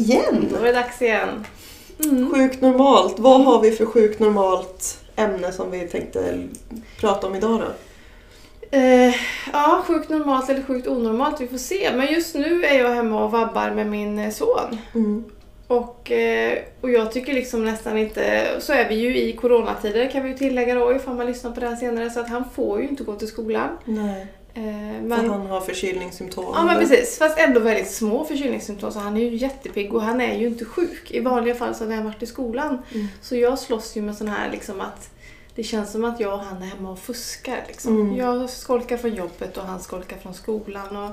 igen! 0.00 0.48
Då 0.50 0.56
är 0.56 0.62
det 0.62 0.72
dags 0.72 1.02
igen. 1.02 1.46
Mm. 2.04 2.30
Sjukt 2.30 2.60
normalt. 2.60 3.18
Vad 3.18 3.44
har 3.44 3.60
vi 3.60 3.70
för 3.70 3.86
sjukt 3.86 4.20
normalt 4.20 4.98
ämne 5.16 5.52
som 5.52 5.70
vi 5.70 5.88
tänkte 5.88 6.38
prata 7.00 7.26
om 7.26 7.34
idag 7.34 7.60
då? 7.60 7.66
Eh, 8.76 9.14
ja, 9.52 9.82
sjukt 9.86 10.08
normalt 10.08 10.50
eller 10.50 10.62
sjukt 10.62 10.86
onormalt, 10.86 11.40
vi 11.40 11.48
får 11.48 11.58
se. 11.58 11.90
Men 11.96 12.12
just 12.12 12.34
nu 12.34 12.64
är 12.64 12.78
jag 12.78 12.94
hemma 12.94 13.24
och 13.24 13.30
vabbar 13.30 13.70
med 13.70 13.86
min 13.86 14.18
eh, 14.18 14.30
son. 14.30 14.78
Mm. 14.94 15.24
Och, 15.66 16.10
eh, 16.10 16.58
och 16.80 16.90
jag 16.90 17.12
tycker 17.12 17.32
liksom 17.32 17.64
nästan 17.64 17.98
inte... 17.98 18.46
Så 18.58 18.72
är 18.72 18.88
vi 18.88 18.94
ju 18.94 19.18
i 19.18 19.32
coronatider 19.32 20.10
kan 20.10 20.22
vi 20.22 20.28
ju 20.28 20.36
tillägga 20.36 20.74
då 20.74 20.94
ifall 20.94 21.16
man 21.16 21.26
lyssnar 21.26 21.50
på 21.50 21.60
det 21.60 21.68
här 21.68 21.76
senare. 21.76 22.10
Så 22.10 22.20
att 22.20 22.28
han 22.28 22.44
får 22.54 22.80
ju 22.80 22.88
inte 22.88 23.04
gå 23.04 23.14
till 23.14 23.28
skolan. 23.28 23.68
Nej, 23.84 24.26
Eh, 24.54 24.62
för 24.62 25.00
men, 25.00 25.30
han 25.30 25.46
har 25.46 25.60
förkylningssymptom. 25.60 26.52
Ja 26.54 26.64
men 26.64 26.78
precis, 26.78 27.18
fast 27.18 27.38
ändå 27.38 27.60
väldigt 27.60 27.90
små 27.90 28.24
förkylningssymptom 28.24 28.92
så 28.92 28.98
han 28.98 29.16
är 29.16 29.20
ju 29.20 29.36
jättepigg 29.36 29.94
och 29.94 30.02
han 30.02 30.20
är 30.20 30.38
ju 30.38 30.46
inte 30.46 30.64
sjuk. 30.64 31.10
I 31.10 31.20
vanliga 31.20 31.54
fall 31.54 31.74
så 31.74 31.84
hade 31.84 31.94
han 31.94 32.04
varit 32.04 32.22
i 32.22 32.26
skolan. 32.26 32.78
Mm. 32.94 33.08
Så 33.20 33.36
jag 33.36 33.58
slåss 33.58 33.96
ju 33.96 34.02
med 34.02 34.16
sån 34.16 34.28
här 34.28 34.50
liksom 34.50 34.80
att 34.80 35.10
det 35.54 35.62
känns 35.62 35.92
som 35.92 36.04
att 36.04 36.20
jag 36.20 36.32
och 36.32 36.40
han 36.40 36.62
är 36.62 36.66
hemma 36.66 36.90
och 36.90 36.98
fuskar. 36.98 37.64
Liksom. 37.68 38.00
Mm. 38.00 38.16
Jag 38.16 38.50
skolkar 38.50 38.96
från 38.96 39.14
jobbet 39.14 39.56
och 39.56 39.64
han 39.64 39.80
skolkar 39.80 40.16
från 40.16 40.34
skolan. 40.34 40.96
Och, 40.96 41.10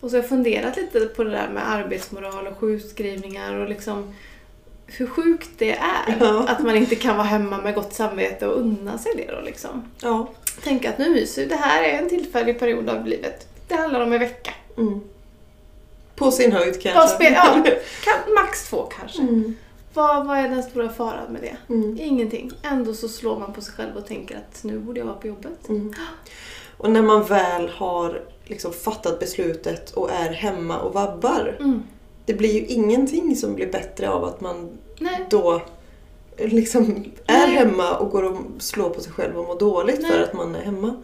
och 0.00 0.10
så 0.10 0.16
har 0.16 0.22
jag 0.22 0.28
funderat 0.28 0.76
lite 0.76 1.00
på 1.00 1.24
det 1.24 1.30
där 1.30 1.48
med 1.48 1.70
arbetsmoral 1.70 2.46
och 2.46 2.58
sjukskrivningar 2.58 3.54
och 3.54 3.68
liksom 3.68 4.14
hur 4.86 5.06
sjukt 5.06 5.50
det 5.58 5.72
är 5.72 6.16
Ja. 6.20 6.44
att 6.48 6.62
man 6.62 6.76
inte 6.76 6.94
kan 6.94 7.16
vara 7.16 7.26
hemma 7.26 7.58
med 7.58 7.74
gott 7.74 7.92
samvete 7.92 8.46
och 8.46 8.60
unna 8.60 8.98
sig 8.98 9.12
det 9.16 9.34
då 9.34 9.40
liksom. 9.40 9.90
Ja. 10.02 10.28
Tänka 10.62 10.90
att 10.90 10.98
nu 10.98 11.10
myser 11.10 11.46
det 11.46 11.56
här 11.56 11.82
är 11.82 11.98
en 11.98 12.08
tillfällig 12.08 12.58
period 12.58 12.88
av 12.90 13.06
livet. 13.06 13.46
Det 13.68 13.74
handlar 13.74 14.00
om 14.00 14.12
en 14.12 14.18
vecka. 14.20 14.54
Mm. 14.78 15.00
På 16.14 16.30
sin 16.30 16.52
höjd 16.52 16.82
kanske. 16.82 17.30
Ja, 17.30 17.64
kan, 18.04 18.34
max 18.34 18.68
två 18.68 18.82
kanske. 18.98 19.22
Mm. 19.22 19.56
Vad, 19.94 20.26
vad 20.26 20.38
är 20.38 20.48
den 20.48 20.62
stora 20.62 20.88
faran 20.88 21.32
med 21.32 21.42
det? 21.42 21.74
Mm. 21.74 21.98
Ingenting. 22.00 22.52
Ändå 22.62 22.94
så 22.94 23.08
slår 23.08 23.38
man 23.38 23.52
på 23.52 23.60
sig 23.60 23.74
själv 23.74 23.96
och 23.96 24.06
tänker 24.06 24.36
att 24.36 24.64
nu 24.64 24.78
borde 24.78 24.98
jag 25.00 25.06
vara 25.06 25.16
på 25.16 25.26
jobbet. 25.26 25.68
Mm. 25.68 25.94
Och 26.76 26.90
när 26.90 27.02
man 27.02 27.24
väl 27.24 27.68
har 27.68 28.22
liksom 28.44 28.72
fattat 28.72 29.20
beslutet 29.20 29.90
och 29.90 30.10
är 30.10 30.30
hemma 30.30 30.78
och 30.78 30.94
vabbar. 30.94 31.56
Mm. 31.60 31.82
Det 32.24 32.34
blir 32.34 32.52
ju 32.52 32.66
ingenting 32.66 33.36
som 33.36 33.54
blir 33.54 33.72
bättre 33.72 34.10
av 34.10 34.24
att 34.24 34.40
man 34.40 34.78
Nej. 34.98 35.26
då 35.30 35.62
liksom 36.38 37.04
är 37.26 37.46
Nej. 37.46 37.56
hemma 37.56 37.96
och 37.96 38.10
går 38.10 38.22
och 38.22 38.38
slår 38.58 38.90
på 38.90 39.00
sig 39.00 39.12
själv 39.12 39.38
och 39.38 39.46
mår 39.46 39.58
dåligt 39.58 40.00
Nej. 40.02 40.10
för 40.10 40.22
att 40.22 40.34
man 40.34 40.54
är 40.54 40.60
hemma. 40.62 41.02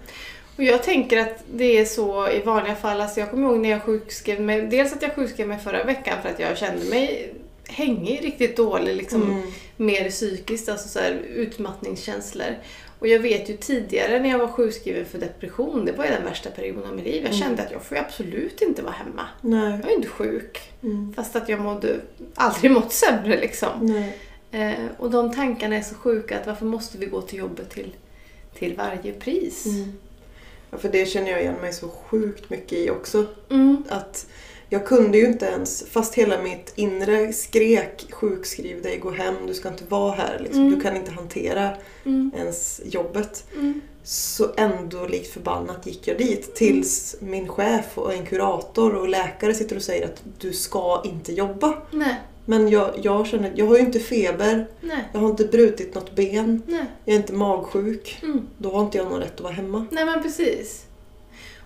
Och 0.57 0.65
jag 0.65 0.83
tänker 0.83 1.17
att 1.17 1.45
det 1.55 1.79
är 1.79 1.85
så 1.85 2.29
i 2.31 2.41
vanliga 2.41 2.75
fall. 2.75 3.01
Alltså 3.01 3.21
jag 3.21 3.31
kommer 3.31 3.49
ihåg 3.49 3.59
när 3.59 3.69
jag 3.69 3.83
sjukskrev 3.83 4.41
mig. 4.41 4.61
Dels 4.67 4.93
att 4.93 5.03
jag 5.03 5.15
sjukskrev 5.15 5.49
mig 5.49 5.59
förra 5.59 5.85
veckan 5.85 6.19
för 6.23 6.29
att 6.29 6.41
jag 6.41 6.59
kände 6.59 6.85
mig 6.85 7.35
hängig, 7.69 8.25
riktigt 8.25 8.57
dålig. 8.57 8.97
Liksom, 8.97 9.23
Mm. 9.23 9.43
Mer 9.77 10.11
psykiskt, 10.11 10.69
alltså 10.69 10.89
så 10.89 10.99
här, 10.99 11.13
utmattningskänslor. 11.13 12.57
Och 12.99 13.09
jag 13.09 13.19
vet 13.19 13.51
ju 13.51 13.57
tidigare 13.57 14.21
när 14.21 14.29
jag 14.31 14.39
var 14.39 14.49
sjukskriven 14.49 15.05
för 15.07 15.19
depression, 15.19 15.85
det 15.85 15.93
var 15.93 16.05
ju 16.05 16.11
den 16.11 16.25
värsta 16.25 16.51
perioden 16.51 16.85
av 16.85 16.97
mitt 16.97 17.05
liv. 17.05 17.15
Jag 17.23 17.25
Mm. 17.35 17.39
kände 17.39 17.63
att 17.63 17.71
jag 17.73 17.83
får 17.83 17.97
ju 17.97 18.03
absolut 18.05 18.63
inte 18.63 18.83
vara 18.83 18.93
hemma. 18.93 19.27
Nej. 19.41 19.79
Jag 19.83 19.91
är 19.93 19.97
inte 19.97 20.09
sjuk. 20.09 20.61
Mm. 20.83 21.13
Fast 21.17 21.37
att 21.37 21.49
jag 21.49 21.61
mådde, 21.61 21.97
aldrig 22.35 22.71
mått 22.71 22.93
sämre 22.93 23.41
liksom. 23.41 24.05
Eh, 24.51 24.73
och 24.99 25.11
de 25.11 25.35
tankarna 25.35 25.77
är 25.77 25.83
så 25.83 25.95
sjuka 25.95 26.39
att 26.41 26.47
varför 26.47 26.67
måste 26.67 26.99
vi 26.99 27.07
gå 27.07 27.21
till 27.23 27.39
jobbet 27.39 27.71
till, 27.71 27.95
till 28.55 28.77
varje 28.77 29.13
pris? 29.13 29.67
Mm. 29.67 29.93
Ja, 30.71 30.79
för 30.79 30.89
det 30.89 31.07
känner 31.07 31.31
jag 31.31 31.41
igen 31.41 31.55
mig 31.61 31.73
så 31.73 31.89
sjukt 31.89 32.51
mycket 32.51 32.73
i 32.79 32.91
också. 32.91 33.27
Mm. 33.51 33.85
Att 33.89 34.27
jag 34.69 34.87
kunde 34.87 35.19
ju 35.19 35.27
inte 35.27 35.47
ens, 35.47 35.85
fast 35.91 36.15
hela 36.15 36.43
mitt 36.43 36.73
inre 36.77 37.33
skrek 37.33 38.07
sjukskriv 38.13 38.83
dig, 38.83 38.99
gå 38.99 39.11
hem, 39.11 39.35
du 39.47 39.55
ska 39.55 39.69
inte 39.69 39.85
vara 39.89 40.13
här. 40.15 40.39
Liksom. 40.43 40.61
Mm. 40.61 40.75
Du 40.75 40.81
kan 40.81 40.97
inte 40.97 41.11
hantera 41.11 41.71
Mm. 42.05 42.31
ens 42.37 42.81
jobbet. 42.85 43.45
Mm. 43.55 43.81
Så 44.03 44.47
ändå 44.57 45.07
likt 45.07 45.33
förbannat 45.33 45.87
gick 45.87 46.09
jag 46.09 46.19
dit 46.19 46.55
tills 46.55 47.17
min 47.21 47.49
chef 47.49 47.85
och 47.95 48.15
en 48.15 48.27
kurator 48.27 48.95
och 48.95 49.09
läkare 49.09 49.55
sitter 49.55 49.77
och 49.77 49.83
säger 49.83 50.05
att 50.05 50.23
du 50.39 50.53
ska 50.53 51.03
inte 51.05 51.33
jobba. 51.33 51.75
Nej, 51.91 52.15
Men 52.45 52.69
jag, 52.69 52.91
jag 53.03 53.27
känner, 53.27 53.53
jag 53.57 53.67
har 53.67 53.77
ju 53.77 53.81
inte 53.83 54.01
feber, 54.01 54.67
nej, 54.81 55.09
jag 55.13 55.21
har 55.21 55.29
inte 55.29 55.45
brutit 55.45 55.95
något 55.95 56.15
ben, 56.15 56.63
nej. 56.67 56.85
jag 57.05 57.15
är 57.15 57.19
inte 57.21 57.33
magsjuk. 57.33 58.19
Mm. 58.23 58.47
Då 58.59 58.71
har 58.71 58.81
inte 58.81 58.99
jag 58.99 59.11
någon 59.11 59.21
rätt 59.21 59.35
att 59.35 59.41
vara 59.41 59.53
hemma. 59.53 59.87
Nej 59.91 60.05
men 60.05 60.23
precis. 60.23 60.85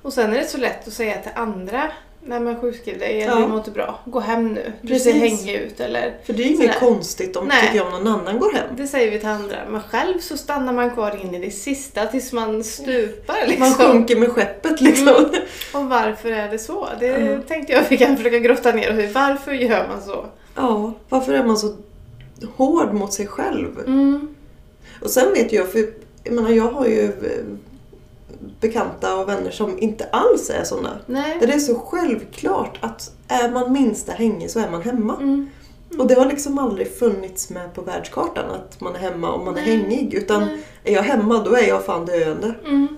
Och 0.02 0.12
sen 0.12 0.32
är 0.32 0.38
det 0.38 0.46
så 0.46 0.58
lätt 0.58 0.88
att 0.88 0.94
säga 0.94 1.22
till 1.22 1.32
andra 1.34 1.92
Nej 2.24 2.40
men 2.40 2.60
sjukskriv 2.60 2.98
dig 2.98 3.22
eller 3.22 3.40
Ja. 3.40 3.46
mår 3.48 3.58
inte 3.58 3.70
bra. 3.70 4.00
Gå 4.04 4.20
hem 4.20 4.48
nu. 4.48 4.72
Du 4.82 4.98
ser 4.98 5.12
hängig 5.12 5.54
ut 5.54 5.80
eller... 5.80 6.14
För 6.24 6.32
det 6.32 6.42
är 6.42 6.46
ju 6.46 6.54
inget 6.54 6.78
konstigt 6.78 7.36
om, 7.36 7.46
Nej. 7.48 7.62
tycker 7.62 7.76
jag, 7.76 7.86
om 7.86 7.92
någon 8.04 8.20
annan 8.20 8.38
går 8.38 8.52
hem. 8.52 8.66
Det 8.76 8.86
säger 8.86 9.10
vi 9.10 9.18
till 9.18 9.28
andra. 9.28 9.56
Men 9.70 9.80
själv 9.80 10.18
så 10.18 10.36
stannar 10.36 10.72
man 10.72 10.90
kvar 10.90 11.20
in 11.22 11.34
i 11.34 11.38
det 11.38 11.50
sista 11.50 12.06
tills 12.06 12.32
man 12.32 12.64
stupar 12.64 13.46
liksom. 13.46 13.60
Man 13.68 13.74
sjunker 13.74 14.16
med 14.16 14.28
skeppet 14.30 14.80
liksom. 14.80 15.08
Mm. 15.08 15.30
Och 15.74 15.84
varför 15.84 16.30
är 16.30 16.48
det 16.50 16.58
så? 16.58 16.88
Det 17.00 17.06
Ja. 17.06 17.38
tänkte 17.48 17.72
jag 17.72 17.82
vi 17.88 17.96
kan 17.98 18.16
försöka 18.16 18.38
grotta 18.38 18.72
ner 18.72 18.98
i. 19.00 19.12
Varför 19.12 19.52
gör 19.52 19.88
man 19.88 20.02
så? 20.02 20.26
Ja, 20.54 20.92
varför 21.08 21.32
är 21.32 21.44
man 21.44 21.56
så 21.58 21.74
hård 22.56 22.92
mot 22.94 23.12
sig 23.12 23.26
själv? 23.26 23.78
Mm. 23.86 24.34
Och 25.02 25.10
sen 25.10 25.32
vet 25.32 25.52
jag, 25.52 25.72
för 25.72 25.86
jag 26.24 26.34
menar 26.34 26.50
jag 26.50 26.68
har 26.72 26.86
ju 26.86 27.04
eh, 27.04 27.44
bekanta 28.60 29.16
och 29.16 29.28
vänner 29.28 29.50
som 29.50 29.78
inte 29.78 30.04
alls 30.12 30.50
är 30.50 30.64
sådana. 30.64 30.98
Nej. 31.06 31.36
Där 31.40 31.46
det 31.46 31.52
är 31.52 31.58
så 31.58 31.74
självklart 31.74 32.78
att 32.80 33.12
är 33.28 33.50
man 33.50 33.72
minsta 33.72 34.12
hängig 34.12 34.50
så 34.50 34.60
är 34.60 34.70
man 34.70 34.82
hemma. 34.82 35.16
Mm. 35.16 35.50
Och 35.98 36.06
det 36.06 36.14
har 36.14 36.26
liksom 36.26 36.58
aldrig 36.58 36.98
funnits 36.98 37.50
med 37.50 37.74
på 37.74 37.82
världskartan 37.82 38.50
att 38.50 38.80
man 38.80 38.94
är 38.94 38.98
hemma 38.98 39.32
om 39.32 39.44
man 39.44 39.56
är 39.56 39.66
Nej. 39.66 39.76
hängig. 39.76 40.14
Utan 40.14 40.40
Nej. 40.40 40.58
är 40.84 40.92
jag 40.92 41.02
hemma 41.02 41.38
då 41.44 41.54
är 41.54 41.68
jag 41.68 41.84
fan 41.84 42.06
döende. 42.06 42.54
Mm. 42.66 42.88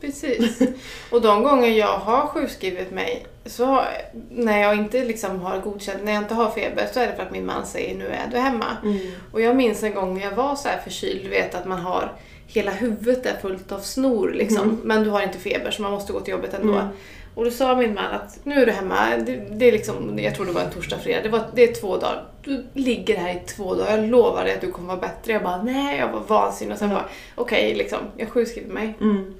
Precis. 0.00 0.58
Och 1.10 1.22
de 1.22 1.42
gånger 1.42 1.68
jag 1.68 1.98
har 1.98 2.26
sjukskrivit 2.26 2.90
mig, 2.90 3.26
så 3.46 3.84
när 4.30 4.58
jag 4.58 4.76
inte 4.76 5.04
liksom 5.04 5.40
har 5.40 5.58
godkänt, 5.58 6.04
när 6.04 6.12
jag 6.12 6.22
inte 6.22 6.34
har 6.34 6.50
feber, 6.50 6.88
så 6.94 7.00
är 7.00 7.06
det 7.06 7.16
för 7.16 7.22
att 7.22 7.30
min 7.30 7.46
man 7.46 7.66
säger 7.66 7.98
nu 7.98 8.06
är 8.06 8.30
du 8.30 8.38
hemma. 8.38 8.76
Mm. 8.82 8.98
Och 9.32 9.40
jag 9.40 9.56
minns 9.56 9.82
en 9.82 9.94
gång 9.94 10.14
när 10.14 10.24
jag 10.24 10.32
var 10.32 10.56
så 10.56 10.68
här 10.68 10.78
förkyld, 10.78 11.24
du 11.24 11.28
vet 11.28 11.54
att 11.54 11.66
man 11.66 11.80
har 11.80 12.12
hela 12.48 12.70
huvudet 12.70 13.26
är 13.26 13.36
fullt 13.42 13.72
av 13.72 13.78
snor 13.78 14.30
liksom. 14.30 14.62
Mm. 14.62 14.80
Men 14.84 15.04
du 15.04 15.10
har 15.10 15.22
inte 15.22 15.38
feber 15.38 15.70
så 15.70 15.82
man 15.82 15.92
måste 15.92 16.12
gå 16.12 16.20
till 16.20 16.32
jobbet 16.32 16.54
ändå. 16.54 16.72
Mm. 16.72 16.86
Och 17.34 17.44
då 17.44 17.50
sa 17.50 17.76
min 17.76 17.94
man 17.94 18.12
att 18.12 18.38
nu 18.44 18.62
är 18.62 18.66
du 18.66 18.72
hemma, 18.72 19.16
det, 19.26 19.42
det 19.50 19.68
är 19.68 19.72
liksom, 19.72 20.18
jag 20.18 20.34
tror 20.34 20.46
det 20.46 20.52
var 20.52 20.60
en 20.60 20.70
torsdag, 20.70 20.98
fredag, 20.98 21.22
det, 21.22 21.28
var, 21.28 21.42
det 21.54 21.62
är 21.62 21.80
två 21.80 21.96
dagar. 21.96 22.24
Du 22.44 22.66
ligger 22.72 23.16
här 23.16 23.30
i 23.30 23.40
två 23.56 23.74
dagar, 23.74 23.96
jag 23.96 24.08
lovar 24.10 24.44
dig 24.44 24.54
att 24.54 24.60
du 24.60 24.70
kommer 24.70 24.88
vara 24.88 25.00
bättre. 25.00 25.32
Jag 25.32 25.42
bara 25.42 25.62
nej, 25.62 25.98
jag 25.98 26.08
var 26.08 26.20
vansinnig 26.20 26.72
och 26.72 26.78
sen 26.78 26.90
Ja. 26.90 26.94
bara 26.94 27.08
okej 27.34 27.74
liksom, 27.74 27.98
jag 28.16 28.28
sjukskriver 28.28 28.74
mig. 28.74 28.94
Mm. 29.00 29.34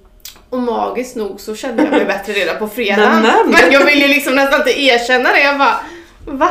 Och 0.51 0.59
magiskt 0.59 1.17
nog 1.17 1.41
så 1.41 1.55
kände 1.55 1.83
jag 1.83 1.91
mig 1.93 2.05
bättre 2.07 2.33
redan 2.33 2.59
på 2.59 2.69
fredagen. 2.69 3.27
Men 3.47 3.73
jag 3.73 3.85
ville 3.85 4.09
liksom 4.09 4.35
nästan 4.35 4.61
inte 4.61 4.81
erkänna 4.81 5.33
det. 5.33 5.41
Jag 5.41 5.59
bara, 5.59 5.81
va? 6.25 6.51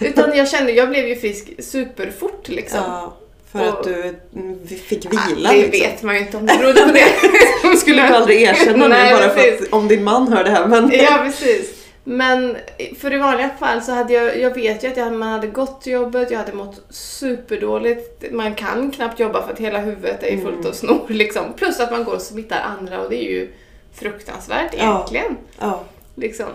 Utan 0.00 0.36
jag 0.36 0.48
kände, 0.48 0.72
jag 0.72 0.88
blev 0.88 1.06
ju 1.08 1.16
frisk 1.16 1.64
superfort 1.64 2.48
liksom. 2.48 2.80
Ja, 2.84 3.16
för 3.52 3.64
att 3.64 3.78
Och- 3.78 3.86
du 3.86 4.14
mm, 4.36 4.66
fick 4.66 5.06
Ah, 5.06 5.10
vila 5.28 5.50
det 5.52 5.56
liksom. 5.56 5.80
vet 5.80 6.02
man 6.02 6.14
ju 6.14 6.20
inte 6.20 6.36
om 6.36 6.46
det 6.46 6.58
berodde 6.58 6.80
på 6.86 6.92
det. 6.92 7.76
Skulle 7.76 8.02
du 8.08 8.14
aldrig 8.14 8.42
erkänna 8.42 8.88
Nej, 8.88 9.14
bara 9.14 9.28
för 9.28 9.34
precis. 9.34 9.66
att 9.66 9.72
om 9.72 9.88
din 9.88 10.04
man 10.04 10.32
hör 10.32 10.44
det 10.44 10.50
här. 10.50 10.66
Men... 10.66 10.90
Ja, 10.94 11.20
precis. 11.24 11.74
Men 12.04 12.56
för 12.98 13.14
i 13.14 13.18
vanliga 13.18 13.50
fall 13.60 13.82
så 13.82 13.92
hade 13.92 14.12
jag, 14.12 14.38
jag 14.40 14.54
vet 14.54 14.84
ju 14.84 14.88
att 14.88 14.96
jag, 14.96 15.12
man 15.12 15.28
hade 15.28 15.46
gått 15.46 15.80
till 15.82 15.92
jobbet, 15.92 16.30
jag 16.30 16.38
hade 16.38 16.52
mått 16.52 16.80
superdåligt. 16.90 18.32
Man 18.32 18.54
kan 18.54 18.90
knappt 18.90 19.20
jobba 19.20 19.42
för 19.46 19.52
att 19.52 19.58
hela 19.58 19.78
huvudet 19.78 20.22
är 20.22 20.36
fullt 20.36 20.66
av 20.66 20.72
snor 20.72 21.00
liksom. 21.08 21.44
Plus 21.56 21.80
att 21.80 21.90
man 21.90 22.04
går 22.04 22.14
och 22.14 22.22
smittar 22.22 22.60
andra 22.78 23.00
och 23.00 23.10
det 23.10 23.16
är 23.24 23.30
ju 23.30 23.48
fruktansvärt 23.94 24.74
Ja. 24.78 24.82
egentligen. 24.82 25.36
Ja. 25.60 25.82
Liksom. 26.14 26.46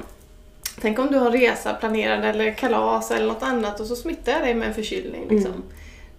Tänk 0.82 1.00
om 1.00 1.08
du 1.12 1.18
har 1.18 1.32
resa 1.32 1.74
planerad 1.74 2.26
eller 2.26 2.52
kalas 2.54 3.12
eller 3.12 3.26
något 3.28 3.44
annat 3.44 3.80
och 3.80 3.86
så 3.88 3.96
smittar 3.96 4.32
jag 4.32 4.42
dig 4.42 4.54
med 4.56 4.68
en 4.68 4.74
förkylning. 4.74 5.22
Liksom. 5.30 5.52
Mm. 5.52 5.64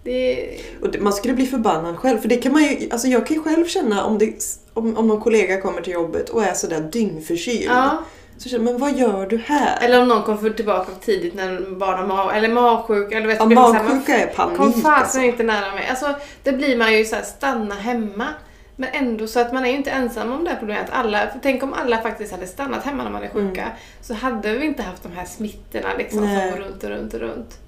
Det, 0.05 0.49
det, 0.91 0.99
man 0.99 1.13
skulle 1.13 1.33
bli 1.33 1.45
förbannad 1.45 1.97
själv. 1.97 2.19
För 2.19 2.29
det 2.29 2.37
kan 2.37 2.51
man 2.51 2.63
ju, 2.63 2.89
alltså 2.91 3.07
jag 3.07 3.27
kan 3.27 3.37
ju 3.37 3.43
själv 3.43 3.65
känna 3.65 4.05
om, 4.05 4.17
det, 4.17 4.59
om, 4.73 4.97
om 4.97 5.07
någon 5.07 5.21
kollega 5.21 5.61
kommer 5.61 5.81
till 5.81 5.93
jobbet 5.93 6.29
och 6.29 6.43
är 6.43 6.53
sådär 6.53 6.89
dyngförkyld. 6.91 7.65
ja. 7.69 8.03
Så 8.37 8.49
känner 8.49 8.63
men 8.63 8.77
vad 8.77 8.97
gör 8.97 9.27
du 9.27 9.37
här? 9.37 9.85
Eller 9.85 10.01
om 10.01 10.07
någon 10.07 10.23
kommer 10.23 10.49
tillbaka 10.49 10.91
tidigt 11.01 11.33
när 11.33 11.75
barn 11.75 11.97
har 11.97 12.07
mag, 12.07 12.37
eller 12.37 12.49
magsjuk. 12.49 13.11
Eller 13.11 13.27
vet, 13.27 13.39
ja, 13.39 13.45
här, 13.45 13.55
magsjuka 13.55 14.17
är 14.17 14.27
panik 14.27 14.57
Kom 14.57 14.73
fasen 14.73 14.91
alltså. 14.91 15.19
inte 15.19 15.43
nära 15.43 15.75
mig. 15.75 15.87
Alltså, 15.89 16.15
det 16.43 16.51
blir 16.51 16.77
man 16.77 16.97
ju 16.97 17.05
så 17.05 17.15
här, 17.15 17.23
stanna 17.23 17.75
hemma. 17.75 18.27
Men 18.75 18.89
ändå 18.93 19.27
så 19.27 19.39
att 19.39 19.53
man 19.53 19.65
är 19.65 19.69
ju 19.69 19.77
inte 19.77 19.91
ensam 19.91 20.31
om 20.31 20.43
det 20.43 20.49
här 20.49 20.57
problemet. 20.57 20.89
Alla, 20.91 21.19
för 21.19 21.39
tänk 21.43 21.63
om 21.63 21.73
alla 21.73 22.01
faktiskt 22.01 22.31
hade 22.31 22.47
stannat 22.47 22.83
hemma 22.83 23.03
när 23.03 23.11
man 23.11 23.23
är 23.23 23.29
sjuka. 23.29 23.71
Så 24.01 24.13
hade 24.13 24.53
vi 24.53 24.65
inte 24.65 24.83
haft 24.83 25.03
de 25.03 25.11
här 25.11 25.25
smittorna 25.25 25.87
liksom, 25.97 26.19
som 26.19 26.27
Nej. 26.27 26.51
går 26.51 26.57
runt 26.57 26.83
och 26.83 26.89
runt 26.89 27.13
och 27.13 27.19
runt. 27.19 27.59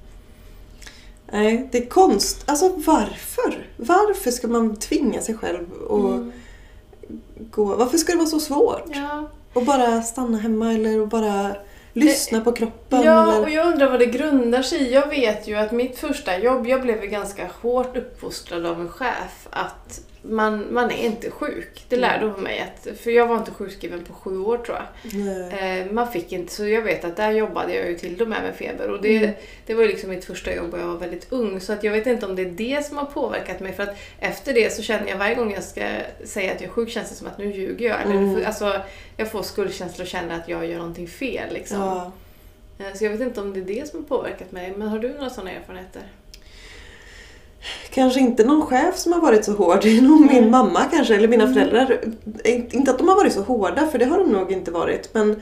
Nej, 1.31 1.67
det 1.71 1.77
är 1.77 1.85
konst. 1.85 2.43
Alltså 2.45 2.69
varför? 2.85 3.67
Varför 3.77 4.31
ska 4.31 4.47
man 4.47 4.75
tvinga 4.75 5.21
sig 5.21 5.35
själv 5.37 5.71
och 5.71 6.13
Mm. 6.13 6.31
gå? 7.51 7.65
Varför 7.65 7.97
ska 7.97 8.11
det 8.11 8.17
vara 8.17 8.27
så 8.27 8.39
svårt? 8.39 8.83
Ja. 8.93 9.29
Och 9.53 9.63
bara 9.63 10.01
stanna 10.01 10.37
hemma 10.37 10.73
eller 10.73 11.01
och 11.01 11.07
bara 11.07 11.55
Lyssna 11.93 12.41
på 12.41 12.51
kroppen. 12.51 13.01
Ja, 13.01 13.31
eller... 13.33 13.41
och 13.41 13.49
jag 13.49 13.67
undrar 13.67 13.91
vad 13.91 13.99
det 13.99 14.05
grundar 14.05 14.61
sig 14.61 14.79
i. 14.81 14.93
Jag 14.93 15.09
vet 15.09 15.47
ju 15.47 15.55
att 15.55 15.71
mitt 15.71 15.99
första 15.99 16.37
jobb, 16.37 16.67
jag 16.67 16.81
blev 16.81 17.01
ganska 17.01 17.49
hårt 17.61 17.97
uppfostrad 17.97 18.65
av 18.65 18.81
en 18.81 18.89
chef 18.89 19.47
att 19.49 20.01
man, 20.21 20.73
man 20.73 20.91
är 20.91 21.05
inte 21.05 21.31
sjuk. 21.31 21.85
Det 21.89 21.95
lärde 21.95 22.25
hon 22.25 22.43
mig. 22.43 22.59
Att, 22.59 22.97
för 22.99 23.11
jag 23.11 23.27
var 23.27 23.37
inte 23.37 23.51
sjukskriven 23.51 24.03
på 24.03 24.13
sju 24.13 24.37
år 24.39 24.57
tror 24.57 24.77
jag. 24.77 25.79
Eh, 25.79 25.91
man 25.91 26.11
fick 26.11 26.31
inte, 26.31 26.53
så 26.53 26.67
jag 26.67 26.81
vet 26.81 27.05
att 27.05 27.15
där 27.15 27.31
jobbade 27.31 27.73
jag 27.75 27.87
ju 27.89 27.97
till 27.97 28.21
och 28.21 28.27
med 28.27 28.41
med 28.43 28.55
feber. 28.55 28.89
Och 28.89 29.01
det, 29.01 29.17
Mm. 29.17 29.31
det 29.65 29.73
var 29.73 29.81
ju 29.83 29.87
liksom 29.89 30.09
mitt 30.09 30.25
första 30.25 30.55
jobb 30.55 30.73
och 30.73 30.79
jag 30.79 30.85
var 30.87 30.97
väldigt 30.97 31.31
ung. 31.31 31.59
Så 31.61 31.73
att 31.73 31.83
jag 31.83 31.91
vet 31.91 32.07
inte 32.07 32.25
om 32.25 32.35
det 32.35 32.41
är 32.41 32.51
det 32.51 32.85
som 32.85 32.97
har 32.97 33.05
påverkat 33.05 33.59
mig. 33.59 33.73
För 33.73 33.83
att 33.83 33.97
efter 34.19 34.53
det 34.53 34.73
så 34.73 34.81
känner 34.81 35.07
jag 35.09 35.17
varje 35.17 35.35
gång 35.35 35.53
jag 35.53 35.63
ska 35.63 35.81
säga 36.25 36.51
att 36.53 36.61
jag 36.61 36.67
är 36.67 36.73
sjuk 36.73 36.89
känns 36.89 37.09
det 37.09 37.15
som 37.15 37.27
att 37.27 37.37
nu 37.37 37.51
ljuger 37.53 37.89
jag. 37.89 38.01
Eller, 38.01 38.15
Mm. 38.15 38.45
alltså, 38.45 38.81
jag 39.17 39.31
får 39.31 39.43
skuldkänsla 39.43 40.01
och 40.03 40.07
känner 40.07 40.35
att 40.35 40.49
jag 40.49 40.65
gör 40.65 40.77
någonting 40.77 41.07
fel. 41.07 41.53
Liksom. 41.53 41.77
Ja. 41.79 42.11
Eh, 42.79 42.93
Så 42.93 43.03
jag 43.05 43.11
vet 43.11 43.21
inte 43.21 43.41
om 43.41 43.53
det 43.53 43.59
är 43.59 43.63
det 43.81 43.89
som 43.89 43.99
har 43.99 44.07
påverkat 44.17 44.51
mig. 44.51 44.73
Men 44.77 44.87
har 44.87 44.99
du 44.99 45.13
några 45.13 45.29
sådana 45.29 45.51
erfarenheter? 45.51 46.01
Kanske 47.93 48.19
inte 48.19 48.43
någon 48.43 48.65
chef 48.65 48.97
som 48.97 49.13
har 49.13 49.21
varit 49.21 49.45
så 49.45 49.51
hård. 49.51 49.79
Det 49.83 49.97
är 49.97 50.01
nog 50.01 50.21
min 50.33 50.51
mamma 50.51 50.79
kanske, 50.91 51.15
eller 51.15 51.27
mina 51.27 51.43
Mm. 51.43 51.53
föräldrar. 51.53 51.99
Inte 52.71 52.91
att 52.91 52.97
de 52.97 53.07
har 53.07 53.15
varit 53.15 53.33
så 53.33 53.41
hårda, 53.41 53.87
för 53.87 53.99
det 53.99 54.05
har 54.05 54.17
de 54.19 54.29
nog 54.31 54.51
inte 54.51 54.71
varit. 54.71 55.09
Men 55.13 55.41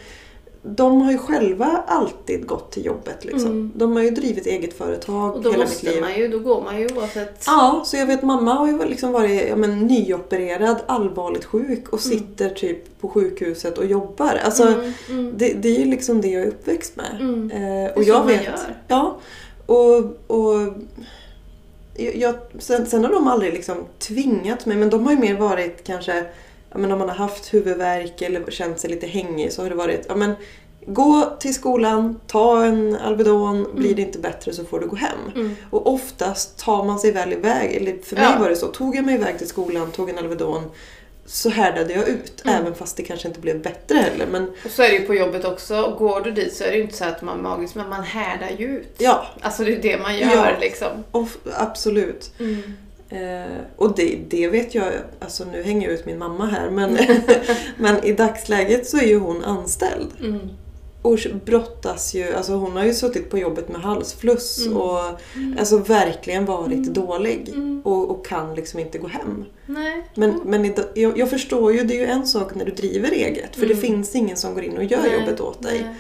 de 0.67 1.01
har 1.01 1.12
ju 1.12 1.17
själva 1.17 1.83
alltid 1.88 2.45
gått 2.47 2.71
till 2.71 2.85
jobbet. 2.85 3.25
Liksom. 3.25 3.51
Mm. 3.51 3.71
De 3.75 3.95
har 3.95 4.03
ju 4.03 4.09
drivit 4.09 4.45
eget 4.45 4.77
företag 4.77 5.35
Och 5.35 5.41
då 5.41 5.51
hela 5.51 5.65
mitt 5.65 5.83
liv. 5.83 6.01
man 6.01 6.15
ju, 6.15 6.27
då 6.27 6.39
går 6.39 6.62
man 6.62 6.79
ju 6.79 6.88
oavsett. 6.95 7.44
Ja, 7.47 7.81
så 7.85 7.97
jag 7.97 8.06
vet 8.06 8.23
mamma 8.23 8.53
har 8.53 8.67
ju 8.67 8.85
liksom 8.85 9.12
varit 9.12 9.47
ja, 9.50 9.56
men, 9.56 9.79
nyopererad, 9.79 10.77
allvarligt 10.85 11.45
sjuk 11.45 11.89
och 11.89 12.00
sitter 12.00 12.50
typ 12.50 13.01
på 13.01 13.09
sjukhuset 13.09 13.77
och 13.77 13.85
jobbar. 13.85 14.39
Alltså, 14.45 14.63
mm, 14.67 14.94
mm, 15.09 15.33
det, 15.38 15.53
det 15.53 15.75
är 15.75 15.79
ju 15.79 15.85
liksom 15.85 16.21
det 16.21 16.27
jag 16.27 16.44
är 16.44 16.47
uppväxt 16.47 16.95
med. 16.95 17.17
mm. 17.19 17.51
Eh, 17.51 17.59
Det 17.62 17.94
och 17.95 18.03
så 18.03 18.09
jag 18.09 18.17
man 18.17 18.27
vet, 18.27 18.44
gör. 18.45 18.77
Ja. 18.88 19.17
Och, 19.65 19.97
och 20.27 20.73
jag- 21.97 22.36
sen, 22.59 22.86
sen 22.86 23.03
har 23.06 23.12
de 23.12 23.27
aldrig 23.27 23.53
liksom 23.53 23.77
tvingat 24.00 24.65
mig 24.65 24.77
men 24.77 24.89
de 24.89 25.06
har 25.06 25.13
ju 25.13 25.19
mer 25.19 25.36
varit 25.38 25.83
kanske 25.83 26.25
ja, 26.71 26.77
men 26.77 26.92
om 26.92 27.00
man 27.00 27.09
har 27.09 27.15
haft 27.15 27.53
huvudvärk 27.53 28.21
eller 28.21 28.51
känt 28.51 28.80
sig 28.80 28.89
lite 28.89 29.07
hängig 29.07 29.51
så 29.53 29.62
har 29.62 29.69
det 29.69 29.75
varit 29.75 30.06
ja, 30.09 30.15
men, 30.15 30.33
gå 30.88 31.36
till 31.39 31.53
skolan, 31.53 32.19
ta 32.27 32.63
en 32.65 32.95
Alvedon, 32.95 33.68
blir 33.75 33.95
det 33.95 34.01
inte 34.01 34.19
bättre 34.19 34.53
så 34.53 34.63
får 34.65 34.80
du 34.80 34.88
gå 34.88 34.95
hem. 34.95 35.18
Mm. 35.36 35.56
Och 35.69 35.94
oftast 35.94 36.59
tar 36.59 36.83
man 36.83 37.00
sig 37.00 37.12
väl 37.12 37.33
iväg, 37.33 37.75
eller 37.75 37.98
för 38.03 38.15
mig 38.15 38.25
Ja. 38.33 38.39
var 38.39 38.50
det 38.50 38.56
så, 38.56 38.68
tog 38.68 38.95
jag 38.95 39.06
mig 39.06 39.15
iväg 39.15 39.38
till 39.38 39.48
skolan, 39.48 39.91
tog 39.91 40.09
en 40.09 40.18
Alvedon 40.18 40.63
så 41.25 41.50
härdade 41.50 41.94
jag 41.94 42.07
ut. 42.07 42.45
Mm. 42.45 42.62
Även 42.62 42.75
fast 42.75 42.98
det 42.98 43.04
kanske 43.04 43.27
inte 43.27 43.39
blev 43.39 43.62
bättre 43.62 43.98
heller. 43.98 44.25
Men 44.31 44.50
Och 44.66 44.72
så 44.72 44.81
är 44.83 44.89
det 44.89 44.95
ju 44.95 45.06
på 45.06 45.16
jobbet 45.16 45.45
också. 45.45 45.81
Och 45.81 45.98
Går 45.98 46.22
du 46.22 46.31
dit 46.31 46.54
så 46.54 46.63
är 46.63 46.72
det 46.72 46.77
ju 46.77 46.83
inte 46.83 46.98
så 46.98 47.06
att 47.06 47.22
man 47.22 47.42
magiskt, 47.42 47.75
men 47.75 47.89
man 47.89 48.04
härdar 48.04 48.50
ju 48.57 48.68
ut. 48.68 48.95
ja, 48.98 49.25
Alltså 49.42 49.63
det 49.63 49.74
är 49.75 49.81
det 49.81 49.98
man 49.98 50.18
gör 50.18 50.36
Ja. 50.36 50.57
liksom. 50.60 51.04
och, 51.12 51.27
absolut. 51.54 52.31
Mm. 52.39 52.62
Eh, 53.10 53.57
och 53.75 53.95
det, 53.95 54.18
det 54.30 54.48
vet 54.48 54.75
jag, 54.75 54.94
alltså 55.19 55.45
nu 55.51 55.63
hänger 55.63 55.88
jag 55.88 55.94
ut 56.00 56.06
min 56.06 56.18
mamma 56.18 56.45
här 56.45 56.69
men, 56.69 56.98
men 57.77 58.04
i 58.04 58.13
dagsläget 58.13 58.88
så 58.88 58.98
är 58.98 59.06
ju 59.07 59.19
hon 59.19 59.44
anställd. 59.44 60.10
Mm. 60.19 60.39
Brottas 61.46 62.13
ju, 62.13 62.34
alltså 62.34 62.54
hon 62.54 62.72
har 62.78 62.84
ju 62.86 62.94
suttit 62.94 63.30
på 63.30 63.38
jobbet 63.38 63.69
med 63.69 63.81
halsfluss 63.81 64.66
Mm. 64.66 64.78
och 64.78 65.00
Mm. 65.36 65.56
alltså 65.60 65.78
verkligen 65.78 66.46
varit 66.46 66.74
Mm. 66.74 66.94
dålig. 66.94 67.50
Mm. 67.50 67.81
Och, 67.86 68.12
och 68.12 68.25
kan 68.25 68.56
liksom 68.56 68.80
inte 68.80 68.98
gå 68.98 69.07
hem. 69.07 69.46
Nej. 69.66 70.04
Men, 70.16 70.40
men 70.46 70.74
jag, 70.94 71.18
jag 71.18 71.30
förstår 71.30 71.74
ju, 71.74 71.84
det 71.84 71.94
är 71.96 72.00
ju 72.00 72.06
en 72.06 72.28
sak 72.28 72.56
när 72.56 72.66
du 72.66 72.72
driver 72.72 73.12
eget 73.12 73.56
för 73.56 73.63
Mm. 73.66 73.75
det 73.75 73.81
finns 73.81 74.16
ingen 74.16 74.38
som 74.38 74.54
går 74.54 74.63
in 74.63 74.78
och 74.78 74.84
gör 74.84 75.02
Nej, 75.02 75.19
jobbet 75.19 75.42
åt 75.42 75.62
dig. 75.63 75.81
nej. 75.81 75.96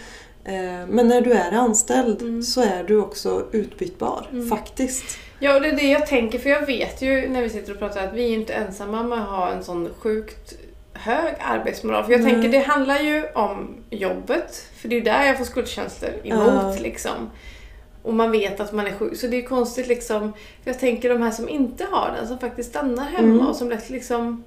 Eh, 0.47 0.87
men 0.87 1.07
när 1.07 1.21
du 1.21 1.31
är 1.31 1.51
anställd 1.51 2.21
Mm. 2.21 2.43
så 2.43 2.61
är 2.61 2.83
du 2.83 2.97
också 3.01 3.45
utbytbar, 3.51 4.27
Mm. 4.31 4.49
faktiskt. 4.49 5.03
Ja, 5.39 5.55
och 5.55 5.61
det 5.61 5.67
är 5.69 5.75
det 5.75 5.87
jag 5.91 6.07
tänker, 6.07 6.39
för 6.39 6.49
jag 6.49 6.65
vet 6.65 7.01
ju 7.01 7.29
när 7.29 7.41
vi 7.41 7.49
sitter 7.49 7.71
och 7.73 7.79
pratar 7.79 8.07
att 8.07 8.13
vi 8.13 8.23
är 8.25 8.29
inte 8.33 8.53
ensamma 8.53 9.03
med 9.03 9.21
att 9.21 9.29
ha 9.29 9.49
en 9.51 9.63
sån 9.63 9.89
sjukt 9.99 10.53
hög 10.95 11.33
arbetsmoral. 11.39 12.03
För 12.03 12.11
jag 12.11 12.21
Nej. 12.21 12.33
tänker, 12.33 12.49
det 12.49 12.59
handlar 12.65 12.99
ju 12.99 13.23
om 13.33 13.67
jobbet, 13.89 14.67
för 14.81 14.87
det 14.87 14.95
är 14.95 14.97
ju 14.97 15.03
där 15.03 15.25
jag 15.25 15.37
får 15.37 15.45
skuldkänslor 15.45 16.11
emot 16.23 16.43
Ja. 16.47 16.75
liksom. 16.81 17.29
Och 18.03 18.13
man 18.13 18.31
vet 18.31 18.59
att 18.59 18.73
man 18.73 18.87
är 18.87 18.91
sjuk, 18.91 19.17
så 19.17 19.27
det 19.27 19.37
är 19.37 19.41
konstigt 19.41 19.87
liksom. 19.87 20.33
För 20.63 20.71
jag 20.71 20.79
tänker 20.79 21.09
de 21.09 21.21
här 21.21 21.31
som 21.31 21.49
inte 21.49 21.85
har 21.91 22.13
den, 22.17 22.27
som 22.27 22.39
faktiskt 22.39 22.69
stannar 22.69 23.03
hemma 23.05 23.33
Mm. 23.33 23.47
och 23.47 23.55
som 23.55 23.69
lätt 23.69 23.89
liksom 23.89 24.43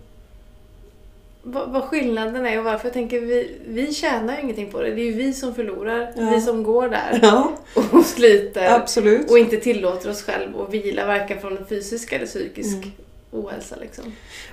vad, 1.42 1.68
vad 1.70 1.82
skillnaden 1.82 2.46
är 2.46 2.58
och 2.58 2.64
varför. 2.64 2.86
Jag 2.86 2.92
tänker 2.92 3.20
vi, 3.20 3.56
vi 3.66 3.94
tjänar 3.94 4.36
ju 4.36 4.42
ingenting 4.42 4.70
på 4.70 4.80
det. 4.82 4.90
Det 4.94 5.00
är 5.00 5.04
ju 5.04 5.12
vi 5.12 5.32
som 5.32 5.54
förlorar. 5.54 6.12
Ja. 6.16 6.30
Vi 6.34 6.40
som 6.40 6.62
går 6.62 6.88
där 6.88 7.18
Ja, 7.22 7.52
och 7.92 8.04
sliter. 8.04 8.70
absolut. 8.74 9.30
Och 9.30 9.38
inte 9.38 9.56
tillåter 9.56 10.10
oss 10.10 10.22
själv 10.22 10.60
att 10.60 10.74
vila 10.74 11.06
varken 11.06 11.40
från 11.40 11.66
fysisk 11.68 12.12
eller 12.12 12.26
psykisk 12.26 12.76
Mm. 12.76 12.90
Ohälsa. 13.32 13.76
Liksom. 13.80 14.04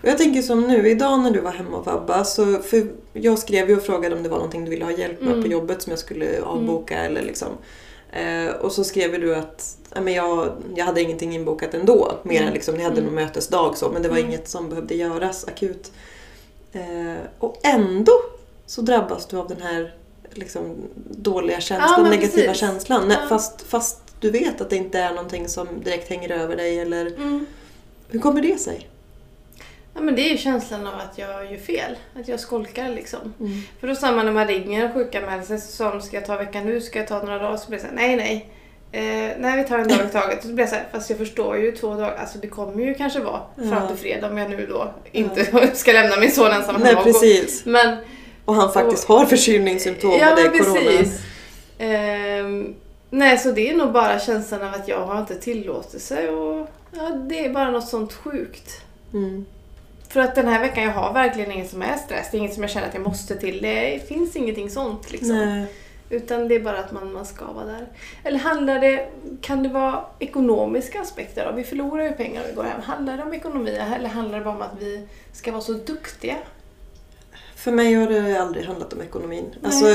Och 0.02 0.08
jag 0.10 0.18
tänker 0.18 0.42
som 0.42 0.62
nu, 0.62 0.90
idag 0.90 1.20
när 1.20 1.32
du 1.32 1.40
var 1.40 1.52
hemma 1.52 1.78
och 1.78 1.86
vabba, 1.86 2.24
så 2.24 2.46
för 2.60 2.88
jag 3.14 3.40
skrev 3.40 3.70
ju 3.70 3.78
och 3.78 3.84
frågade 3.84 4.16
om 4.16 4.24
det 4.24 4.30
var 4.30 4.38
någonting 4.38 4.64
du 4.66 4.70
ville 4.72 4.86
ha 4.86 4.92
hjälp 4.92 5.22
med 5.22 5.30
Mm. 5.32 5.44
på 5.44 5.48
jobbet 5.50 5.82
som 5.82 5.90
jag 5.90 6.00
skulle 6.00 6.42
avboka 6.42 6.98
eller 7.00 7.22
liksom. 7.22 7.48
Eh, 8.12 8.56
och 8.56 8.72
så 8.72 8.84
skrev 8.84 9.22
du 9.22 9.36
att 9.36 9.78
ja, 9.96 10.02
men 10.02 10.14
jag, 10.14 10.52
jag 10.76 10.86
hade 10.86 11.02
ingenting 11.02 11.36
inbokat 11.36 11.74
ändå, 11.74 12.12
mer 12.24 12.36
Mm. 12.36 12.48
än 12.48 12.54
liksom, 12.54 12.76
ni 12.76 12.84
hade 12.84 12.96
Mm. 13.02 13.06
någon 13.06 13.16
mötesdag 13.16 13.78
så, 13.78 13.90
men 13.90 14.02
det 14.02 14.10
var 14.10 14.18
Mm. 14.18 14.30
inget 14.30 14.48
som 14.50 14.70
behövde 14.70 14.96
göras 14.96 15.46
akut. 15.48 15.92
Eh, 16.74 17.16
och 17.40 17.60
ändå 17.64 18.12
så 18.66 18.82
drabbas 18.82 19.26
du 19.26 19.38
av 19.38 19.48
den 19.48 19.62
här 19.62 19.94
liksom, 20.32 20.76
dåliga 21.10 21.60
känslan, 21.60 22.04
Ja, 22.06 22.10
negativa 22.10 22.44
precis. 22.48 22.58
känslan. 22.60 23.10
Ja. 23.12 23.18
Fast, 23.30 23.62
fast 23.62 24.02
du 24.20 24.32
vet 24.32 24.62
att 24.62 24.70
det 24.70 24.76
inte 24.76 25.00
är 25.00 25.10
någonting 25.10 25.48
som 25.48 25.68
direkt 25.84 26.10
hänger 26.10 26.32
över 26.32 26.56
dig 26.56 26.80
eller 26.80 27.06
Mm. 27.06 27.46
Hur 28.10 28.20
kommer 28.20 28.42
det 28.42 28.58
sig? 28.60 28.88
Ja, 29.94 30.02
men 30.02 30.16
det 30.16 30.22
är 30.22 30.32
ju 30.32 30.38
känslan 30.38 30.88
av 30.88 30.94
att 30.94 31.18
jag 31.18 31.52
gör 31.52 31.58
fel. 31.60 31.96
Att 32.20 32.28
jag 32.28 32.40
skolkar 32.40 32.90
liksom. 32.90 33.34
Mm. 33.40 33.62
För 33.80 33.88
då 33.88 33.96
samma 33.96 34.24
när 34.24 34.32
man 34.32 34.48
ringer 34.48 34.86
och 34.86 34.94
sjukanmäler 34.94 35.44
sig 35.44 35.60
så 35.60 35.72
sa 35.72 35.90
de 35.92 36.02
ska 36.02 36.18
jag 36.18 36.26
ta 36.26 36.38
veckan 36.38 36.66
nu, 36.66 36.82
ska 36.82 37.00
jag 37.00 37.08
ta 37.08 37.20
några 37.24 37.40
dagar? 37.40 37.58
Så 37.58 37.68
blir 37.70 37.80
det 37.80 37.84
så 37.86 37.90
här, 37.90 37.96
nej 37.96 38.16
nej. 38.16 38.50
Eh, 38.92 39.32
nej 39.40 39.58
vi 39.64 39.64
tar 39.70 39.80
en 39.80 39.88
dag 39.88 40.06
i 40.06 40.10
taget. 40.12 40.42
Så 40.44 40.48
blir 40.48 40.60
jag 40.60 40.70
så 40.70 40.76
här, 40.76 40.86
fast 40.92 41.10
jag 41.10 41.20
förstår 41.20 41.58
ju 41.58 41.72
två 41.72 41.94
dagar, 41.94 42.16
alltså 42.16 42.38
det 42.38 42.48
kommer 42.48 42.84
ju 42.86 42.94
kanske 42.94 43.20
vara 43.20 43.42
Ja. 43.56 43.70
fram 43.70 43.88
till 43.88 43.98
fredag 43.98 44.30
om 44.30 44.38
jag 44.38 44.50
nu 44.50 44.66
då 44.70 44.94
inte 45.12 45.70
ska 45.76 45.92
lämna 45.92 46.20
min 46.20 46.32
son 46.32 46.52
ensam 46.52 46.76
Nej 46.76 46.88
hemma 46.88 47.00
och 47.00 47.06
gå. 47.06 47.12
precis. 47.14 47.66
Men 47.66 47.98
Och 48.46 48.56
han 48.56 48.74
faktiskt 48.74 49.08
har 49.08 49.26
förkylningssymptom 49.26 50.12
Ja, 50.20 50.30
och 50.30 50.36
det 50.36 50.42
är 50.42 50.50
corona. 50.64 50.80
precis. 50.80 51.20
Ehm, 51.78 52.76
nej, 53.10 53.38
så 53.38 53.52
det 53.52 53.70
är 53.70 53.74
nog 53.76 53.92
bara 53.92 54.20
känslan 54.20 54.62
av 54.62 54.74
att 54.74 54.88
jag 54.88 55.00
har 55.06 55.20
inte 55.20 55.36
tillåtelse 55.36 56.30
och 56.30 56.70
ja, 56.92 57.10
det 57.10 57.46
är 57.46 57.54
bara 57.54 57.72
något 57.72 57.88
sånt 57.88 58.14
sjukt. 58.14 58.82
Mm. 59.14 59.46
För 60.10 60.20
att 60.20 60.36
den 60.36 60.48
här 60.48 60.60
veckan, 60.60 60.84
jag 60.84 60.92
har 60.92 61.14
verkligen 61.14 61.52
inget 61.52 61.70
som 61.70 61.82
är 61.82 61.98
stress. 61.98 62.28
Det 62.32 62.38
är 62.38 62.40
inget 62.40 62.54
som 62.54 62.64
jag 62.64 62.70
känner 62.70 62.88
att 62.88 62.94
jag 62.94 63.04
måste 63.04 63.36
till. 63.36 63.62
Det 63.62 64.08
finns 64.08 64.36
ingenting 64.36 64.70
sånt 64.70 65.12
liksom. 65.12 65.36
Nej. 65.38 65.66
Utan 66.10 66.48
det 66.48 66.56
är 66.56 66.60
bara 66.60 66.78
att 66.78 66.92
man, 66.92 67.14
man 67.14 67.26
ska 67.26 67.46
vara 67.52 67.66
där. 67.66 67.88
Eller 68.24 68.40
handlar 68.40 68.80
det, 68.80 69.10
kan 69.42 69.64
det 69.64 69.70
vara 69.70 70.06
ekonomiska 70.20 71.02
aspekter? 71.02 71.46
Då? 71.46 71.52
Vi 71.52 71.64
förlorar 71.64 72.04
ju 72.04 72.12
pengar 72.12 72.42
om 72.42 72.48
vi 72.50 72.56
går 72.56 72.64
hem. 72.64 72.82
Handlar 72.82 73.18
det 73.18 73.24
om 73.24 73.34
ekonomi 73.34 73.72
eller 73.72 74.10
handlar 74.10 74.38
det 74.40 74.46
bara 74.46 74.56
om 74.56 74.62
att 74.62 74.76
vi 74.80 75.08
ska 75.32 75.52
vara 75.52 75.62
så 75.62 75.74
duktiga? 75.74 76.36
För 77.56 77.72
mig 77.72 77.94
har 77.94 78.08
det 78.08 78.38
aldrig 78.42 78.66
handlat 78.66 78.94
om 78.94 79.02
ekonomin. 79.02 79.46
Nej. 79.52 79.60
Alltså, 79.64 79.86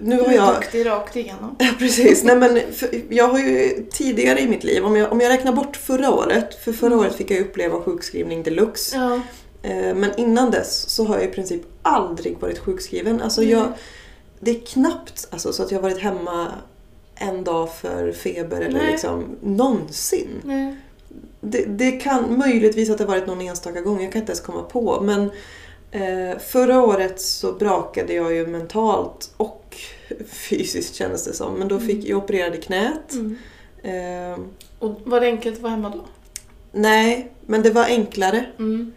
nu 0.00 0.16
har 0.18 0.24
Du 0.24 0.30
är 0.30 0.36
jag... 0.36 0.54
duktig 0.54 0.86
rakt 0.86 1.16
igenom. 1.16 1.56
Ja, 1.58 1.66
precis. 1.78 2.24
Nej, 2.24 2.36
men 2.36 2.60
jag 3.08 3.28
har 3.28 3.38
ju 3.38 3.86
tidigare 3.90 4.40
i 4.40 4.48
mitt 4.48 4.64
liv, 4.64 4.84
om 4.84 4.96
jag, 4.96 5.12
om 5.12 5.20
jag 5.20 5.28
räknar 5.30 5.52
bort 5.52 5.76
förra 5.76 6.14
året, 6.14 6.54
för 6.64 6.72
förra 6.72 6.86
Mm. 6.92 6.98
året 6.98 7.14
fick 7.14 7.30
jag 7.30 7.40
uppleva 7.40 7.80
sjukskrivning 7.82 8.42
deluxe. 8.42 8.96
Ja. 8.96 9.14
Eh, 9.70 9.94
Men 9.94 10.10
innan 10.16 10.50
dess 10.50 10.88
så 10.88 11.04
har 11.04 11.14
jag 11.18 11.24
i 11.24 11.32
princip 11.32 11.62
aldrig 11.82 12.38
varit 12.40 12.58
sjukskriven. 12.58 13.20
Alltså 13.22 13.40
Mm. 13.42 13.52
jag, 13.52 13.68
det 14.40 14.50
är 14.50 14.60
knappt 14.66 15.28
alltså, 15.30 15.52
så 15.52 15.62
att 15.62 15.70
jag 15.70 15.78
har 15.78 15.82
varit 15.82 16.02
hemma 16.02 16.48
en 17.16 17.44
dag 17.44 17.74
för 17.74 18.12
feber 18.12 18.60
eller 18.60 18.78
Nej. 18.78 18.90
liksom 18.92 19.24
någonsin. 19.42 20.28
Nej. 20.44 20.76
Det, 21.40 21.64
det 21.64 21.90
kan 21.90 22.38
möjligtvis 22.38 22.90
att 22.90 22.98
det 22.98 23.04
varit 23.04 23.26
någon 23.26 23.40
enstaka 23.40 23.80
gång, 23.80 24.02
jag 24.02 24.12
kan 24.12 24.20
inte 24.20 24.32
ens 24.32 24.40
komma 24.40 24.62
på. 24.62 25.00
Men 25.00 25.30
förra 26.38 26.82
året 26.82 27.20
så 27.20 27.52
brakade 27.52 28.14
jag 28.14 28.34
ju 28.34 28.46
mentalt 28.46 29.30
och 29.36 29.76
fysiskt 30.28 30.94
kändes 30.94 31.24
det 31.24 31.32
som. 31.32 31.54
Men 31.54 31.68
då 31.68 31.78
fick 31.80 32.04
jag 32.04 32.18
opererade 32.18 32.56
knät. 32.56 33.12
Mm. 33.12 33.36
Eh, 33.82 34.38
Och 34.78 35.00
var 35.04 35.20
det 35.20 35.26
enkelt 35.26 35.56
att 35.56 35.62
vara 35.62 35.70
hemma 35.72 35.88
då? 35.90 36.04
nej, 36.72 37.32
men 37.46 37.62
det 37.62 37.70
var 37.70 37.84
enklare. 37.84 38.44
Mm. 38.58 38.92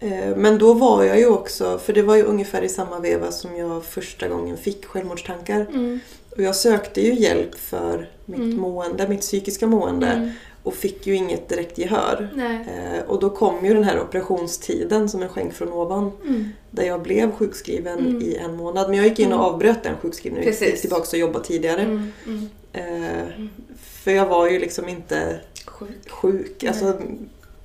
Eh, 0.00 0.36
men 0.36 0.58
då 0.58 0.72
var 0.72 1.04
jag 1.04 1.18
ju 1.18 1.26
också, 1.26 1.78
för 1.78 1.92
det 1.92 2.02
var 2.02 2.16
ju 2.16 2.22
ungefär 2.22 2.62
i 2.62 2.68
samma 2.68 2.98
veva 3.00 3.30
som 3.32 3.56
jag 3.56 3.84
första 3.84 4.28
gången 4.28 4.56
fick 4.56 4.84
självmordstankar. 4.86 5.60
Mm. 5.60 6.00
Och 6.30 6.42
jag 6.42 6.56
sökte 6.56 7.00
ju 7.00 7.14
hjälp 7.14 7.54
för 7.54 8.08
mitt 8.24 8.38
Mm. 8.38 8.56
mående, 8.60 9.08
mitt 9.08 9.20
psykiska 9.20 9.66
mående. 9.66 10.32
Och 10.62 10.74
fick 10.74 11.06
ju 11.06 11.14
inget 11.14 11.48
direkt 11.48 11.78
gehör. 11.78 12.28
Eh, 12.68 13.00
och 13.10 13.20
då 13.20 13.30
kom 13.30 13.64
ju 13.66 13.74
den 13.74 13.84
här 13.84 14.00
operationstiden 14.00 15.08
som 15.08 15.22
en 15.22 15.28
skänk 15.28 15.54
från 15.54 15.72
ovan. 15.72 16.12
Mm. 16.24 16.48
Där 16.70 16.84
jag 16.84 17.02
blev 17.02 17.32
sjukskriven 17.36 17.98
Mm. 17.98 18.22
i 18.22 18.36
en 18.36 18.56
månad. 18.56 18.88
Men 18.88 18.98
jag 18.98 19.06
gick 19.06 19.18
in 19.18 19.26
och 19.32 19.38
Mm. 19.38 19.54
avbröt 19.54 19.82
den 19.82 19.96
sjukskrivningen 19.96 20.48
och 20.48 20.62
gick 20.62 20.80
tillbaka 20.80 21.06
och 21.12 21.18
jobbade 21.18 21.44
tidigare. 21.44 21.80
Mm. 21.82 22.12
Mm. 22.26 22.48
Eh, 22.72 23.28
för 23.82 24.10
jag 24.10 24.26
var 24.26 24.50
ju 24.50 24.58
liksom 24.58 24.88
inte 24.88 25.40
sjuk. 26.08 26.56
Nej. 26.62 26.68
Alltså, 26.68 26.98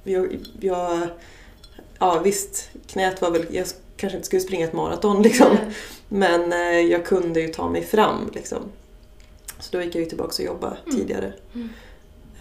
jag, 0.04 0.38
jag, 0.60 1.00
ja 2.00 2.20
visst, 2.24 2.70
knät 2.88 3.22
var 3.22 3.32
väl, 3.32 3.46
jag 3.50 3.66
kanske 3.98 4.18
inte 4.18 4.26
skulle 4.28 4.42
springa 4.42 4.66
ett 4.66 4.74
maraton 4.74 5.22
liksom. 5.22 5.58
Men 6.10 6.54
eh, 6.54 6.80
jag 6.80 7.06
kunde 7.06 7.42
ju 7.42 7.48
ta 7.48 7.70
mig 7.70 7.82
fram 7.84 8.30
liksom. 8.34 8.60
Så 9.60 9.78
då 9.78 9.84
gick 9.84 9.96
jag 9.96 10.04
ju 10.04 10.10
tillbaka 10.10 10.34
och 10.44 10.46
jobbade 10.46 10.78
Mm. 10.86 10.98
tidigare. 10.98 11.34
Mm. 11.56 11.70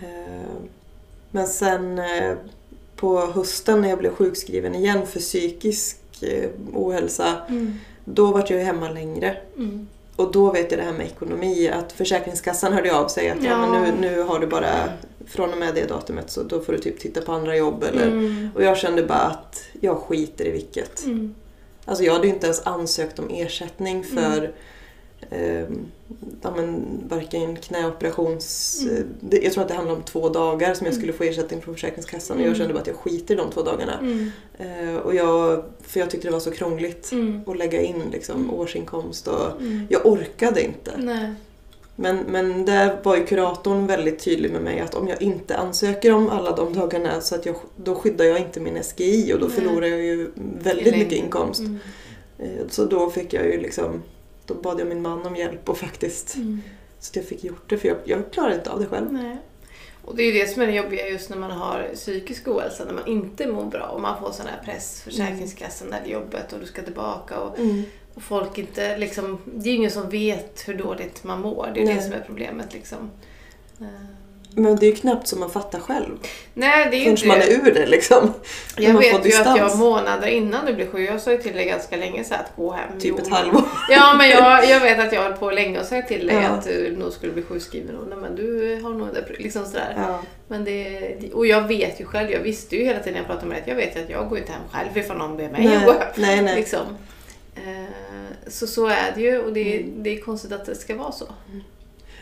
Eh, 0.02 0.62
men 1.30 1.46
sen 1.46 1.98
eh, 1.98 2.34
på 2.96 3.20
hösten 3.20 3.80
när 3.80 3.88
jag 3.88 3.98
blev 3.98 4.14
sjukskriven 4.14 4.74
igen 4.74 5.06
för 5.06 5.20
psykisk 5.20 5.96
eh, 6.22 6.50
ohälsa, 6.74 7.36
Mm. 7.48 7.74
då 8.04 8.26
var 8.32 8.46
jag 8.52 8.58
hemma 8.64 8.90
längre. 8.90 9.36
Mm. 9.56 9.88
Och 10.16 10.32
då 10.32 10.52
vet 10.52 10.70
jag 10.70 10.80
det 10.80 10.84
här 10.84 10.92
med 10.92 11.06
ekonomi, 11.06 11.68
att 11.68 11.92
Försäkringskassan 11.92 12.72
hörde 12.72 12.94
av 12.96 13.08
sig 13.08 13.30
att 13.30 13.42
ja. 13.44 13.50
Ja. 13.50 13.58
men 13.70 13.94
nu, 13.94 14.08
nu 14.08 14.22
har 14.22 14.38
du 14.38 14.46
bara, 14.46 14.72
från 15.26 15.52
och 15.52 15.58
med 15.58 15.74
det 15.74 15.86
datumet 15.88 16.30
så 16.30 16.42
då 16.42 16.60
får 16.60 16.72
du 16.72 16.78
typ 16.78 17.00
titta 17.00 17.20
på 17.20 17.32
andra 17.32 17.56
jobb. 17.56 17.84
Eller, 17.84 18.06
Mm. 18.06 18.48
Och 18.54 18.62
jag 18.64 18.76
kände 18.78 19.02
bara 19.02 19.18
att 19.18 19.62
jag 19.80 19.96
skiter 19.98 20.44
i 20.44 20.50
vilket. 20.50 21.04
Mm. 21.04 21.34
Alltså 21.84 22.04
jag 22.04 22.12
hade 22.12 22.26
ju 22.26 22.32
inte 22.34 22.46
ens 22.46 22.66
ansökt 22.66 23.18
om 23.18 23.30
ersättning 23.30 24.04
för 24.04 24.52
ehm, 25.34 25.78
ja, 26.42 26.52
men, 26.56 26.84
varken 27.08 27.56
knäoperations... 27.56 28.78
Mm. 28.82 28.96
eh, 28.96 29.02
Det, 29.20 29.38
jag 29.42 29.52
tror 29.52 29.62
att 29.62 29.68
det 29.68 29.74
handlade 29.74 29.98
om 29.98 30.04
två 30.04 30.28
dagar 30.28 30.74
som 30.74 30.86
jag 30.86 30.94
skulle 30.96 31.12
få 31.12 31.24
ersättning 31.24 31.60
från 31.60 31.74
Försäkringskassan 31.74 32.36
och 32.36 32.42
jag 32.42 32.46
Mm. 32.46 32.58
kände 32.58 32.74
bara 32.74 32.80
att 32.80 32.86
jag 32.86 32.96
skiter 32.96 33.34
i 33.34 33.36
de 33.36 33.50
två 33.50 33.62
dagarna. 33.62 33.98
Mm. 33.98 34.30
Eh, 34.58 34.96
och 34.96 35.14
jag, 35.14 35.64
för 35.82 36.00
jag 36.00 36.10
tyckte 36.10 36.28
det 36.28 36.32
var 36.32 36.40
så 36.40 36.50
krångligt 36.50 37.12
Mm. 37.12 37.40
att 37.46 37.56
lägga 37.58 37.82
in 37.82 38.02
liksom, 38.12 38.36
Mm. 38.36 38.50
årsinkomst 38.54 39.28
och 39.28 39.60
Mm. 39.60 39.86
jag 39.90 40.06
orkade 40.06 40.62
inte. 40.64 40.92
Nej. 40.96 41.34
Men, 41.96 42.18
men 42.28 42.64
där 42.64 42.96
var 43.02 43.16
ju 43.16 43.26
kuratorn 43.26 43.86
väldigt 43.86 44.18
tydlig 44.24 44.52
med 44.52 44.62
mig 44.62 44.80
att 44.80 44.94
om 44.94 45.08
jag 45.08 45.22
inte 45.22 45.56
ansöker 45.56 46.12
om 46.12 46.28
alla 46.30 46.56
de 46.56 46.74
dagarna 46.74 47.20
så 47.20 47.34
att 47.34 47.46
jag, 47.46 47.54
då 47.76 47.94
skyddar 47.94 48.24
jag 48.24 48.38
inte 48.38 48.60
min 48.60 48.82
SGI 48.82 49.32
och 49.34 49.40
då 49.40 49.46
Nej. 49.46 49.56
förlorar 49.56 49.86
jag 49.86 50.02
ju 50.02 50.30
väldigt 50.62 50.96
mycket 50.96 51.12
inkomst. 51.12 51.60
Mm. 51.60 51.78
Eh, 52.38 52.48
Så 52.70 52.84
då 52.84 53.10
fick 53.10 53.32
jag 53.32 53.44
ju 53.46 53.60
liksom, 53.60 54.02
då 54.46 54.54
bad 54.54 54.80
jag 54.80 54.88
min 54.88 55.02
man 55.02 55.26
om 55.26 55.36
hjälp 55.36 55.68
och 55.68 55.78
faktiskt, 55.78 56.34
Mm. 56.36 56.62
så 57.00 57.10
att 57.10 57.16
jag 57.16 57.24
fick 57.24 57.44
gjort 57.44 57.70
det 57.70 57.78
för 57.78 57.88
jag, 57.88 57.96
jag 58.04 58.32
klarade 58.32 58.54
inte 58.54 58.70
av 58.70 58.80
det 58.80 58.86
själv. 58.86 59.12
Nej. 59.12 59.36
Och 60.04 60.16
det 60.16 60.22
är 60.22 60.32
ju 60.32 60.38
det 60.40 60.46
som 60.48 60.62
är 60.62 60.66
det 60.66 60.72
jobbiga 60.72 61.08
just 61.08 61.30
när 61.30 61.36
man 61.36 61.50
har 61.50 61.90
psykisk 61.94 62.48
ohälsa, 62.48 62.84
när 62.84 62.92
man 62.92 63.06
inte 63.06 63.46
mår 63.46 63.64
bra 63.64 63.86
och 63.86 64.00
man 64.00 64.20
får 64.20 64.32
sån 64.32 64.46
här 64.46 64.62
press, 64.64 65.00
Försäkringskassan 65.04 65.92
eller 65.92 66.06
jobbet 66.12 66.52
och 66.52 66.60
du 66.60 66.66
ska 66.66 66.82
tillbaka 66.82 67.38
och, 67.40 67.58
och 68.14 68.22
folk 68.22 68.58
inte 68.58 68.98
liksom, 68.98 69.38
det 69.44 69.68
är 69.68 69.72
ju 69.72 69.76
ingen 69.78 69.90
som 69.90 70.10
vet 70.10 70.68
hur 70.68 70.74
dåligt 70.74 71.24
man 71.24 71.40
mår. 71.40 71.70
Det 71.74 71.80
är 71.80 71.82
ju 71.82 71.88
det 71.88 71.94
Nej. 71.94 72.02
som 72.04 72.12
är 72.12 72.24
problemet 72.26 72.72
liksom. 72.72 73.10
Men 74.56 74.76
det 74.76 74.86
är 74.86 74.90
ju 74.90 74.96
knappt 74.96 75.28
som 75.28 75.40
man 75.40 75.50
fattar 75.50 75.78
själv. 75.80 76.10
Nej, 76.54 76.88
det 76.90 76.96
är 76.96 77.00
Förrän 77.00 77.10
inte 77.16 77.26
man 77.26 77.36
är 77.36 77.50
ur 77.68 77.74
det 77.74 77.86
liksom. 77.86 78.32
Jag 78.76 78.92
vet 78.98 79.04
ju 79.04 79.08
att 79.16 79.24
jag 79.24 79.24
distans. 79.24 79.76
månader 79.76 80.26
innan 80.26 80.66
du 80.66 80.74
blev 80.74 80.90
sjuk, 80.90 81.10
jag 81.10 81.20
sa 81.20 81.30
ju 81.32 81.38
till 81.38 81.52
dig 81.52 81.64
ganska 81.66 81.96
länge 81.96 82.24
så 82.24 82.34
att 82.34 82.52
gå 82.56 82.72
hem. 82.72 82.98
Typ 83.00 83.18
ett 83.18 83.28
halvår. 83.28 83.62
Ja, 83.90 84.14
men 84.18 84.28
jag, 84.28 84.68
jag 84.68 84.80
vet 84.80 84.98
att 85.00 85.12
jag 85.12 85.22
höll 85.22 85.32
på 85.32 85.50
länge 85.50 85.80
och 85.80 85.86
sa 85.86 86.02
till 86.02 86.26
dig 86.26 86.36
Ja. 86.36 86.48
att 86.48 86.64
du 86.64 86.96
nog 86.98 87.12
skulle 87.12 87.32
bli 87.32 87.42
sjukskriven. 87.42 87.96
Och, 87.96 88.08
nej, 88.08 88.18
men 88.18 88.36
du 88.36 88.80
har 88.82 88.90
nog 88.90 89.08
det, 89.14 89.24
liksom 89.38 89.64
sådär. 89.66 89.94
Ja. 89.96 90.20
Men 90.48 90.64
det, 90.64 91.30
och 91.32 91.46
jag 91.46 91.68
vet 91.68 92.00
ju 92.00 92.04
själv, 92.04 92.30
jag 92.30 92.40
visste 92.40 92.76
ju 92.76 92.84
hela 92.84 92.98
tiden 92.98 93.12
när 93.12 93.20
jag 93.20 93.26
pratade 93.26 93.46
med 93.46 93.56
dig 93.56 93.62
att 93.62 93.68
jag 93.68 93.74
vet 93.76 93.96
ju 93.96 94.00
att 94.02 94.10
jag 94.10 94.28
går 94.28 94.38
inte 94.38 94.52
hem 94.52 94.60
själv 94.72 94.98
ifall 94.98 95.16
någon 95.18 95.36
ber 95.36 95.48
mig 95.48 95.76
att 95.76 95.84
gå 95.84 95.92
Nej, 95.92 96.00
hem. 96.00 96.08
nej, 96.16 96.42
nej. 96.42 96.56
Liksom. 96.56 96.86
Eh, 97.56 97.84
Så 98.48 98.66
så 98.66 98.86
är 98.86 99.12
det 99.14 99.20
ju 99.20 99.38
och 99.38 99.52
det, 99.52 99.76
Mm. 99.76 100.02
det 100.02 100.10
är 100.18 100.20
konstigt 100.20 100.52
att 100.52 100.66
det 100.66 100.74
ska 100.74 100.96
vara 100.96 101.12
så. 101.12 101.26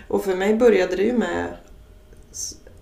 Och 0.08 0.24
för 0.24 0.34
mig 0.34 0.54
började 0.54 0.96
det 0.96 1.02
ju 1.02 1.12
med 1.12 1.46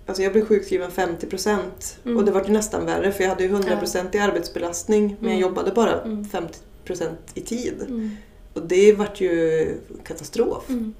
Alltså 0.07 0.23
jag 0.23 0.33
blev 0.33 0.47
sjukskriven 0.47 0.91
50% 0.91 1.59
Mm. 2.05 2.17
och 2.17 2.25
det 2.25 2.33
var 2.33 2.45
ju 2.45 2.51
nästan 2.53 2.87
värre 2.87 3.13
för 3.13 3.23
jag 3.25 3.31
hade 3.31 3.43
ju 3.45 3.51
100% 3.51 4.15
i 4.17 4.19
arbetsbelastning 4.19 5.17
men 5.21 5.31
jag 5.31 5.39
Mm. 5.39 5.49
jobbade 5.49 5.73
bara 5.73 6.01
Mm. 6.03 6.25
50% 6.25 7.09
i 7.35 7.41
tid. 7.41 7.75
Mm. 7.89 8.11
Och 8.55 8.63
det 8.67 8.93
vart 8.93 9.21
ju 9.21 9.81
katastrof. 10.05 10.69
Mm. 10.69 10.95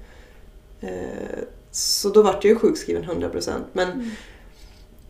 Eh, 0.81 1.39
Så 1.71 2.09
då 2.09 2.21
vart 2.21 2.43
jag 2.43 2.49
ju 2.53 2.59
sjukskriven 2.59 3.03
100% 3.03 3.63
men 3.73 3.91
Mm. 3.91 4.09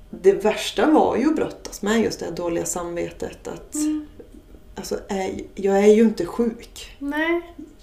det 0.10 0.31
värsta 0.34 0.91
var 0.91 1.17
ju 1.17 1.27
att 1.29 1.36
brottas 1.36 1.81
med 1.81 2.01
just 2.01 2.19
det 2.19 2.25
här 2.25 2.34
dåliga 2.34 2.65
samvetet 2.65 3.48
att 3.48 3.75
Mm. 3.75 4.05
alltså, 4.75 5.00
jag 5.55 5.77
är 5.77 5.93
ju 5.93 6.01
inte 6.01 6.25
sjuk. 6.25 6.96
Nej. 7.00 7.41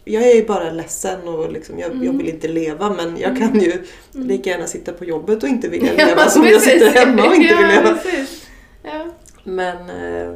Jag 0.09 0.23
är 0.23 0.35
ju 0.35 0.47
bara 0.47 0.71
ledsen 0.71 1.29
och 1.29 1.53
liksom, 1.53 1.79
jag, 1.79 1.91
jag 1.91 2.03
Mm. 2.03 2.19
vill 2.19 2.29
inte 2.29 2.49
leva 2.49 2.91
men 2.91 3.17
jag 3.19 3.39
kan 3.39 3.61
ju 3.61 3.73
Mm. 3.73 4.27
lika 4.29 4.51
gärna 4.51 4.67
sitta 4.67 4.93
på 4.93 5.05
jobbet 5.05 5.43
och 5.43 5.49
inte 5.49 5.69
vilja 5.69 5.93
Ja, 5.99 6.07
leva 6.07 6.29
som 6.29 6.43
jag 6.45 6.53
precis. 6.53 6.73
sitter 6.73 6.91
hemma 6.91 7.29
och 7.29 7.35
inte 7.35 7.47
ja, 7.55 7.57
vill 7.59 7.67
leva. 7.69 7.99
Ja. 8.83 9.07
Men 9.45 9.77
eh, 9.91 10.35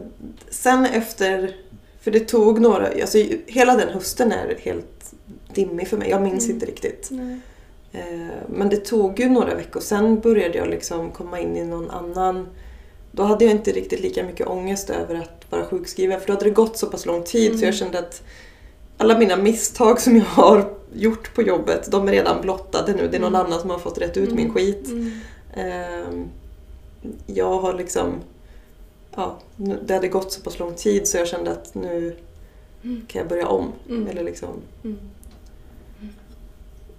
sen 0.51 0.85
efter, 0.87 1.57
för 2.01 2.11
det 2.11 2.21
tog 2.21 2.61
några, 2.61 2.87
alltså 3.01 3.19
hela 3.47 3.77
den 3.77 3.89
hösten 3.89 4.33
är 4.33 4.57
helt 4.61 5.13
dimmig 5.55 5.89
för 5.89 5.97
mig, 5.97 6.11
jag 6.11 6.23
minns 6.23 6.45
Mm. 6.45 6.55
inte 6.57 6.67
riktigt. 6.67 7.11
Eh, 7.93 8.01
men 8.49 8.69
det 8.69 8.77
tog 8.77 9.21
ju 9.21 9.29
några 9.29 9.55
veckor, 9.55 9.81
sen 9.81 10.21
började 10.21 10.59
jag 10.59 10.69
liksom 10.69 11.11
komma 11.11 11.41
in 11.41 11.57
i 11.57 11.65
någon 11.65 11.91
annan 11.91 12.47
då 13.13 13.23
hade 13.23 13.45
jag 13.45 13.51
inte 13.53 13.73
riktigt 13.73 14.01
lika 14.01 14.25
mycket 14.25 14.47
ångest 14.47 14.91
över 14.91 15.15
att 15.15 15.45
vara 15.51 15.65
sjukskriven 15.65 16.21
för 16.21 16.27
då 16.27 16.33
hade 16.33 16.45
det 16.45 16.51
gått 16.51 16.79
så 16.79 16.87
pass 16.87 17.07
lång 17.07 17.23
tid 17.23 17.51
så 17.51 17.57
Mm. 17.57 17.65
jag 17.67 17.75
kände 17.75 17.99
att 17.99 18.23
alla 19.01 19.19
mina 19.19 19.37
misstag 19.37 20.01
som 20.01 20.17
jag 20.17 20.25
har 20.25 20.71
gjort 20.95 21.35
på 21.35 21.43
jobbet, 21.43 21.91
de 21.91 22.09
är 22.09 22.13
redan 22.13 22.41
blottade 22.41 22.93
nu. 22.93 23.09
Det 23.09 23.17
är 23.17 23.21
någon 23.21 23.35
Mm. 23.35 23.47
annan 23.47 23.61
som 23.61 23.71
har 23.71 23.79
fått 23.79 23.99
rätt 23.99 24.17
ut 24.17 24.29
min 24.31 24.39
Mm. 24.39 24.55
skit. 24.55 24.87
Mm. 24.89 25.13
Ehm, 25.55 26.25
jag 27.27 27.59
har 27.59 27.75
liksom... 27.75 28.07
Ja, 29.15 29.39
det 29.87 29.95
hade 29.95 30.09
gått 30.09 30.33
så 30.33 30.41
pass 30.41 30.59
lång 30.59 30.75
tid 30.75 31.09
så 31.09 31.17
jag 31.17 31.29
kände 31.29 31.51
att 31.51 31.75
nu 31.75 32.17
Mm. 32.85 33.03
kan 33.09 33.19
jag 33.21 33.29
börja 33.29 33.49
om. 33.49 33.73
Mm. 33.89 34.07
Eller 34.09 34.25
liksom. 34.25 34.49
Mm. 34.85 34.99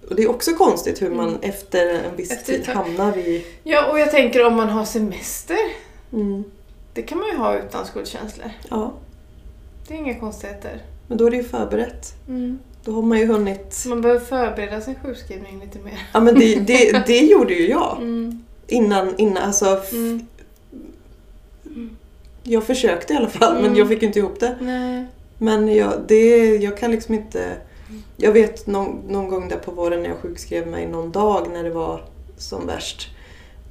Och 0.08 0.14
det 0.16 0.22
är 0.22 0.30
också 0.30 0.52
konstigt 0.54 1.02
hur 1.02 1.10
man 1.10 1.38
efter 1.42 1.88
en 1.94 2.16
viss 2.16 2.30
Efter 2.30 2.52
tid 2.52 2.66
hamnar 2.68 3.16
i... 3.18 3.46
Ja, 3.62 3.90
och 3.90 3.98
jag 3.98 4.10
tänker 4.10 4.46
om 4.46 4.54
man 4.54 4.68
har 4.68 4.84
semester. 4.84 5.56
Det 6.94 7.02
kan 7.02 7.18
man 7.18 7.28
ju 7.28 7.36
ha 7.36 7.58
utan 7.58 7.86
skuldkänslor. 7.86 8.50
ja, 8.70 8.92
Det 9.88 9.94
är 9.94 9.98
inga 9.98 10.20
konstigheter. 10.20 10.82
Men 11.06 11.18
då 11.18 11.26
är 11.26 11.30
det 11.30 11.36
ju 11.36 11.44
förberett. 11.44 12.14
Mm. 12.28 12.58
Då 12.84 12.92
har 12.92 13.02
man 13.02 13.18
ju 13.18 13.26
hunnit... 13.26 13.84
Man 13.86 14.00
behöver 14.02 14.20
förbereda 14.20 14.80
sin 14.80 14.94
sjukskrivning 15.02 15.60
lite 15.60 15.78
mer. 15.78 15.98
Ja 16.12 16.20
men 16.20 16.34
det, 16.34 16.54
det, 16.54 17.02
det 17.06 17.18
gjorde 17.18 17.54
ju 17.54 17.68
jag. 17.68 17.96
Mm. 18.00 18.44
Innan, 18.66 19.14
innan 19.18 19.42
alltså... 19.42 19.80
Mm. 19.92 20.26
Jag 22.42 22.64
försökte 22.64 23.12
i 23.12 23.16
alla 23.16 23.28
fall 23.30 23.54
men 23.54 23.64
Mm. 23.64 23.78
jag 23.78 23.88
fick 23.88 24.02
inte 24.02 24.18
ihop 24.18 24.40
det. 24.40 24.56
Nej. 24.60 25.06
Men 25.38 25.74
jag, 25.74 25.92
det, 26.08 26.56
jag 26.56 26.76
kan 26.76 26.90
liksom 26.90 27.14
inte... 27.14 27.56
Jag 28.16 28.32
vet 28.32 28.66
någon, 28.66 29.00
någon 29.08 29.28
gång 29.28 29.48
där 29.48 29.56
på 29.56 29.70
våren 29.70 30.02
när 30.02 30.08
jag 30.08 30.18
sjukskrev 30.18 30.66
mig 30.66 30.86
någon 30.86 31.12
dag 31.12 31.48
när 31.52 31.64
det 31.64 31.70
var 31.70 32.04
som 32.36 32.66
värst. 32.66 33.08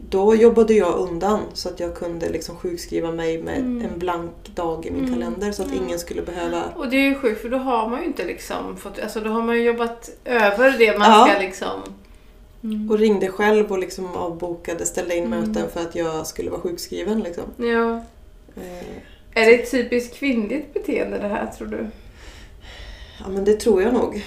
Då 0.10 0.36
jobbade 0.36 0.74
jag 0.74 0.96
undan 1.00 1.40
så 1.54 1.70
att 1.70 1.80
jag 1.80 1.96
kunde 1.96 2.30
liksom 2.30 2.56
sjukskriva 2.56 3.12
mig 3.12 3.44
med 3.44 3.58
Mm. 3.58 3.86
en 3.94 4.00
blank 4.00 4.32
dag 4.56 4.86
i 4.86 4.92
min 4.92 5.00
Mm. 5.06 5.14
kalender 5.14 5.52
så 5.52 5.64
att 5.64 5.70
Ja. 5.76 5.82
ingen 5.86 6.00
skulle 6.00 6.22
behöva... 6.22 6.64
Och 6.76 6.90
det 6.90 6.96
är 6.98 7.10
ju 7.10 7.16
sjukt 7.16 7.42
för 7.42 7.50
då 7.50 7.58
har 7.58 7.90
man 7.90 8.00
ju 8.02 8.06
inte 8.06 8.26
liksom 8.26 8.78
fått, 8.78 9.00
alltså 9.00 9.20
då 9.20 9.30
har 9.30 9.42
man 9.42 9.56
ju 9.58 9.64
jobbat 9.64 10.10
över 10.26 10.76
det 10.78 10.98
man 11.00 11.12
Ja. 11.12 11.28
ska 11.32 11.40
liksom... 11.42 11.82
Mm. 12.64 12.92
Och 12.92 13.00
ringde 13.00 13.28
själv 13.28 13.72
och 13.72 13.80
liksom 13.80 14.16
avbokade, 14.16 14.86
ställde 14.86 15.16
in 15.16 15.26
Mm. 15.26 15.40
möten 15.40 15.70
för 15.74 15.80
att 15.82 15.96
jag 15.96 16.28
skulle 16.28 16.50
vara 16.50 16.62
sjukskriven. 16.62 17.20
Liksom. 17.20 17.44
Ja. 17.58 17.92
Eh, 18.56 19.42
Är 19.42 19.46
det 19.46 19.54
ett 19.64 19.72
typiskt 19.72 20.16
kvinnligt 20.16 20.74
beteende 20.74 21.18
det 21.18 21.28
här 21.28 21.46
tror 21.58 21.68
du? 21.68 21.88
Ja 23.20 23.30
men 23.30 23.46
det 23.46 23.54
tror 23.60 23.82
jag 23.82 23.94
nog. 23.94 24.26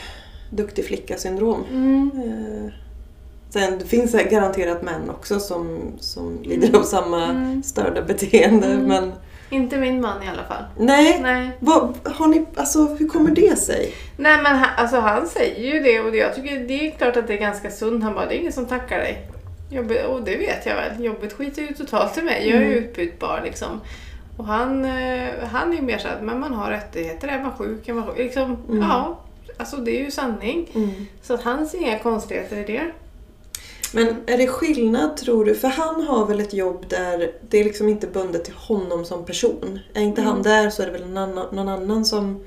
Duktig 0.51 0.85
flicka-syndrom. 0.85 1.65
Mm. 1.71 2.11
Eh, 2.17 2.73
Sen 3.55 3.79
det 3.79 3.85
finns 3.85 4.13
det 4.13 4.25
garanterat 4.25 4.83
män 4.83 5.11
också 5.11 5.41
som, 5.41 5.93
som 6.01 6.43
lider 6.43 6.79
av 6.79 6.83
samma 6.83 7.25
Mm. 7.25 7.63
störda 7.63 8.03
beteende. 8.03 8.67
Mm. 8.67 8.83
Men 8.87 9.13
Inte 9.51 9.77
min 9.77 10.01
man 10.01 10.23
i 10.23 10.29
alla 10.29 10.43
fall. 10.45 10.65
nej, 10.79 11.19
Nej. 11.23 11.51
vad, 11.61 11.95
har 12.05 12.27
ni, 12.27 12.47
alltså, 12.55 12.85
hur 12.99 13.09
kommer 13.09 13.31
det 13.31 13.59
sig? 13.59 13.93
Nej 14.17 14.37
men 14.43 14.57
han, 14.57 14.69
alltså, 14.77 14.97
han 14.97 15.27
säger 15.29 15.75
ju 15.75 15.81
det 15.81 16.01
och 16.01 16.17
jag 16.17 16.35
tycker 16.35 16.59
det 16.69 16.87
är 16.87 16.91
klart 16.91 17.17
att 17.17 17.27
det 17.27 17.35
är 17.35 17.39
ganska 17.39 17.71
sunt. 17.71 18.05
Han 18.05 18.15
bara, 18.15 18.27
det 18.27 18.35
är 18.37 18.39
ingen 18.39 18.53
som 18.53 18.67
tackar 18.67 18.99
dig. 18.99 19.27
Jobbet, 19.71 20.07
och 20.07 20.23
det 20.25 20.37
vet 20.37 20.67
jag 20.67 20.75
väl. 20.75 21.05
Jobbet 21.05 21.33
skiter 21.33 21.63
ju 21.63 21.75
totalt 21.75 22.19
i 22.19 22.23
mig. 22.23 22.49
Jag 22.51 22.59
är 22.59 22.65
ju 22.65 22.73
Mm. 22.73 22.85
utbytbar 22.85 23.41
liksom. 23.45 23.81
Och 24.37 24.45
han, 24.45 24.85
eh, 24.85 25.29
han 25.53 25.73
är 25.73 25.77
ju 25.77 25.83
mer 25.83 25.99
såhär, 25.99 26.21
men 26.23 26.41
man 26.41 26.53
har 26.55 26.71
rättigheter. 26.71 27.29
Är 27.29 27.43
man 27.43 27.53
sjuk, 27.59 27.89
är 27.89 27.95
man 27.95 28.07
sjuk. 28.07 28.19
Liksom, 28.19 28.57
Mm. 28.69 28.81
Ja, 28.83 29.21
alltså 29.57 29.77
det 29.77 30.01
är 30.01 30.05
ju 30.05 30.11
sanning. 30.11 30.69
Så 31.23 31.35
att 31.35 31.43
han 31.43 31.67
ser 31.67 31.79
inga 31.79 31.99
konstigheter 31.99 32.57
i 32.57 32.65
det. 32.65 32.83
Men 33.95 34.17
är 34.27 34.39
det 34.39 34.47
skillnad 34.47 35.17
tror 35.17 35.45
du? 35.45 35.55
För 35.55 35.69
han 35.69 36.07
har 36.07 36.27
väl 36.27 36.41
ett 36.41 36.55
jobb 36.55 36.85
där 36.89 37.33
det 37.49 37.59
är 37.61 37.65
liksom 37.65 37.89
inte 37.89 38.07
bundet 38.07 38.45
till 38.45 38.55
honom 38.55 39.05
som 39.05 39.25
person. 39.25 39.79
Är 39.95 40.03
inte 40.03 40.23
han 40.23 40.31
Mm. 40.33 40.43
där 40.43 40.71
så 40.71 40.83
är 40.83 40.87
det 40.87 40.93
väl 40.93 41.07
någon 41.07 41.17
annan, 41.17 41.47
någon 41.55 41.69
annan 41.69 42.05
som 42.05 42.45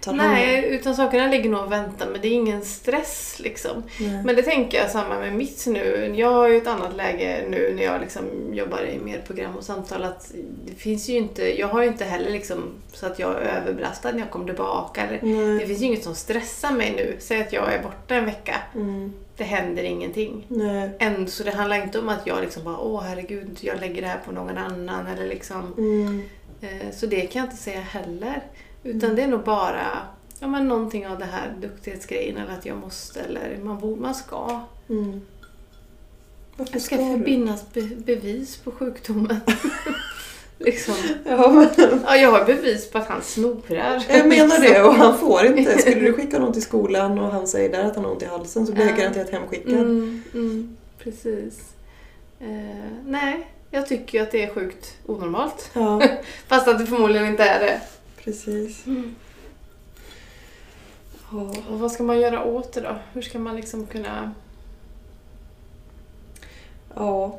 tar 0.00 0.12
hand 0.12 0.20
om 0.20 0.26
Nej, 0.32 0.66
utan 0.70 0.94
sakerna 0.96 1.26
ligger 1.26 1.50
nog 1.50 1.64
och 1.64 1.72
väntar 1.72 2.06
men 2.12 2.20
det 2.20 2.28
är 2.28 2.32
ingen 2.32 2.62
stress 2.62 3.36
liksom. 3.38 3.82
Nej. 4.00 4.22
Men 4.24 4.36
det 4.36 4.42
tänker 4.42 4.78
jag 4.78 4.90
samma 4.90 5.18
med 5.18 5.32
mitt 5.34 5.66
nu. 5.66 6.12
Jag 6.16 6.32
har 6.32 6.48
ju 6.48 6.56
ett 6.56 6.66
annat 6.66 6.96
läge 6.96 7.44
nu 7.48 7.72
när 7.76 7.82
jag 7.84 8.00
liksom 8.00 8.22
jobbar 8.52 8.82
i 8.82 8.98
mer 8.98 9.22
program 9.26 9.56
och 9.56 9.64
samtal. 9.64 10.04
Att 10.04 10.32
det 10.66 10.74
finns 10.74 11.08
ju 11.08 11.16
inte, 11.16 11.58
jag 11.60 11.68
har 11.68 11.82
ju 11.82 11.88
inte 11.88 12.04
heller 12.04 12.30
liksom 12.30 12.62
så 12.92 13.06
att 13.06 13.18
jag 13.18 13.30
är 13.30 13.62
överbelastad 13.62 14.12
när 14.12 14.18
jag 14.18 14.30
kommer 14.30 14.46
tillbaka. 14.46 15.00
Eller, 15.02 15.18
Det 15.20 15.54
Nej. 15.56 15.66
finns 15.66 15.80
ju 15.80 15.84
inget 15.86 16.04
som 16.04 16.14
stressar 16.14 16.72
mig 16.72 16.92
nu. 16.96 17.16
Säg 17.18 17.40
att 17.40 17.52
jag 17.52 17.74
är 17.74 17.82
borta 17.82 18.14
en 18.14 18.24
vecka. 18.24 18.54
Mm. 18.74 19.12
Det 19.40 19.44
händer 19.46 19.82
ingenting. 19.82 20.46
Nej. 20.48 20.90
Ändå, 20.98 21.30
så 21.30 21.44
det 21.44 21.50
handlar 21.50 21.76
inte 21.82 21.98
om 21.98 22.08
att 22.08 22.26
jag 22.26 22.40
liksom 22.40 22.64
bara 22.64 22.78
åh 22.78 23.02
herregud, 23.02 23.58
jag 23.60 23.80
lägger 23.80 24.02
det 24.02 24.08
här 24.08 24.20
på 24.24 24.32
någon 24.32 24.58
annan. 24.58 25.06
Eller 25.06 25.26
liksom, 25.28 25.74
Mm. 25.78 26.22
eh, 26.60 26.90
så 26.94 27.06
det 27.06 27.20
kan 27.20 27.40
jag 27.40 27.46
inte 27.46 27.62
säga 27.62 27.80
heller. 27.80 28.42
Utan 28.82 29.16
det 29.16 29.22
är 29.22 29.26
nog 29.28 29.44
bara 29.44 29.86
ja, 30.40 30.46
men 30.46 30.68
någonting 30.68 31.06
av 31.08 31.18
det 31.18 31.24
här 31.24 31.54
duktighetsgrejen 31.60 32.36
eller 32.36 32.52
att 32.52 32.66
jag 32.66 32.76
måste 32.76 33.20
eller 33.20 33.58
man, 33.62 33.78
borde, 33.78 34.00
man 34.00 34.14
ska. 34.14 34.60
Mm. 34.88 35.20
Varför 36.56 36.72
Jag 36.74 36.82
ska 36.82 36.96
ska 36.96 37.04
förbindas 37.16 37.72
be, 37.72 37.82
bevis 37.82 38.56
på 38.56 38.70
sjukdomen. 38.70 39.40
liksom. 40.60 40.94
Ja, 41.24 41.48
men, 41.50 42.00
Ja, 42.06 42.16
jag 42.16 42.30
har 42.32 42.44
bevis 42.44 42.90
på 42.90 42.98
att 42.98 43.06
han 43.06 43.22
snorar. 43.22 44.04
jag 44.08 44.28
menar 44.28 44.60
det 44.60 44.82
och 44.82 44.94
han 44.94 45.18
får 45.18 45.46
inte. 45.46 45.78
Skulle 45.78 46.00
du 46.00 46.12
skicka 46.12 46.38
någon 46.38 46.52
till 46.52 46.62
skolan 46.62 47.18
och 47.18 47.30
han 47.30 47.46
säger 47.46 47.68
där 47.68 47.84
att 47.84 47.96
han 47.96 48.04
har 48.04 48.12
ont 48.12 48.22
i 48.22 48.26
halsen 48.26 48.66
så 48.66 48.72
blir 48.72 48.84
jag 48.84 48.92
Ja. 48.92 48.96
garanterat 49.00 49.30
hemskickad. 49.30 49.72
Mm, 49.74 50.22
mm, 50.34 50.76
precis. 50.98 51.58
Eh, 52.40 52.46
nej, 53.06 53.46
jag 53.70 53.86
tycker 53.86 54.18
ju 54.18 54.24
att 54.24 54.30
det 54.30 54.42
är 54.44 54.54
sjukt 54.54 54.96
onormalt. 55.06 55.70
Ja, 55.72 56.02
Fast 56.48 56.68
att 56.68 56.78
det 56.78 56.86
förmodligen 56.86 57.26
inte 57.26 57.44
är 57.44 57.60
det. 57.60 57.80
precis. 58.24 58.84
Ja. 61.32 61.54
Och 61.70 61.80
vad 61.80 61.92
ska 61.92 62.02
man 62.02 62.20
göra 62.20 62.44
åt 62.44 62.72
det 62.72 62.80
då? 62.80 62.96
Hur 63.12 63.22
ska 63.22 63.38
man 63.38 63.56
liksom 63.56 63.86
kunna... 63.86 64.32
Ja. 66.94 67.38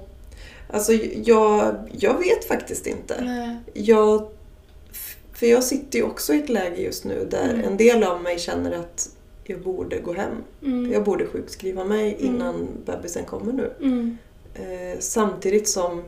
Alltså 0.72 0.94
jag, 1.24 1.76
jag 1.92 2.20
vet 2.20 2.46
faktiskt 2.46 2.88
inte. 2.88 3.22
Nej. 3.24 3.56
Jag, 3.74 4.28
för 5.34 5.46
jag 5.46 5.64
sitter 5.64 6.00
ju 6.00 6.04
också 6.06 6.34
i 6.34 6.40
ett 6.40 6.50
läge 6.50 6.82
just 6.82 7.06
nu 7.06 7.28
där 7.32 7.50
Mm. 7.50 7.62
en 7.66 7.78
del 7.78 8.04
av 8.04 8.22
mig 8.22 8.40
känner 8.40 8.72
att 8.72 9.10
jag 9.44 9.60
borde 9.62 10.00
gå 10.00 10.14
hem. 10.14 10.36
Mm. 10.64 10.92
Jag 10.92 11.04
borde 11.04 11.26
sjukskriva 11.26 11.84
mig 11.86 12.16
Mm. 12.20 12.36
innan 12.36 12.68
bebisen 12.86 13.26
kommer 13.26 13.54
nu. 13.54 13.72
Mm. 13.82 14.18
Eh, 14.56 15.00
samtidigt 15.00 15.68
som 15.70 16.04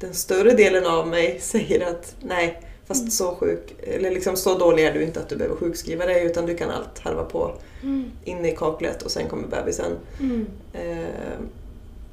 den 0.00 0.14
större 0.14 0.50
delen 0.52 0.86
av 0.86 1.08
mig 1.08 1.38
säger 1.42 1.86
att 1.90 2.14
nej, 2.20 2.62
fast 2.86 3.00
Mm. 3.00 3.10
så 3.10 3.34
sjuk, 3.34 3.74
eller 3.82 4.10
liksom 4.10 4.36
så 4.36 4.58
dålig 4.58 4.84
är 4.84 4.94
du 4.94 5.02
inte 5.02 5.20
att 5.20 5.28
du 5.28 5.36
behöver 5.36 5.56
sjukskriva 5.56 6.06
dig 6.06 6.26
utan 6.26 6.46
du 6.46 6.56
kan 6.56 6.70
allt 6.70 6.98
harva 6.98 7.24
på 7.24 7.54
Mm. 7.82 8.10
inne 8.24 8.52
i 8.52 8.56
kaklet 8.56 9.02
och 9.02 9.10
sen 9.10 9.28
kommer 9.28 9.48
bebisen. 9.48 9.92
Mm. 10.20 10.46
Eh, 10.72 11.38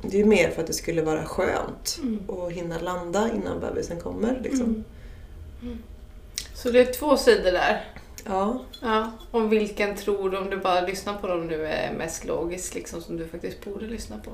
det 0.10 0.22
är 0.22 0.26
mer 0.26 0.50
för 0.50 0.62
att 0.62 0.68
det 0.68 0.74
skulle 0.74 1.02
vara 1.02 1.26
skönt 1.26 2.00
Mm. 2.04 2.20
att 2.30 2.52
hinna 2.52 2.80
landa 2.80 3.30
innan 3.36 3.60
bebisen 3.60 4.00
kommer. 4.00 4.40
Liksom. 4.44 4.62
Mm. 4.66 4.84
Mm. 5.62 5.78
Så 6.54 6.72
det 6.72 6.80
är 6.80 6.94
två 6.94 7.18
sidor 7.18 7.52
där. 7.52 7.84
Ja. 8.26 8.62
Ja. 8.82 9.12
Och 9.32 9.54
vilken 9.54 9.96
tror 9.96 10.30
du, 10.30 10.38
om 10.38 10.50
du 10.50 10.58
bara 10.58 10.82
lyssnar 10.82 11.14
på 11.18 11.28
dem 11.28 11.48
nu, 11.48 11.66
är 11.66 11.94
mest 11.98 12.26
logisk 12.26 12.76
liksom 12.76 13.02
som 13.02 13.18
du 13.18 13.28
faktiskt 13.28 13.66
borde 13.66 13.86
lyssna 13.86 14.16
på? 14.26 14.32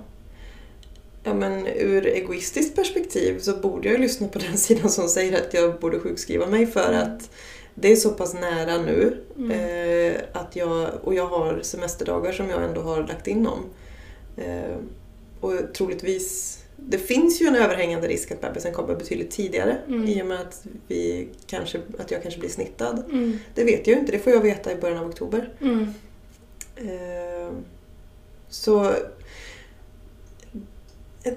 ja, 1.23 1.33
men 1.33 1.67
ur 1.67 2.07
egoistiskt 2.07 2.75
perspektiv 2.75 3.39
så 3.39 3.57
borde 3.57 3.89
jag 3.89 3.99
lyssna 3.99 4.27
på 4.27 4.39
den 4.49 4.57
sidan 4.57 4.89
som 4.89 5.07
säger 5.07 5.41
att 5.47 5.53
jag 5.53 5.79
borde 5.79 5.99
sjukskriva 5.99 6.47
mig 6.47 6.65
för 6.67 6.93
Mm. 6.93 7.01
att 7.01 7.29
det 7.75 7.91
är 7.91 7.95
så 7.95 8.09
pass 8.09 8.33
nära 8.33 8.77
nu 8.77 9.17
Mm. 9.37 9.51
eh, 9.51 10.21
att 10.33 10.55
jag, 10.55 10.89
och 11.03 11.13
jag 11.13 11.27
har 11.27 11.59
semesterdagar 11.61 12.31
som 12.31 12.49
jag 12.49 12.63
ändå 12.63 12.81
har 12.81 13.03
lagt 13.07 13.27
in 13.27 13.47
om. 13.47 13.59
Eh, 14.37 14.75
och 15.41 15.53
troligtvis, 15.73 16.57
det 16.75 16.97
finns 16.97 17.41
ju 17.41 17.45
en 17.47 17.55
överhängande 17.55 18.07
risk 18.07 18.31
att 18.31 18.41
bebisen 18.41 18.73
kommer 18.73 18.95
betydligt 18.95 19.31
tidigare 19.31 19.77
Mm. 19.87 20.07
i 20.07 20.21
och 20.21 20.25
med 20.25 20.41
att, 20.41 20.63
vi 20.87 21.27
kanske, 21.47 21.81
att 21.99 22.11
jag 22.11 22.21
kanske 22.21 22.39
blir 22.39 22.49
snittad. 22.49 23.03
Mm. 23.11 23.37
Det 23.55 23.63
vet 23.63 23.87
jag 23.87 23.93
ju 23.95 23.99
inte, 23.99 24.11
det 24.11 24.19
får 24.19 24.33
jag 24.33 24.41
veta 24.41 24.71
i 24.71 24.75
början 24.75 24.97
av 24.97 25.07
oktober. 25.07 25.53
Mm. 25.61 25.87
Eh, 26.75 27.53
så... 28.49 28.93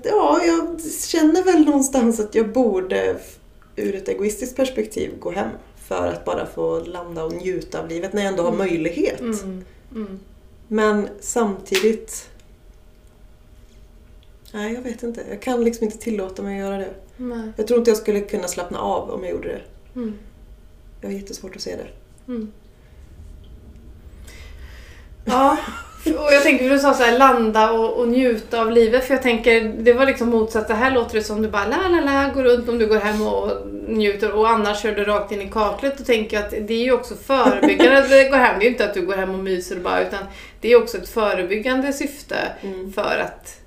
Ja, 0.05 0.40
jag 0.45 0.81
känner 1.09 1.45
väl 1.45 1.64
någonstans 1.64 2.21
att 2.21 2.35
jag 2.35 2.53
borde 2.53 3.17
ur 3.77 3.95
ett 3.95 4.09
egoistiskt 4.09 4.57
perspektiv 4.57 5.19
gå 5.19 5.31
hem 5.31 5.49
för 5.77 6.07
att 6.09 6.25
bara 6.25 6.47
få 6.47 6.81
landa 6.81 7.25
och 7.25 7.33
njuta 7.33 7.81
av 7.81 7.88
livet 7.88 8.12
när 8.12 8.23
jag 8.23 8.31
ändå 8.31 8.43
har 8.43 8.53
Mm. 8.53 8.59
möjlighet. 8.69 9.21
Mm. 9.21 9.64
Mm. 9.95 10.21
Men 10.69 11.09
samtidigt... 11.21 12.29
Nej, 14.55 14.75
jag 14.75 14.83
vet 14.83 15.03
inte. 15.03 15.25
Jag 15.31 15.43
kan 15.43 15.64
liksom 15.64 15.85
inte 15.85 15.99
tillåta 15.99 16.43
mig 16.43 16.61
att 16.61 16.67
göra 16.67 16.79
det. 16.79 16.90
Nej. 17.17 17.53
Jag 17.57 17.67
tror 17.67 17.79
inte 17.79 17.90
jag 17.90 17.99
skulle 17.99 18.21
kunna 18.21 18.49
slappna 18.49 18.79
av 18.79 19.11
om 19.11 19.25
jag 19.25 19.33
gjorde 19.33 19.49
det. 19.49 19.61
Mm. 20.01 20.14
Jag 21.01 21.09
har 21.09 21.14
jättesvårt 21.14 21.57
att 21.57 21.62
se 21.62 21.77
det. 21.77 21.87
Mm. 22.33 22.53
Ja, 25.25 25.57
och 26.05 26.33
jag 26.33 26.43
tänker 26.43 26.64
för 26.64 26.75
du 26.75 26.79
sa 26.81 26.95
så 26.95 27.03
här, 27.03 27.19
landa 27.19 27.73
och, 27.73 28.01
och 28.01 28.09
njuta 28.09 28.61
av 28.61 28.71
livet. 28.71 29.05
För 29.05 29.14
jag 29.14 29.23
tänker, 29.23 29.75
det 29.79 29.93
var 29.93 30.07
liksom 30.07 30.29
motsatt. 30.29 30.69
Det 30.69 30.75
här 30.75 30.90
låter 30.90 31.14
det 31.14 31.25
som 31.25 31.43
du 31.43 31.49
bara 31.49 31.67
la 31.67 31.88
la 31.88 32.01
la, 32.01 32.31
går 32.35 32.43
runt 32.43 32.69
om 32.69 32.79
du 32.79 32.87
går 32.87 32.99
hem 32.99 33.23
och 33.23 33.51
njuter 33.88 34.33
och 34.33 34.51
annars 34.51 34.83
kör 34.83 34.93
du 34.93 35.05
rakt 35.05 35.33
in 35.33 35.43
i 35.43 35.51
kaklet. 35.51 35.99
Då 35.99 36.05
tänker 36.05 36.38
att 36.38 36.51
det 36.51 36.75
är 36.75 36.85
ju 36.85 36.93
också 36.93 37.14
förebyggande 37.14 37.99
att 37.99 38.31
går 38.31 38.37
hem. 38.37 38.59
Det 38.59 38.64
är 38.64 38.67
ju 38.67 38.71
inte 38.71 38.85
att 38.85 38.95
du 38.95 39.07
går 39.07 39.14
hem 39.14 39.31
och 39.31 39.45
myser 39.45 39.77
bara 39.77 40.07
utan 40.07 40.25
det 40.61 40.73
är 40.73 40.83
också 40.83 40.99
ett 40.99 41.09
förebyggande 41.09 41.93
syfte 41.93 42.37
Mm. 42.62 42.93
för 42.93 43.19
att 43.19 43.63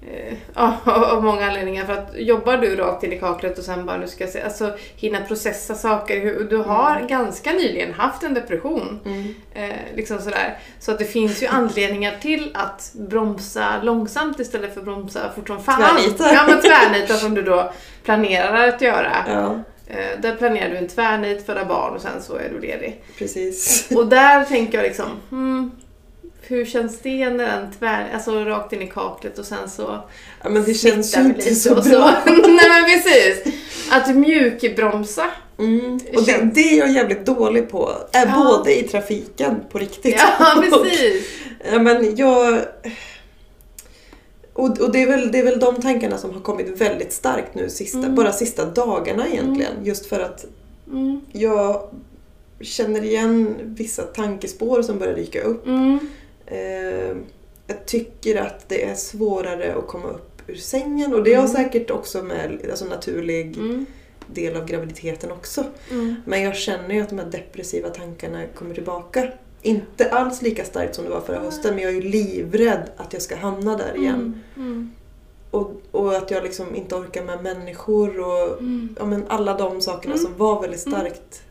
Ja, 0.54 0.76
av 0.84 1.24
många 1.24 1.46
anledningar. 1.46 1.86
För 1.86 1.92
att 1.92 2.10
jobbar 2.16 2.56
du 2.56 2.76
rakt 2.76 3.04
in 3.04 3.12
i 3.12 3.18
kaklet 3.18 3.58
och 3.58 3.64
sen 3.64 3.86
bara 3.86 3.96
nu 3.96 4.08
ska 4.08 4.24
jag 4.24 4.32
se, 4.32 4.42
alltså 4.42 4.76
hinna 4.96 5.20
processa 5.20 5.74
saker. 5.74 6.46
Du 6.50 6.56
har 6.56 7.00
ganska 7.08 7.52
nyligen 7.52 7.94
haft 7.94 8.22
en 8.22 8.34
depression. 8.34 9.00
Mm. 9.04 9.34
Eh, 9.54 9.76
liksom 9.94 10.18
sådär. 10.18 10.58
Så 10.78 10.92
att 10.92 10.98
det 10.98 11.04
finns 11.04 11.42
ju 11.42 11.46
anledningar 11.46 12.16
till 12.20 12.50
att 12.54 12.92
bromsa 12.94 13.82
långsamt 13.82 14.40
istället 14.40 14.74
för 14.74 14.80
bromsa 14.82 15.20
fort 15.36 15.48
som 15.48 15.62
fan. 15.62 15.82
Tvärnita. 15.82 16.34
Ja 16.34 16.44
men 16.46 16.60
tvärnita 16.60 17.14
som 17.14 17.34
du 17.34 17.42
då 17.42 17.72
planerar 18.04 18.68
att 18.68 18.80
göra. 18.80 19.16
Ja, 19.26 19.58
Eh, 19.92 20.20
där 20.20 20.36
planerar 20.36 20.70
du 20.70 20.76
en 20.76 20.88
tvärnit, 20.88 21.46
föda 21.46 21.64
barn 21.64 21.94
och 21.94 22.00
sen 22.00 22.22
så 22.22 22.36
är 22.36 22.48
du 22.48 22.60
ledig. 22.60 23.02
precis. 23.18 23.88
Och 23.96 24.06
där 24.06 24.44
tänker 24.44 24.78
jag 24.78 24.82
liksom, 24.82 25.06
hmm, 25.30 25.70
hur 26.50 26.64
känns 26.64 26.98
det 27.00 27.30
när 27.30 27.46
den 27.46 27.72
tvär, 27.78 28.10
alltså 28.14 28.44
rakt 28.44 28.72
in 28.72 28.82
i 28.82 28.86
kaklet 28.86 29.38
och 29.38 29.44
sen 29.44 29.70
så 29.70 29.98
Ja, 30.42 30.48
men 30.50 30.64
det 30.64 30.74
känns 30.74 31.16
ju 31.16 31.20
inte 31.20 31.54
så 31.54 31.76
och 31.76 31.84
bra. 31.84 32.14
Nej 32.26 32.68
men 32.68 32.84
precis! 32.84 33.54
Att 33.90 34.16
mjukbromsa. 34.16 35.24
Mm. 35.58 36.00
Och 36.16 36.24
det, 36.24 36.50
det 36.54 36.60
är 36.60 36.78
jag 36.78 36.92
jävligt 36.92 37.26
dålig 37.26 37.68
på. 37.70 37.92
Är 38.12 38.26
Ja. 38.26 38.44
Både 38.58 38.78
i 38.78 38.82
trafiken 38.82 39.56
på 39.72 39.78
riktigt. 39.78 40.16
Ja 40.18 40.62
precis! 40.70 41.28
ja, 41.72 41.78
men 41.78 42.16
jag... 42.16 42.58
Och, 44.52 44.80
och 44.80 44.92
det, 44.92 45.02
är 45.02 45.06
väl, 45.06 45.32
det 45.32 45.38
är 45.38 45.44
väl 45.44 45.58
de 45.60 45.82
tankarna 45.82 46.18
som 46.18 46.34
har 46.34 46.40
kommit 46.40 46.80
väldigt 46.80 47.12
starkt 47.12 47.54
nu 47.54 47.70
sista, 47.70 47.98
Mm. 47.98 48.14
bara 48.14 48.32
sista 48.32 48.64
dagarna 48.64 49.28
egentligen. 49.28 49.72
Just 49.82 50.06
för 50.06 50.20
att 50.20 50.44
Mm. 50.90 51.20
jag 51.32 51.82
känner 52.60 53.02
igen 53.04 53.56
vissa 53.62 54.02
tankespår 54.02 54.82
som 54.82 54.98
börjar 54.98 55.14
dyka 55.14 55.42
upp. 55.42 55.66
Mm. 55.66 55.98
Eh, 56.50 57.16
jag 57.66 57.86
tycker 57.86 58.36
att 58.42 58.68
det 58.68 58.84
är 58.84 58.94
svårare 58.94 59.74
att 59.74 59.86
komma 59.86 60.08
upp 60.08 60.42
ur 60.46 60.54
sängen 60.54 61.14
och 61.14 61.22
det 61.22 61.34
har 61.34 61.44
Mm. 61.44 61.54
säkert 61.56 61.90
också 61.90 62.22
med 62.22 62.58
alltså 62.70 62.84
naturlig 62.84 63.56
Mm. 63.56 63.86
del 64.26 64.56
av 64.56 64.66
graviditeten 64.66 65.30
också. 65.32 65.64
Mm. 65.90 66.14
Men 66.24 66.42
jag 66.42 66.56
känner 66.56 66.94
ju 66.94 67.00
att 67.00 67.08
de 67.08 67.18
här 67.18 67.26
depressiva 67.30 67.88
tankarna 67.88 68.42
kommer 68.54 68.74
tillbaka. 68.74 69.32
Inte 69.62 70.10
alls 70.10 70.42
lika 70.42 70.64
starkt 70.64 70.94
som 70.94 71.04
det 71.04 71.10
var 71.10 71.20
förra 71.20 71.40
hösten 71.40 71.74
men 71.74 71.84
jag 71.84 71.96
är 71.96 72.02
livrädd 72.02 72.82
att 72.96 73.12
jag 73.12 73.22
ska 73.22 73.36
hamna 73.36 73.76
där 73.76 73.96
igen. 73.96 74.14
Mm. 74.56 74.68
Mm. 74.72 74.90
Och, 75.50 75.72
och 75.90 76.16
att 76.16 76.30
jag 76.30 76.42
liksom 76.44 76.74
inte 76.74 76.94
orkar 76.94 77.24
med 77.24 77.42
människor 77.42 78.20
och 78.20 78.58
Mm. 78.58 78.96
ja, 78.98 79.04
men 79.06 79.24
alla 79.28 79.54
de 79.58 79.80
sakerna 79.80 80.14
Mm. 80.14 80.24
som 80.26 80.36
var 80.36 80.60
väldigt 80.60 80.80
starkt. 80.80 81.42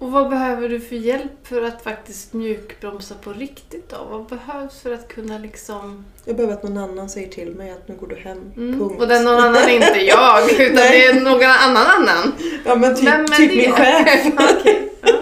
Och 0.00 0.10
vad 0.10 0.30
behöver 0.30 0.68
du 0.68 0.80
för 0.80 0.96
hjälp 0.96 1.46
för 1.46 1.62
att 1.62 1.82
faktiskt 1.82 2.32
mjukbromsa 2.32 3.14
på 3.22 3.32
riktigt 3.32 3.88
då? 3.90 3.96
Vad 4.10 4.26
behövs 4.26 4.80
för 4.80 4.92
att 4.92 5.08
kunna 5.08 5.38
liksom... 5.38 6.04
Jag 6.24 6.36
behöver 6.36 6.54
att 6.54 6.62
någon 6.62 6.78
annan 6.78 7.08
säger 7.08 7.28
till 7.28 7.54
mig 7.54 7.70
att 7.70 7.88
nu 7.88 7.94
går 7.94 8.06
du 8.06 8.16
hem. 8.16 8.52
Mm. 8.56 8.78
Punkt. 8.78 9.00
Och 9.00 9.08
den 9.08 9.24
någon 9.24 9.40
annan 9.40 9.56
är 9.56 9.74
inte 9.74 10.00
jag, 10.00 10.52
utan 10.52 10.76
det 10.76 11.06
är 11.06 11.20
någon 11.20 11.42
annan 11.42 11.86
annan. 11.86 12.32
Ja 12.64 12.76
men 12.76 12.96
typ, 12.96 13.04
Vem 13.04 13.24
är 13.24 13.26
typ 13.26 13.56
min 13.56 13.72
chef. 13.72 14.26
Okej. 14.58 14.92
Ja. 15.00 15.12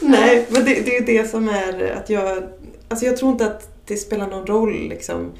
Nej, 0.00 0.46
men 0.48 0.64
det, 0.64 0.80
det 0.80 0.96
är 0.96 1.06
det 1.06 1.30
som 1.30 1.48
är 1.48 1.90
att 1.90 2.10
jag... 2.10 2.42
Alltså 2.88 3.06
jag 3.06 3.16
tror 3.16 3.32
inte 3.32 3.46
att 3.46 3.86
det 3.86 3.96
spelar 3.96 4.26
någon 4.26 4.46
roll 4.46 4.88
liksom 4.88 5.32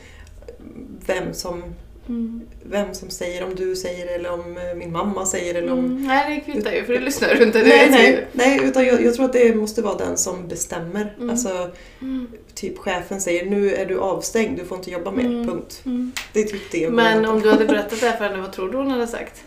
vem 1.06 1.34
som, 1.34 1.62
Mm. 2.08 2.40
vem 2.62 2.94
som 2.94 3.10
säger, 3.10 3.44
om 3.44 3.54
du 3.54 3.76
säger 3.76 4.06
eller 4.14 4.30
om 4.32 4.56
eh, 4.56 4.74
min 4.76 4.92
mamma 4.92 5.26
säger 5.26 5.54
eller 5.54 5.72
om... 5.72 5.78
Mm. 5.78 6.06
Nej, 6.06 6.34
det 6.46 6.52
kvittar 6.52 6.72
ju 6.72 6.84
för 6.84 6.92
det 6.92 7.00
lyssnar 7.00 7.34
du 7.34 7.42
inte. 7.44 7.58
Det 7.58 7.64
Nej, 7.68 7.88
vi 7.90 8.06
ju. 8.06 8.12
nej, 8.12 8.26
nej, 8.32 8.60
utan 8.64 8.84
jag, 8.86 9.02
jag 9.04 9.14
tror 9.14 9.24
att 9.24 9.32
det 9.32 9.54
måste 9.54 9.82
vara 9.82 9.96
den 9.96 10.16
som 10.16 10.48
bestämmer. 10.48 11.14
Mm. 11.16 11.30
Alltså, 11.30 11.70
Mm. 12.00 12.28
typ 12.54 12.78
chefen 12.78 13.20
säger 13.20 13.46
nu 13.46 13.74
är 13.74 13.86
du 13.86 13.98
avstängd, 14.00 14.58
du 14.58 14.64
får 14.64 14.78
inte 14.78 14.90
jobba 14.90 15.10
mer, 15.10 15.24
Mm. 15.24 15.46
punkt. 15.46 15.82
Mm. 15.86 16.12
Det 16.32 16.40
är 16.40 16.44
typ 16.44 16.70
det 16.72 16.90
Men 16.90 17.24
om 17.24 17.40
du 17.40 17.50
hade 17.50 17.64
berättat 17.64 18.00
det 18.00 18.06
här 18.06 18.16
för 18.16 18.24
henne, 18.24 18.40
vad 18.40 18.52
tror 18.52 18.70
du 18.70 18.76
hon 18.78 18.90
hade 18.90 19.06
sagt? 19.06 19.42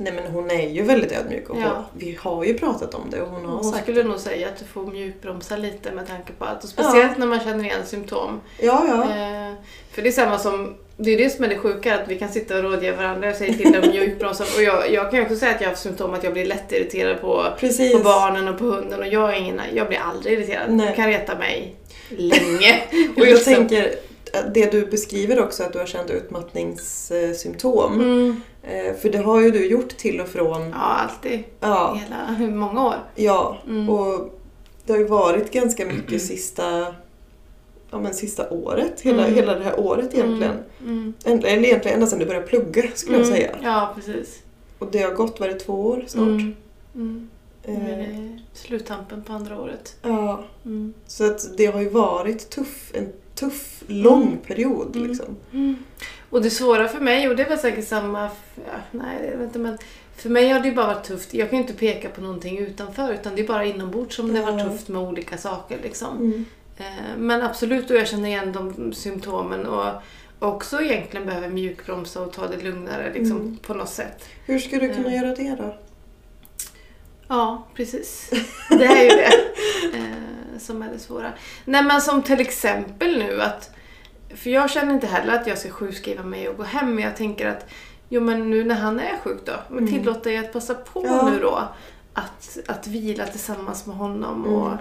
Nej 0.00 0.12
men 0.12 0.32
hon 0.32 0.50
är 0.50 0.68
ju 0.68 0.82
väldigt 0.82 1.12
ödmjuk 1.12 1.50
och 1.50 1.56
Ja. 1.60 1.68
hon, 1.74 1.84
vi 1.98 2.18
har 2.20 2.44
ju 2.44 2.54
pratat 2.58 2.94
om 2.94 3.02
det 3.10 3.22
och 3.22 3.28
hon 3.28 3.44
har 3.44 3.54
Hon 3.54 3.64
sagt 3.64 3.82
skulle 3.82 4.02
nog 4.02 4.18
säga 4.18 4.48
att 4.48 4.58
du 4.58 4.64
får 4.64 4.86
mjukbromsa 4.86 5.56
lite 5.56 5.92
med 5.92 6.06
tanke 6.06 6.32
på 6.32 6.44
att, 6.44 6.64
och 6.64 6.70
speciellt 6.70 7.18
när 7.18 7.26
man 7.26 7.40
känner 7.40 7.64
igen 7.64 7.86
symptom. 7.86 8.40
Ja, 8.60 8.84
ja. 8.88 9.02
Eh, 9.02 9.54
för 9.90 10.02
det 10.02 10.08
är 10.08 10.12
samma 10.12 10.38
som, 10.38 10.74
det 11.00 11.10
är 11.10 11.18
det 11.18 11.30
som 11.30 11.44
är 11.44 11.48
det 11.48 11.58
sjuka, 11.58 11.94
att 11.94 12.08
vi 12.08 12.18
kan 12.18 12.28
sitta 12.28 12.56
och 12.56 12.62
rådge 12.62 12.92
varandra 12.92 13.30
och 13.30 13.36
säga 13.36 13.54
till 13.54 13.72
dem 13.72 13.90
mjukbromsa. 13.90 14.44
Och 14.56 14.62
jag, 14.62 14.92
jag 14.92 15.10
kan 15.10 15.18
ju 15.18 15.24
också 15.24 15.36
säga 15.36 15.54
att 15.54 15.60
jag 15.60 15.68
har 15.68 15.76
symptom 15.76 16.14
att 16.14 16.24
jag 16.24 16.32
blir 16.32 16.44
lättirriterad 16.44 17.20
på, 17.20 17.44
Precis. 17.58 17.92
på 17.92 17.98
barnen 17.98 18.48
och 18.48 18.58
på 18.58 18.64
hunden 18.64 19.00
och 19.00 19.06
jag 19.06 19.30
är 19.36 19.40
ingen, 19.40 19.60
jag 19.74 19.88
blir 19.88 19.98
aldrig 19.98 20.38
irriterad. 20.38 20.70
Nej. 20.72 20.88
Du 20.88 20.94
kan 20.94 21.06
reta 21.06 21.38
mig 21.38 21.74
länge. 22.08 22.82
Och 23.16 23.22
jag 23.22 23.28
liksom. 23.28 23.54
tänker, 23.54 23.94
att 24.32 24.54
det 24.54 24.72
du 24.72 24.86
beskriver 24.86 25.40
också 25.40 25.62
att 25.62 25.72
du 25.72 25.78
har 25.78 25.86
känt 25.86 26.10
utmattningssymptom. 26.10 27.94
Mm. 28.00 28.40
Eh, 28.62 28.94
För 28.94 29.08
det 29.08 29.18
har 29.18 29.40
ju 29.40 29.50
du 29.50 29.66
gjort 29.66 29.88
till 29.96 30.20
och 30.20 30.28
från. 30.28 30.68
Ja, 30.70 30.76
alltid. 30.76 31.42
Ja, 31.60 31.98
Hela, 32.04 32.34
hur 32.38 32.50
många 32.50 32.86
år? 32.86 32.94
ja. 33.14 33.58
Mm. 33.66 33.88
Och 33.90 34.34
det 34.86 34.92
har 34.92 35.00
ju 35.00 35.06
varit 35.06 35.50
ganska 35.52 35.86
mycket 35.86 36.22
sista, 36.22 36.94
ja, 37.90 37.98
men 37.98 38.14
sista 38.14 38.50
året. 38.50 39.00
Hela, 39.00 39.22
Mm. 39.22 39.34
hela 39.34 39.54
det 39.54 39.64
här 39.64 39.80
året 39.80 40.14
egentligen. 40.14 40.56
Mm. 40.82 41.12
Eller 41.24 41.64
egentligen 41.64 41.94
ända 41.94 42.06
sedan 42.06 42.18
du 42.18 42.26
började 42.26 42.46
plugga 42.46 42.82
skulle 42.94 43.16
jag 43.18 43.26
Mm. 43.26 43.36
säga. 43.36 43.56
Ja, 43.62 43.92
precis. 43.94 44.38
Och 44.78 44.88
det 44.90 44.98
har 45.02 45.10
gått, 45.14 45.40
var 45.40 45.48
det 45.48 45.54
två 45.54 45.72
år 45.86 46.04
snart? 46.06 46.26
Mm. 46.28 46.54
Mm. 46.94 47.28
Eh, 47.62 48.40
sluttampen 48.52 49.22
på 49.22 49.32
andra 49.32 49.60
året. 49.60 49.96
Ja, 50.02 50.44
Mm. 50.64 50.94
så 51.06 51.24
att 51.26 51.56
det 51.56 51.66
har 51.66 51.80
ju 51.80 51.88
varit 51.88 52.50
tuff, 52.50 52.90
en 52.94 53.12
tuff, 53.34 53.82
lång 53.86 54.22
Mm. 54.22 54.38
period 54.38 54.96
Mm. 54.96 55.08
liksom. 55.08 55.36
Och 56.30 56.42
det 56.42 56.50
svåra 56.50 56.88
för 56.88 57.00
mig, 57.00 57.28
och 57.28 57.36
det 57.36 57.48
var 57.48 57.56
säkert 57.56 57.88
samma... 57.88 58.22
Ja, 58.54 58.72
nej, 58.90 59.28
jag 59.32 59.38
vet 59.38 59.46
inte, 59.46 59.58
men 59.58 59.78
för 60.16 60.28
mig 60.30 60.48
har 60.48 60.60
det 60.60 60.68
ju 60.68 60.74
bara 60.74 60.86
varit 60.86 61.04
tufft. 61.04 61.34
Jag 61.34 61.50
kan 61.50 61.58
ju 61.58 61.62
inte 61.62 61.76
peka 61.78 62.08
på 62.08 62.20
någonting 62.20 62.58
utanför, 62.58 63.12
utan 63.12 63.34
det 63.36 63.42
är 63.42 63.46
bara 63.46 63.64
inombords 63.64 64.16
som 64.16 64.32
det 64.34 64.40
har 64.40 64.52
varit 64.52 64.66
tufft 64.72 64.88
med 64.88 65.02
olika 65.02 65.36
saker. 65.38 65.78
Liksom. 65.82 66.16
Mm. 66.16 66.44
Eh, 66.78 67.16
Men 67.16 67.42
absolut, 67.42 67.90
och 67.90 67.96
jag 67.96 68.08
känner 68.08 68.28
igen 68.28 68.52
de 68.52 68.92
symptomen 68.92 69.66
och 69.66 69.92
också 70.38 70.80
egentligen 70.82 71.26
behöver 71.26 71.48
mjukbromsa 71.48 72.20
och 72.22 72.32
ta 72.32 72.46
det 72.46 72.62
lugnare 72.64 73.12
liksom, 73.14 73.36
Mm. 73.36 73.56
på 73.56 73.74
något 73.74 73.88
sätt. 73.88 74.24
Hur 74.46 74.58
ska 74.58 74.78
du 74.78 74.94
kunna 74.94 75.08
Eh. 75.08 75.14
göra 75.22 75.34
det 75.34 75.54
då? 75.58 75.76
Ja, 77.28 77.66
precis. 77.74 78.30
Det 78.70 78.84
är 78.84 79.02
ju 79.02 79.08
det 79.08 79.32
eh, 79.98 80.58
som 80.58 80.82
är 80.82 80.88
det 80.92 80.98
svåra. 80.98 81.32
Nej 81.64 81.82
men 81.84 82.00
som 82.00 82.22
till 82.22 82.40
exempel 82.40 83.18
nu 83.18 83.42
att, 83.42 83.70
för 84.34 84.50
jag 84.50 84.70
känner 84.70 84.94
inte 84.94 85.06
heller 85.06 85.34
att 85.34 85.46
jag 85.46 85.58
ska 85.58 85.70
sjukskriva 85.70 86.22
mig 86.22 86.48
och 86.48 86.56
gå 86.56 86.62
hem, 86.62 86.94
men 86.94 87.04
jag 87.04 87.16
tänker 87.16 87.48
att 87.48 87.66
jo 88.08 88.20
men 88.20 88.50
nu 88.50 88.64
när 88.64 88.74
han 88.74 89.00
är 89.00 89.16
sjuk 89.24 89.38
då, 89.44 89.52
men 89.68 89.78
Mm. 89.78 89.90
tillåt 89.92 90.24
dig 90.24 90.36
att 90.36 90.52
passa 90.52 90.74
på 90.74 91.04
Ja. 91.06 91.30
nu 91.30 91.38
då 91.40 91.62
att, 92.12 92.58
att 92.66 92.86
vila 92.86 93.26
tillsammans 93.26 93.86
med 93.86 93.96
honom. 93.96 94.44
Mm. 94.46 94.78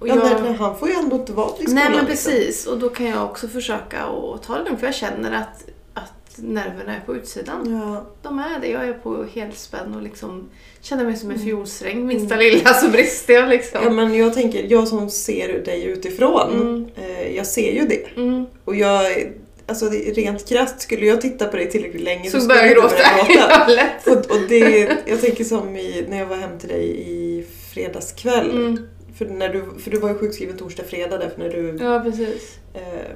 Och, 0.00 0.08
Ja, 0.08 0.14
jag, 0.30 0.42
nej, 0.42 0.52
han 0.52 0.78
får 0.78 0.88
ju 0.88 0.94
ändå 0.94 1.16
inte 1.16 1.32
vara 1.32 1.48
i 1.48 1.52
skolan. 1.62 1.74
Nej 1.74 1.84
men 1.90 2.04
liksom. 2.06 2.32
precis, 2.32 2.66
och 2.66 2.78
då 2.78 2.88
kan 2.88 3.06
jag 3.06 3.24
också 3.24 3.48
försöka 3.48 3.98
att 4.02 4.42
ta 4.42 4.58
det 4.58 4.64
lugnt 4.64 4.80
för 4.80 4.86
jag 4.86 4.94
känner 4.94 5.32
att, 5.32 5.64
att 5.94 6.12
nerverna 6.36 6.96
är 6.96 7.00
på 7.06 7.16
utsidan. 7.16 7.80
Ja. 7.82 8.06
De 8.22 8.38
är 8.38 8.60
det, 8.60 8.68
jag 8.68 8.88
är 8.88 8.92
på 8.92 9.24
helspänn 9.34 9.94
och 9.94 10.02
liksom 10.02 10.50
känner 10.80 11.04
mig 11.04 11.16
som 11.16 11.30
en 11.30 11.36
Mm. 11.36 11.46
fiolsträng. 11.48 12.06
Minsta 12.06 12.36
lilla 12.36 12.74
så 12.74 12.88
brister 12.88 13.34
jag 13.34 13.48
liksom. 13.48 13.80
ja, 13.84 13.90
men 13.90 14.14
jag 14.14 14.34
tänker, 14.34 14.64
jag 14.68 14.88
som 14.88 15.10
ser 15.10 15.62
dig 15.64 15.84
utifrån, 15.84 16.50
Mm. 16.60 16.86
eh, 16.96 17.36
jag 17.36 17.46
ser 17.46 17.72
ju 17.72 17.86
det. 17.86 18.16
Mm. 18.20 18.46
Och 18.64 18.74
jag, 18.76 19.32
alltså 19.66 19.86
rent 20.14 20.48
krasst, 20.48 20.80
skulle 20.80 21.06
jag 21.06 21.20
titta 21.20 21.44
på 21.46 21.56
dig 21.56 21.70
tillräckligt 21.70 22.02
länge 22.02 22.30
Så 22.30 22.40
skulle 22.40 22.48
börjar 22.48 22.64
jag 22.66 22.74
gråta. 22.74 22.96
gråta. 23.28 23.66
Ja, 24.04 24.12
och, 24.12 24.30
och 24.30 24.48
det, 24.48 24.88
jag 25.06 25.20
tänker 25.20 25.44
som 25.44 25.76
i, 25.76 26.04
när 26.08 26.18
jag 26.18 26.26
var 26.26 26.36
hem 26.36 26.58
till 26.58 26.68
dig 26.68 27.00
i 27.10 27.44
fredagskväll. 27.74 28.50
Mm. 28.50 28.78
För, 29.20 29.26
när 29.26 29.48
du, 29.48 29.64
för 29.78 29.90
du 29.90 29.98
var 29.98 30.08
ju 30.08 30.18
sjukskriven 30.18 30.56
torsdag, 30.56 30.82
fredag 30.84 31.18
därför 31.18 31.38
när 31.38 31.48
du... 31.48 31.78
Ja, 31.84 32.00
precis. 32.00 32.58
Eh, 32.74 33.10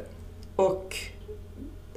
och 0.56 0.96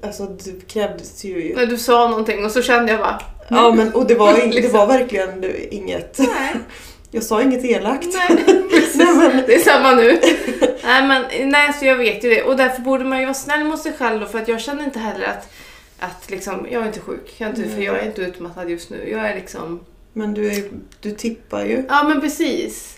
alltså 0.01 0.25
det 0.25 0.67
krävdes 0.67 1.23
ju... 1.23 1.55
När 1.55 1.65
du 1.65 1.77
sa 1.77 2.07
någonting 2.07 2.45
och 2.45 2.51
så 2.51 2.61
kände 2.61 2.91
jag 2.91 3.01
bara... 3.01 3.21
Ja 3.49 3.71
men 3.71 3.93
och 3.93 4.07
det 4.07 4.15
var, 4.15 4.33
det 4.61 4.73
var 4.73 4.87
verkligen 4.87 5.45
inget... 5.71 6.19
Nej, 6.19 6.55
Jag 7.11 7.23
sa 7.23 7.41
inget 7.41 7.65
elakt. 7.65 8.07
nej. 8.13 8.43
Nej, 8.95 9.15
men- 9.17 9.43
Det 9.47 9.55
är 9.55 9.59
samma 9.59 9.95
nu. 9.95 10.19
nej, 10.83 11.07
men 11.07 11.49
nej, 11.51 11.73
så 11.73 11.85
jag 11.85 11.97
vet 11.97 12.23
ju 12.23 12.29
det. 12.29 12.43
Och 12.43 12.57
därför 12.57 12.81
borde 12.81 13.05
man 13.05 13.19
ju 13.19 13.25
vara 13.25 13.33
snäll 13.33 13.63
mot 13.63 13.81
sig 13.81 13.93
själv 13.97 14.19
då, 14.19 14.25
för 14.25 14.39
att 14.39 14.47
jag 14.47 14.61
känner 14.61 14.83
inte 14.83 14.99
heller 14.99 15.25
att, 15.25 15.49
att 15.99 16.29
liksom, 16.31 16.67
jag 16.71 16.81
är 16.83 16.87
inte 16.87 16.99
sjuk. 16.99 17.35
Jag 17.37 17.49
är 17.49 17.49
inte, 17.49 17.69
för 17.69 17.77
Nej. 17.77 17.85
jag 17.85 17.99
är 17.99 18.05
inte 18.05 18.21
utmattad 18.21 18.69
just 18.69 18.89
nu. 18.89 19.09
Jag 19.09 19.29
är 19.29 19.35
liksom... 19.35 19.79
Men 20.13 20.33
du, 20.33 20.47
är, 20.47 20.63
du 21.01 21.11
tippar 21.11 21.65
ju. 21.65 21.83
Ja, 21.89 22.03
men 22.03 22.21
precis. 22.21 22.96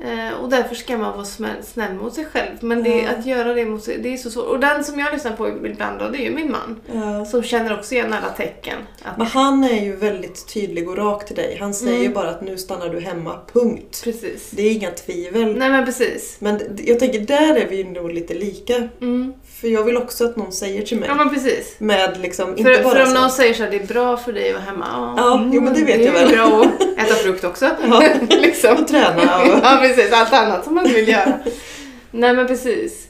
Eh, 0.00 0.40
och 0.42 0.48
därför 0.48 0.74
ska 0.74 0.98
man 0.98 1.12
vara 1.16 1.24
snäll, 1.62 1.94
mot 1.94 2.14
sig 2.14 2.24
själv. 2.24 2.50
Men 2.60 2.82
det, 2.82 2.90
Ja. 3.02 3.10
att 3.10 3.26
göra 3.26 3.54
det 3.54 3.64
mot 3.64 3.84
sig, 3.84 3.98
det 3.98 4.12
är 4.12 4.16
så 4.16 4.30
svårt. 4.30 4.46
Och 4.46 4.60
den 4.60 4.84
som 4.84 4.98
jag 4.98 5.12
lyssnar 5.12 5.32
på 5.32 5.48
ibland 5.48 5.98
då, 5.98 6.08
det 6.08 6.18
är 6.18 6.22
ju 6.24 6.30
min 6.34 6.50
man. 6.50 6.80
Ja. 6.92 7.24
Som 7.24 7.42
känner 7.42 7.78
också 7.78 7.94
igen 7.94 8.12
alla 8.12 8.28
tecken. 8.32 8.78
Att, 9.02 9.18
Men 9.18 9.26
han 9.26 9.64
är 9.64 9.84
ju 9.84 9.96
väldigt 9.96 10.54
tydlig 10.54 10.88
och 10.88 10.96
rak 10.96 11.26
till 11.26 11.36
dig. 11.36 11.56
Han 11.60 11.74
säger 11.74 11.92
Mm. 11.92 12.02
ju 12.02 12.14
bara 12.14 12.28
att 12.28 12.42
nu 12.42 12.58
stannar 12.58 12.88
du 12.88 13.00
hemma, 13.00 13.38
punkt. 13.52 14.00
precis. 14.04 14.50
Det 14.50 14.62
är 14.62 14.72
inga 14.72 14.90
tvivel. 14.90 15.56
Nej 15.58 15.70
men 15.70 15.84
precis. 15.84 16.36
Men 16.38 16.60
jag 16.84 16.98
tänker, 16.98 17.20
där 17.20 17.54
är 17.56 17.66
vi 17.68 17.76
ju 17.76 17.84
nog 17.84 18.12
lite 18.12 18.34
lika. 18.34 18.88
Mm. 19.00 19.32
För 19.60 19.68
jag 19.68 19.84
vill 19.84 19.96
också 19.96 20.24
att 20.24 20.36
någon 20.36 20.52
säger 20.52 20.82
till 20.82 21.00
mig. 21.00 21.08
Ja 21.08 21.14
men 21.14 21.30
precis. 21.34 21.74
Med 21.78 22.20
liksom, 22.20 22.50
inte 22.58 22.62
För, 22.62 22.82
bara 22.84 22.94
för 22.94 23.00
om 23.02 23.06
så. 23.08 23.20
någon 23.20 23.30
säger 23.30 23.54
så 23.54 23.62
här, 23.62 23.70
det 23.70 23.76
är 23.76 23.86
bra 23.86 24.16
för 24.16 24.32
dig 24.32 24.48
att 24.48 24.54
vara 24.54 24.64
hemma. 24.64 25.14
Ja, 25.16 25.48
jo, 25.52 25.60
men 25.60 25.74
det 25.74 25.84
vet 25.84 25.96
är 26.00 26.04
jag 26.04 26.12
väl. 26.12 26.28
bra 26.32 26.64
att 26.64 26.98
äta 27.06 27.14
frukt 27.14 27.44
också. 27.44 27.70
Ja. 27.90 28.02
liksom. 28.30 28.76
Och 28.76 28.88
träna 28.88 29.42
och... 29.42 29.64
Precis, 29.88 30.12
allt 30.12 30.32
annat 30.32 30.64
som 30.64 30.74
man 30.74 30.84
vill 30.84 31.08
göra. 31.08 31.38
Nej 32.10 32.34
men 32.34 32.46
precis. 32.46 33.08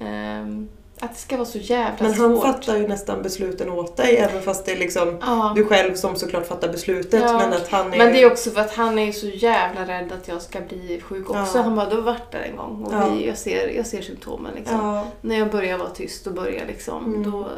Ehm, 0.00 0.68
att 1.00 1.12
det 1.14 1.18
ska 1.20 1.36
vara 1.36 1.46
så 1.46 1.58
jävla 1.58 1.94
Men 2.08 2.14
han 2.14 2.36
svårt. 2.36 2.44
fattar 2.44 2.76
ju 2.76 2.88
nästan 2.88 3.22
besluten 3.22 3.70
åt 3.70 3.96
dig, 3.96 4.16
även 4.16 4.42
fast 4.42 4.66
det 4.66 4.72
är 4.72 4.76
liksom 4.76 5.18
Ja. 5.20 5.52
du 5.56 5.64
själv 5.64 5.94
som 5.94 6.16
såklart 6.16 6.46
fattar 6.46 6.68
beslutet. 6.68 7.22
Ja. 7.22 7.32
Men 7.38 7.52
att 7.52 7.68
han 7.68 7.92
är 7.94 7.98
Men 7.98 8.12
det 8.12 8.22
är 8.22 8.26
också 8.32 8.50
för 8.50 8.60
att 8.60 8.74
han 8.76 8.98
är 8.98 9.12
så 9.12 9.26
jävla 9.26 9.80
rädd 9.86 10.12
att 10.12 10.28
jag 10.28 10.42
ska 10.42 10.60
bli 10.60 11.00
sjuk 11.04 11.30
också. 11.30 11.58
Ja. 11.58 11.62
Han 11.62 11.76
bara, 11.76 11.88
du 11.90 11.94
har 11.96 12.02
varit 12.02 12.32
där 12.32 12.38
en 12.50 12.56
gång 12.56 12.84
och 12.84 12.92
Ja. 12.94 13.08
vi, 13.08 13.26
jag, 13.26 13.38
ser, 13.38 13.68
jag 13.68 13.86
ser 13.86 14.02
symptomen 14.02 14.52
liksom. 14.56 14.76
Ja, 14.78 15.06
När 15.20 15.38
jag 15.38 15.50
börjar 15.50 15.78
vara 15.78 15.90
tyst 15.90 16.26
och 16.26 16.32
börjar 16.32 16.66
liksom, 16.66 17.04
Mm. 17.04 17.30
då, 17.30 17.48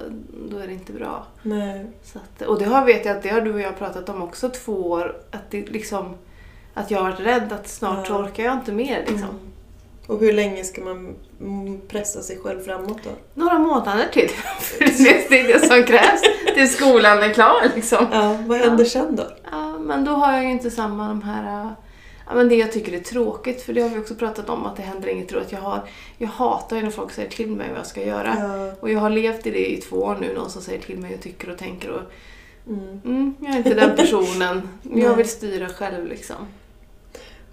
då 0.50 0.58
är 0.58 0.66
det 0.66 0.72
inte 0.72 0.92
bra. 0.92 1.26
nej. 1.42 1.86
Så 2.04 2.18
att, 2.18 2.42
och 2.48 2.58
det 2.58 2.64
har, 2.64 2.84
vet 2.84 3.04
jag 3.04 3.16
att 3.16 3.22
det 3.22 3.28
har 3.28 3.40
du 3.40 3.54
och 3.54 3.60
jag 3.60 3.78
pratat 3.78 4.08
om 4.08 4.22
också 4.22 4.48
två 4.48 4.72
år. 4.90 5.16
Att, 5.30 5.50
det 5.50 5.70
liksom, 5.70 6.14
att 6.78 6.90
jag 6.90 6.98
har 6.98 7.10
varit 7.10 7.20
rädd 7.20 7.52
att 7.52 7.68
snart 7.68 8.06
Ja. 8.08 8.18
orkar 8.18 8.44
jag 8.44 8.54
inte 8.54 8.72
mer. 8.72 8.98
Liksom. 8.98 9.28
Mm. 9.28 9.34
Och 10.06 10.20
hur 10.20 10.32
länge 10.32 10.64
ska 10.64 10.80
man 10.80 11.14
pressa 11.88 12.22
sig 12.22 12.38
själv 12.38 12.60
framåt 12.60 12.98
då? 13.04 13.10
Några 13.34 13.58
månader 13.58 14.06
till. 14.12 14.30
Det 14.78 15.40
är 15.40 15.46
det 15.52 15.66
som 15.66 15.82
krävs 15.84 16.20
tills 16.54 16.76
skolan 16.76 17.22
är 17.22 17.32
klar. 17.32 17.62
Liksom. 17.74 18.06
Ja, 18.12 18.36
vad 18.46 18.58
händer 18.58 18.84
sen 18.84 19.16
då? 19.16 19.26
Ja, 19.50 19.78
men 19.78 20.04
då 20.04 20.12
har 20.12 20.32
jag 20.32 20.44
ju 20.44 20.50
inte 20.50 20.70
samma 20.70 21.08
de 21.08 21.22
här... 21.22 21.62
äh, 21.64 21.70
Ja, 22.30 22.34
men 22.34 22.48
det 22.48 22.54
jag 22.54 22.72
tycker 22.72 22.92
är 22.92 22.98
tråkigt, 23.00 23.62
för 23.62 23.72
det 23.72 23.80
har 23.80 23.88
vi 23.88 23.98
också 23.98 24.14
pratat 24.14 24.48
om, 24.48 24.66
att 24.66 24.76
det 24.76 24.82
händer 24.82 25.08
inget 25.08 25.32
roligt. 25.32 25.52
Jag, 25.52 25.60
har, 25.60 25.88
jag 26.18 26.28
hatar 26.28 26.76
ju 26.76 26.82
när 26.82 26.90
folk 26.90 27.12
säger 27.12 27.30
till 27.30 27.50
mig 27.50 27.68
vad 27.70 27.78
jag 27.78 27.86
ska 27.86 28.02
göra. 28.02 28.36
Ja, 28.38 28.72
Och 28.80 28.90
jag 28.90 29.00
har 29.00 29.10
levt 29.10 29.46
i 29.46 29.50
det 29.50 29.72
i 29.72 29.76
två 29.76 29.96
år 29.96 30.16
nu, 30.20 30.34
någon 30.34 30.50
som 30.50 30.62
säger 30.62 30.80
till 30.80 30.98
mig 30.98 31.14
och 31.14 31.20
tycker 31.20 31.50
och 31.50 31.58
tänker 31.58 31.90
och 31.90 32.02
mm. 32.66 33.00
mm, 33.04 33.34
jag 33.40 33.50
är 33.54 33.56
inte 33.56 33.74
den 33.74 33.96
personen. 33.96 34.68
Jag 34.82 35.16
vill 35.16 35.28
styra 35.28 35.68
själv 35.68 36.06
liksom. 36.06 36.36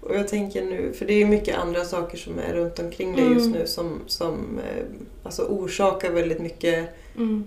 Och 0.08 0.16
jag 0.16 0.28
tänker 0.28 0.62
nu, 0.64 0.92
för 0.92 1.06
det 1.06 1.12
är 1.12 1.18
ju 1.18 1.26
mycket 1.26 1.58
andra 1.58 1.84
saker 1.84 2.18
som 2.18 2.38
är 2.38 2.54
runt 2.54 2.78
omkring 2.78 3.16
dig 3.16 3.24
Mm. 3.24 3.38
just 3.38 3.50
nu 3.54 3.66
som, 3.66 4.00
som 4.06 4.58
eh, 4.58 4.84
alltså 5.22 5.42
orsakar 5.42 6.10
väldigt 6.10 6.40
mycket 6.40 6.88
Mm. 7.16 7.46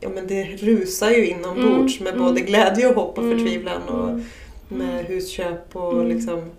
Ja 0.00 0.08
men 0.08 0.26
det 0.26 0.44
rusar 0.44 1.10
ju 1.10 1.26
inombords 1.26 2.00
Mm, 2.00 2.04
med 2.04 2.14
mm. 2.14 2.28
både 2.28 2.40
glädje 2.40 2.88
och 2.88 2.94
hopp 2.94 3.18
och 3.18 3.24
Mm, 3.24 3.38
förtvivlan 3.38 3.82
och 3.82 4.08
mm, 4.08 4.24
med 4.68 5.04
husköp 5.04 5.76
och 5.76 6.04
liksom... 6.04 6.50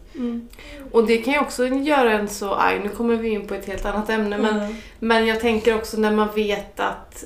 Och 0.91 1.07
det 1.07 1.17
kan 1.17 1.33
ju 1.33 1.39
också 1.39 1.67
göra 1.67 2.11
en 2.19 2.27
så 2.27 2.53
arg, 2.53 2.79
nu 2.83 2.89
kommer 2.89 3.15
vi 3.15 3.29
in 3.29 3.47
på 3.47 3.53
ett 3.53 3.65
helt 3.65 3.85
annat 3.85 4.09
ämne, 4.09 4.37
men, 4.37 4.75
men 4.99 5.27
jag 5.27 5.39
tänker 5.39 5.75
också 5.75 5.97
när 5.97 6.11
man 6.11 6.27
vet 6.35 6.79
att 6.79 7.23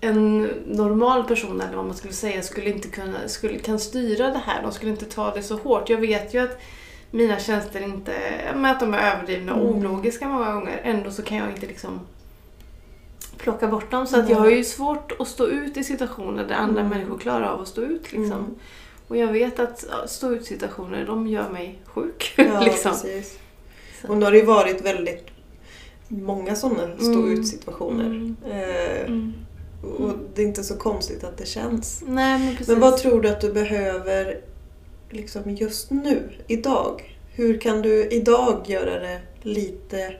en 0.00 0.42
normal 0.66 1.24
person, 1.24 1.60
eller 1.60 1.76
vad 1.76 1.86
man 1.86 1.96
skulle 1.96 2.12
säga, 2.12 2.42
skulle 2.42 2.70
inte 2.70 2.88
kunna, 2.88 3.28
skulle, 3.28 3.58
kan 3.58 3.78
styra 3.78 4.30
det 4.30 4.40
här. 4.46 4.62
De 4.62 4.72
skulle 4.72 4.90
inte 4.90 5.04
ta 5.04 5.34
det 5.34 5.42
så 5.42 5.56
hårt. 5.56 5.90
Jag 5.90 5.98
vet 5.98 6.34
ju 6.34 6.38
att 6.38 6.58
mina 7.16 7.38
tjänster 7.38 7.80
inte, 7.80 8.12
med 8.54 8.72
att 8.72 8.80
de 8.80 8.94
är 8.94 9.14
överdrivna 9.14 9.54
och 9.54 9.68
Mm. 9.70 9.78
ologiska 9.86 10.28
många 10.28 10.52
gånger, 10.52 10.80
ändå 10.84 11.10
så 11.10 11.22
kan 11.22 11.36
jag 11.36 11.50
inte 11.50 11.66
liksom 11.66 12.00
plocka 13.38 13.66
bort 13.68 13.90
dem. 13.90 14.06
Så 14.06 14.20
att 14.20 14.28
jag 14.30 14.36
har 14.38 14.50
ju 14.50 14.64
svårt 14.64 15.12
att 15.20 15.28
stå 15.28 15.46
ut 15.46 15.76
i 15.76 15.84
situationer 15.84 16.44
där 16.44 16.54
andra 16.54 16.80
Mm. 16.80 16.90
människor 16.98 17.18
klarar 17.18 17.46
av 17.46 17.60
att 17.60 17.68
stå 17.68 17.80
ut. 17.82 18.02
Liksom. 18.12 18.32
Mm. 18.38 18.54
Och 19.08 19.16
jag 19.16 19.32
vet 19.32 19.58
att 19.60 19.84
stå 20.06 20.32
ut 20.32 20.44
situationer, 20.46 21.06
de 21.06 21.26
gör 21.26 21.48
mig 21.50 21.78
sjuk. 21.84 22.34
Ja, 22.36 22.60
liksom. 22.60 22.90
precis. 22.90 23.38
Så. 24.02 24.08
Och 24.08 24.16
nu 24.16 24.24
har 24.24 24.32
det 24.32 24.38
ju 24.38 24.44
varit 24.44 24.84
väldigt 24.84 25.26
många 26.08 26.54
sådana 26.56 26.96
stå 26.98 27.12
Mm. 27.12 27.32
ut 27.32 27.48
situationer. 27.48 28.04
Mm. 28.06 28.36
Eh, 28.50 29.06
Mm. 29.06 29.32
och 29.98 30.10
det 30.34 30.42
är 30.42 30.46
inte 30.46 30.64
så 30.64 30.76
konstigt 30.76 31.24
att 31.24 31.36
det 31.38 31.46
känns. 31.46 32.02
Nej, 32.06 32.38
men 32.38 32.50
precis. 32.56 32.68
Men 32.68 32.80
vad 32.80 32.96
tror 32.96 33.20
du 33.22 33.28
att 33.28 33.40
du 33.40 33.52
behöver 33.52 34.40
liksom 35.16 35.50
just 35.50 35.90
nu, 35.90 36.22
idag? 36.46 37.16
Hur 37.34 37.58
kan 37.60 37.82
du 37.82 38.08
idag 38.10 38.62
göra 38.66 38.98
det 39.00 39.20
lite 39.42 40.14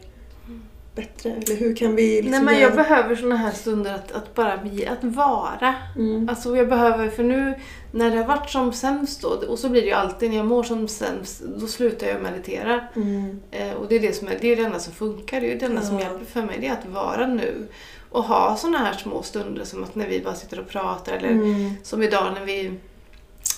bättre? 0.94 1.30
Eller 1.30 1.56
hur 1.56 1.76
kan 1.76 1.96
vi 1.96 2.22
liksom 2.22 2.30
Nej, 2.30 2.40
men 2.42 2.54
göra... 2.54 2.62
jag 2.62 2.74
behöver 2.76 3.16
såna 3.16 3.36
här 3.36 3.52
stunder 3.52 3.94
att, 3.94 4.12
att 4.12 4.34
bara 4.34 4.56
bli, 4.56 4.86
att 4.86 5.04
vara. 5.04 5.74
Mm. 5.96 6.28
Alltså 6.28 6.56
jag 6.56 6.68
behöver, 6.68 7.08
för 7.08 7.22
nu 7.22 7.54
när 7.92 8.10
det 8.10 8.16
har 8.16 8.24
varit 8.24 8.50
som 8.50 8.72
sämst 8.72 9.22
då, 9.22 9.28
och 9.28 9.58
så 9.58 9.68
blir 9.68 9.80
det 9.82 9.86
ju 9.86 9.92
alltid 9.92 10.30
när 10.30 10.36
jag 10.36 10.46
mår 10.46 10.62
som 10.62 10.88
sämst, 10.88 11.42
då 11.56 11.66
slutar 11.66 12.06
jag 12.06 12.22
meditera. 12.22 12.80
Mm. 12.96 13.40
Eh, 13.50 13.72
och 13.72 13.88
det 13.88 13.96
är 13.96 14.00
det, 14.00 14.12
som 14.16 14.28
är, 14.28 14.38
det 14.40 14.52
är 14.52 14.56
det 14.56 14.62
enda 14.64 14.78
som 14.78 14.92
funkar, 14.92 15.40
det 15.40 15.52
är 15.52 15.58
det 15.58 15.66
enda 15.66 15.82
som 15.82 15.98
Ja. 15.98 16.02
hjälper 16.04 16.24
för 16.24 16.42
mig, 16.42 16.56
det 16.60 16.66
är 16.66 16.72
att 16.72 16.86
vara 16.86 17.26
nu. 17.26 17.66
Och 18.10 18.24
ha 18.24 18.56
såna 18.56 18.78
här 18.78 18.92
små 18.92 19.22
stunder 19.22 19.64
som 19.64 19.82
att 19.84 19.94
när 19.94 20.08
vi 20.08 20.20
bara 20.20 20.34
sitter 20.34 20.60
och 20.60 20.68
pratar 20.68 21.12
eller 21.12 21.28
Mm. 21.28 21.70
som 21.82 22.02
idag 22.02 22.32
när 22.34 22.44
vi 22.44 22.72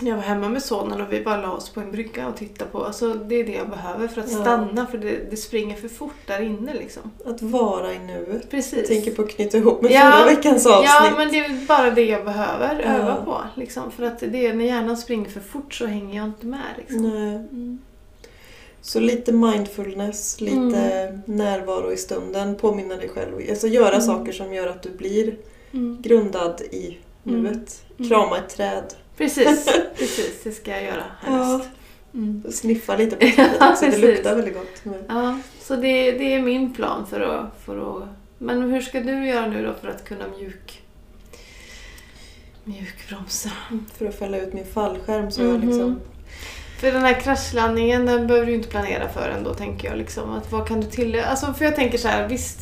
jag 0.06 0.16
var 0.16 0.22
hemma 0.22 0.48
med 0.48 0.62
sonen 0.62 1.00
och 1.00 1.12
vi 1.12 1.24
bara 1.24 1.36
la 1.42 1.52
oss 1.52 1.70
på 1.70 1.80
en 1.80 1.90
brygga 1.90 2.28
och 2.28 2.36
tittade 2.36 2.70
på. 2.70 2.84
Alltså 2.84 3.14
det 3.14 3.34
är 3.34 3.44
det 3.44 3.52
jag 3.52 3.68
behöver 3.70 4.08
för 4.08 4.20
att 4.20 4.32
Ja. 4.32 4.40
stanna 4.40 4.86
för 4.86 4.98
det, 4.98 5.30
det 5.30 5.36
springer 5.36 5.76
för 5.76 5.88
fort 5.88 6.14
där 6.26 6.40
inne 6.42 6.74
liksom. 6.74 7.02
Att 7.24 7.42
vara 7.42 7.92
i 7.94 7.98
nuet. 7.98 8.50
Precis. 8.50 8.78
Jag 8.78 8.86
tänker 8.86 9.10
på 9.14 9.22
att 9.22 9.30
knyta 9.30 9.58
ihop 9.58 9.82
med 9.82 9.92
Ja. 9.92 10.12
förra 10.12 10.26
veckans 10.36 10.66
avsnitt. 10.66 10.90
Ja, 11.00 11.12
men 11.16 11.28
det 11.32 11.38
är 11.38 11.66
bara 11.66 11.90
det 11.90 12.04
jag 12.04 12.24
behöver 12.24 12.82
Ja. 12.84 12.88
öva 12.90 13.24
på. 13.24 13.40
Liksom. 13.54 13.90
För 13.90 14.02
att 14.02 14.18
det 14.20 14.46
är, 14.46 14.54
när 14.54 14.64
hjärnan 14.64 14.96
springer 14.96 15.30
för 15.30 15.40
fort 15.40 15.74
så 15.74 15.86
hänger 15.86 16.16
jag 16.16 16.24
inte 16.26 16.46
med. 16.46 16.60
Liksom. 16.78 17.02
Nej. 17.02 17.34
Mm. 17.34 17.78
Så 18.80 19.00
lite 19.00 19.32
mindfulness, 19.32 20.40
lite 20.40 20.56
Mm. 20.56 21.20
närvaro 21.26 21.92
i 21.92 21.96
stunden, 21.96 22.54
påminna 22.56 22.96
dig 22.96 23.08
själv. 23.08 23.32
Alltså 23.50 23.66
göra 23.66 23.88
Mm. 23.94 24.00
saker 24.00 24.32
som 24.32 24.54
gör 24.54 24.66
att 24.66 24.82
du 24.82 24.90
blir 24.90 25.36
Mm. 25.72 25.98
grundad 26.02 26.60
i 26.60 26.98
Mm. 27.26 27.42
nuet. 27.42 27.82
Krama 28.08 28.38
ett 28.38 28.48
träd. 28.48 28.94
Precis, 29.18 29.68
precis, 29.98 30.40
det 30.44 30.52
ska 30.52 30.70
jag 30.70 30.82
göra 30.84 31.04
helst. 31.20 31.68
Mm. 32.14 32.42
Sniffa 32.52 32.96
lite 32.96 33.16
på 33.16 33.26
trädet 33.26 33.56
Ja, 33.60 33.70
också. 33.72 33.84
Det 33.86 33.98
luktar 33.98 34.34
väldigt 34.34 34.54
gott. 34.54 34.84
Men- 34.84 35.04
Ja, 35.08 35.38
så 35.60 35.76
det, 35.76 36.12
det 36.12 36.34
är 36.34 36.42
min 36.42 36.74
plan 36.74 37.06
för 37.06 37.20
att, 37.20 37.64
för 37.64 37.96
att... 38.02 38.08
Men 38.38 38.62
hur 38.62 38.80
ska 38.80 39.00
du 39.00 39.26
göra 39.26 39.46
nu 39.46 39.66
då 39.66 39.74
för 39.80 39.88
att 39.88 40.04
kunna 40.04 40.24
mjuk, 40.38 40.82
mjukbromsa? 42.64 43.50
För 43.98 44.06
att 44.06 44.18
fälla 44.18 44.38
ut 44.38 44.52
min 44.52 44.66
fallskärm 44.66 45.30
så 45.30 45.42
jag 45.42 45.48
Mhm. 45.50 45.68
liksom... 45.68 46.00
För 46.80 46.92
den 46.92 47.02
här 47.02 47.20
kraschlandningen 47.20 48.06
den 48.06 48.26
behöver 48.26 48.46
du 48.46 48.54
inte 48.54 48.68
planera 48.68 49.08
för 49.08 49.28
ändå 49.28 49.54
tänker 49.54 49.88
jag. 49.88 49.98
Liksom. 49.98 50.30
Att 50.30 50.52
vad 50.52 50.68
kan 50.68 50.80
du 50.80 50.86
till... 50.86 51.20
Alltså, 51.20 51.54
för 51.54 51.64
jag 51.64 51.76
tänker 51.76 51.98
så 51.98 52.08
här, 52.08 52.28
visst, 52.28 52.58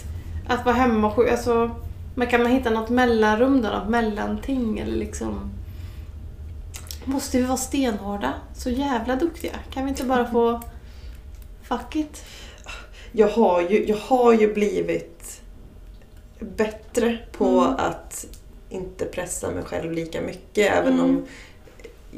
att 0.48 0.64
vara 0.64 0.74
hemma 0.76 1.10
och 1.12 1.28
alltså, 1.28 1.70
men 2.14 2.26
kan 2.26 2.42
man 2.42 2.52
hitta 2.52 2.70
något 2.70 2.88
mellanrum 2.90 3.62
då? 3.62 3.68
Något 3.68 3.88
mellanting 3.88 4.78
eller 4.78 4.96
liksom... 4.96 5.50
Måste 7.06 7.38
vi 7.38 7.44
vara 7.44 7.56
stenhårda? 7.56 8.34
Så 8.56 8.70
jävla 8.70 9.16
duktiga? 9.16 9.52
Kan 9.70 9.84
vi 9.84 9.88
inte 9.90 10.04
bara 10.04 10.30
få... 10.30 10.60
Fuck 11.62 11.96
it? 11.96 12.24
Jag 13.12 13.28
har 13.28 13.60
ju, 13.62 13.86
jag 13.86 13.96
har 13.96 14.32
ju 14.32 14.54
blivit 14.54 15.40
bättre 16.40 17.18
på 17.32 17.44
Mm. 17.48 17.74
att 17.78 18.26
inte 18.68 19.04
pressa 19.04 19.50
mig 19.50 19.64
själv 19.64 19.92
lika 19.92 20.20
mycket. 20.20 20.72
Även 20.72 20.92
Mm. 20.92 21.04
om 21.04 21.26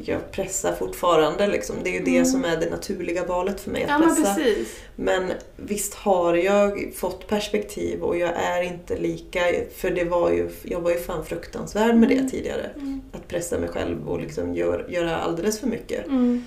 jag 0.05 0.31
pressar 0.33 0.73
fortfarande. 0.73 1.47
Liksom. 1.47 1.77
Det 1.83 1.91
är 1.91 1.93
ju 1.99 2.05
det 2.05 2.11
Mm. 2.17 2.25
som 2.25 2.45
är 2.45 2.57
det 2.57 2.71
naturliga 2.71 3.25
valet 3.25 3.61
för 3.61 3.71
mig, 3.71 3.83
att 3.83 3.89
Ja 3.91 3.99
men 3.99 4.09
pressa. 4.17 4.35
precis. 4.35 4.77
Men 4.97 5.33
visst 5.57 5.95
har 5.95 6.35
jag 6.35 6.93
fått 6.97 7.29
perspektiv 7.29 8.03
och 8.03 8.17
jag 8.19 8.31
är 8.31 8.63
inte 8.63 8.97
lika, 8.99 9.41
för 9.77 9.91
det 9.91 10.05
var 10.05 10.31
ju, 10.31 10.49
jag 10.63 10.81
var 10.81 10.91
ju 10.91 10.99
fan 10.99 11.25
fruktansvärd 11.25 11.97
med 11.97 12.09
det 12.09 12.15
Mm. 12.15 12.31
tidigare. 12.31 12.71
Mm. 12.77 13.01
Att 13.13 13.29
pressa 13.29 13.59
mig 13.59 13.69
själv 13.69 14.09
och 14.09 14.21
liksom 14.21 14.55
gör, 14.55 14.87
göra 14.89 15.17
alldeles 15.17 15.61
för 15.61 15.67
mycket. 15.67 16.07
Mm. 16.07 16.45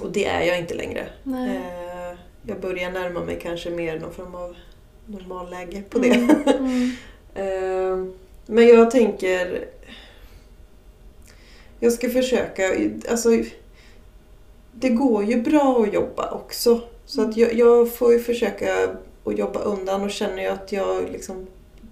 Och 0.00 0.12
det 0.12 0.24
är 0.26 0.40
jag 0.42 0.58
inte 0.58 0.74
längre. 0.74 1.06
Eh, 1.26 2.18
jag 2.46 2.60
börjar 2.60 2.90
närma 2.90 3.24
mig 3.24 3.38
kanske 3.42 3.70
mer 3.70 3.98
någon 4.00 4.12
form 4.12 4.34
av 4.34 4.56
normalläge 5.06 5.82
på 5.90 5.98
det. 5.98 6.08
Mm. 6.14 6.30
Mm. 6.58 6.90
Eh, 7.34 8.06
men 8.46 8.66
jag 8.68 8.90
tänker... 8.90 9.64
Jag 11.82 11.92
ska 11.92 12.10
försöka... 12.10 12.62
Alltså, 13.08 13.30
det 14.72 14.88
går 14.88 15.24
ju 15.24 15.42
bra 15.42 15.82
att 15.82 15.94
jobba 15.94 16.30
också. 16.30 16.80
Så 17.04 17.22
att 17.22 17.36
jag, 17.36 17.54
jag 17.54 17.94
får 17.94 18.12
ju 18.12 18.18
försöka 18.18 18.88
att 19.24 19.38
jobba 19.38 19.60
undan 19.60 20.02
och 20.02 20.10
känner 20.10 20.42
jag 20.42 20.52
att 20.52 20.72
jag 20.72 21.10
liksom 21.12 21.46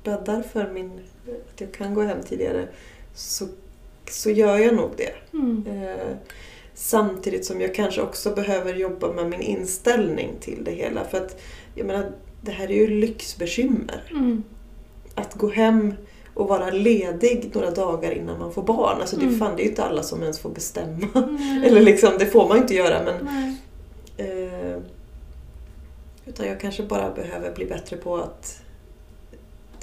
bäddar 0.05 0.43
för 0.43 0.71
min... 0.73 1.01
Att 1.27 1.61
jag 1.61 1.73
kan 1.73 1.95
gå 1.95 2.03
hem 2.03 2.23
tidigare 2.29 2.69
så, 3.15 3.47
så 4.11 4.31
gör 4.31 4.59
jag 4.59 4.75
nog 4.75 4.91
det. 4.97 5.13
Mm. 5.33 5.65
Eh, 5.67 6.17
samtidigt 6.75 7.45
som 7.45 7.61
jag 7.61 7.75
kanske 7.75 8.01
också 8.03 8.35
behöver 8.35 8.75
jobba 8.75 9.13
med 9.13 9.31
min 9.31 9.41
inställning 9.41 10.31
till 10.41 10.65
det 10.65 10.73
hela. 10.73 11.05
För 11.05 11.19
att 11.19 11.41
jag 11.75 11.87
menar, 11.87 12.13
det 12.43 12.53
här 12.53 12.71
är 12.71 12.75
ju 12.75 12.87
lyxbekymmer. 12.87 14.03
Mm. 14.11 14.43
Att 15.15 15.35
gå 15.35 15.49
hem 15.49 15.95
och 16.41 16.49
vara 16.49 16.71
ledig 16.71 17.51
några 17.55 17.71
dagar 17.71 18.11
innan 18.13 18.39
man 18.39 18.53
får 18.53 18.63
barn. 18.63 19.01
Alltså 19.01 19.17
det, 19.17 19.27
Mm. 19.27 19.39
fan, 19.39 19.57
det 19.57 19.63
är 19.63 19.65
ju 19.65 19.71
inte 19.71 19.85
alla 19.85 20.03
som 20.03 20.23
ens 20.23 20.39
får 20.41 20.51
bestämma. 20.51 21.07
Mm. 21.15 21.63
Eller 21.67 21.81
liksom, 21.81 22.11
det 22.19 22.27
får 22.27 22.49
man 22.49 22.57
ju 22.57 22.63
inte 22.63 22.75
göra 22.75 23.03
men... 23.05 23.27
Eh, 24.17 24.79
utan 26.27 26.47
jag 26.47 26.61
kanske 26.61 26.83
bara 26.83 27.11
behöver 27.11 27.55
bli 27.55 27.67
bättre 27.67 27.97
på 27.97 28.17
att 28.17 28.63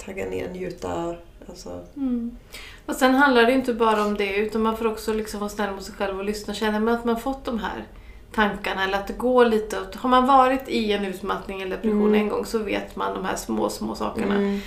tagga 0.06 0.26
ner, 0.26 0.48
njuta. 0.50 1.14
Alltså, 1.48 1.80
Mm. 1.96 2.36
Och 2.86 2.94
sen 2.94 3.14
handlar 3.14 3.42
det 3.42 3.52
inte 3.52 3.74
bara 3.74 4.04
om 4.04 4.14
det 4.16 4.36
utan 4.36 4.62
man 4.62 4.76
får 4.76 4.86
också 4.86 5.12
liksom 5.12 5.40
vara 5.40 5.50
snäll 5.50 5.74
mot 5.74 5.82
sig 5.82 5.94
själv 5.94 6.18
och 6.18 6.24
lyssna. 6.24 6.54
Känner 6.54 6.80
man 6.80 6.94
att 6.94 7.04
man 7.04 7.20
fått 7.20 7.44
de 7.44 7.58
här 7.58 7.84
tankarna 8.34 8.84
eller 8.84 8.98
att 8.98 9.06
det 9.06 9.12
går 9.12 9.44
lite 9.46 9.80
åt... 9.80 9.94
Har 9.94 10.08
man 10.10 10.26
varit 10.26 10.68
i 10.68 10.92
en 10.92 11.04
utmattning 11.04 11.60
eller 11.62 11.76
depression 11.76 12.02
Mm. 12.08 12.14
en 12.14 12.28
gång 12.28 12.44
så 12.44 12.58
vet 12.58 12.96
man 12.96 13.14
de 13.14 13.24
här 13.24 13.36
små, 13.36 13.68
små 13.68 13.94
sakerna. 13.94 14.34
mm, 14.34 14.60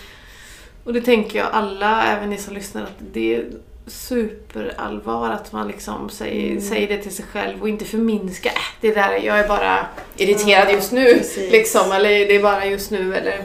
Och 0.83 0.93
det 0.93 1.01
tänker 1.01 1.39
jag 1.39 1.47
alla, 1.51 2.03
även 2.07 2.29
ni 2.29 2.37
som 2.37 2.53
lyssnar, 2.53 2.83
att 2.83 2.93
det 3.13 3.35
är 3.35 3.45
superallvar 3.87 5.29
att 5.29 5.51
man 5.51 5.67
liksom 5.67 6.09
säger, 6.09 6.49
Mm. 6.51 6.61
säger 6.61 6.87
det 6.87 6.97
till 6.97 7.15
sig 7.15 7.25
själv 7.25 7.61
och 7.61 7.69
inte 7.69 7.85
förminska. 7.85 8.49
Äh, 8.49 8.55
det 8.81 8.93
där, 8.93 9.11
jag 9.17 9.39
är 9.39 9.47
bara 9.47 9.85
irriterad 10.17 10.71
just 10.71 10.91
nu. 10.91 11.05
precis. 11.13 11.51
Liksom, 11.51 11.91
eller 11.91 12.09
det 12.09 12.35
är 12.35 12.41
bara 12.43 12.65
just 12.65 12.91
nu. 12.91 13.15
Eller 13.15 13.43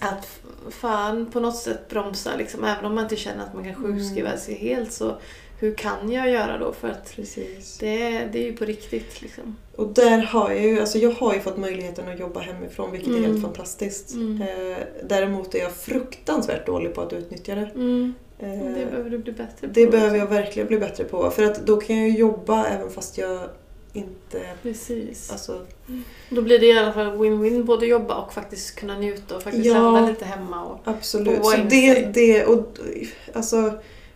att 0.00 0.28
fan 0.70 1.26
på 1.26 1.40
något 1.40 1.56
sätt 1.56 1.88
bromsa. 1.88 2.30
Liksom, 2.38 2.64
även 2.64 2.84
om 2.84 2.94
man 2.94 3.04
inte 3.04 3.16
känner 3.16 3.44
att 3.44 3.54
man 3.54 3.64
kan 3.64 3.74
sjukskriva 3.74 4.28
Mm. 4.28 4.40
sig 4.40 4.54
helt 4.54 4.92
så 4.92 5.16
hur 5.64 5.74
kan 5.74 6.12
jag 6.12 6.30
göra 6.30 6.58
då? 6.58 6.72
För 6.72 6.88
att 6.88 7.12
precis. 7.16 7.78
det, 7.78 8.10
det 8.32 8.38
är 8.38 8.42
ju 8.46 8.56
på 8.56 8.64
riktigt. 8.64 9.22
Liksom. 9.22 9.56
Och 9.76 9.86
där 9.88 10.18
har 10.18 10.50
jag 10.50 10.62
ju, 10.64 10.80
alltså 10.80 10.98
jag 10.98 11.10
har 11.10 11.34
ju 11.34 11.40
fått 11.40 11.56
möjligheten 11.56 12.08
att 12.08 12.20
jobba 12.20 12.40
hemifrån 12.40 12.92
vilket 12.92 13.08
är 13.10 13.16
Mm. 13.16 13.30
helt 13.30 13.42
fantastiskt. 13.42 14.14
Mm. 14.14 14.42
Eh, 14.42 14.76
däremot 15.04 15.54
är 15.54 15.58
jag 15.58 15.72
fruktansvärt 15.72 16.66
dålig 16.66 16.94
på 16.94 17.00
att 17.00 17.12
utnyttja 17.12 17.54
det. 17.54 17.70
Mm. 17.74 18.14
Eh, 18.38 18.48
Det 18.48 18.86
behöver 18.90 19.10
du 19.10 19.18
bli 19.18 19.32
bättre 19.32 19.68
på. 19.68 19.72
det 19.74 19.86
behöver 19.86 20.18
jag 20.18 20.26
verkligen 20.26 20.68
bli 20.68 20.78
bättre 20.78 21.04
på. 21.04 21.30
För 21.30 21.42
att 21.42 21.66
då 21.66 21.76
kan 21.76 21.96
jag 21.96 22.08
ju 22.08 22.16
jobba 22.18 22.66
även 22.66 22.90
fast 22.90 23.18
jag 23.18 23.40
inte... 23.92 24.40
Precis. 24.62 25.30
Alltså, 25.32 25.60
Då 26.30 26.42
blir 26.42 26.58
det 26.58 26.66
i 26.66 26.78
alla 26.78 26.92
fall 26.92 27.06
win-win, 27.06 27.62
både 27.64 27.86
jobba 27.86 28.14
och 28.14 28.32
faktiskt 28.32 28.76
kunna 28.76 28.98
njuta 28.98 29.36
och 29.36 29.42
faktiskt 29.42 29.66
Ja. 29.66 29.72
lämna 29.74 30.08
lite 30.08 30.24
hemma. 30.24 30.64
Och, 30.64 30.80
absolut. 30.84 31.38
Och 31.38 31.44
Så 31.46 31.56
det, 31.70 31.94
det, 32.14 32.44
och, 32.46 32.78
alltså, 33.32 33.72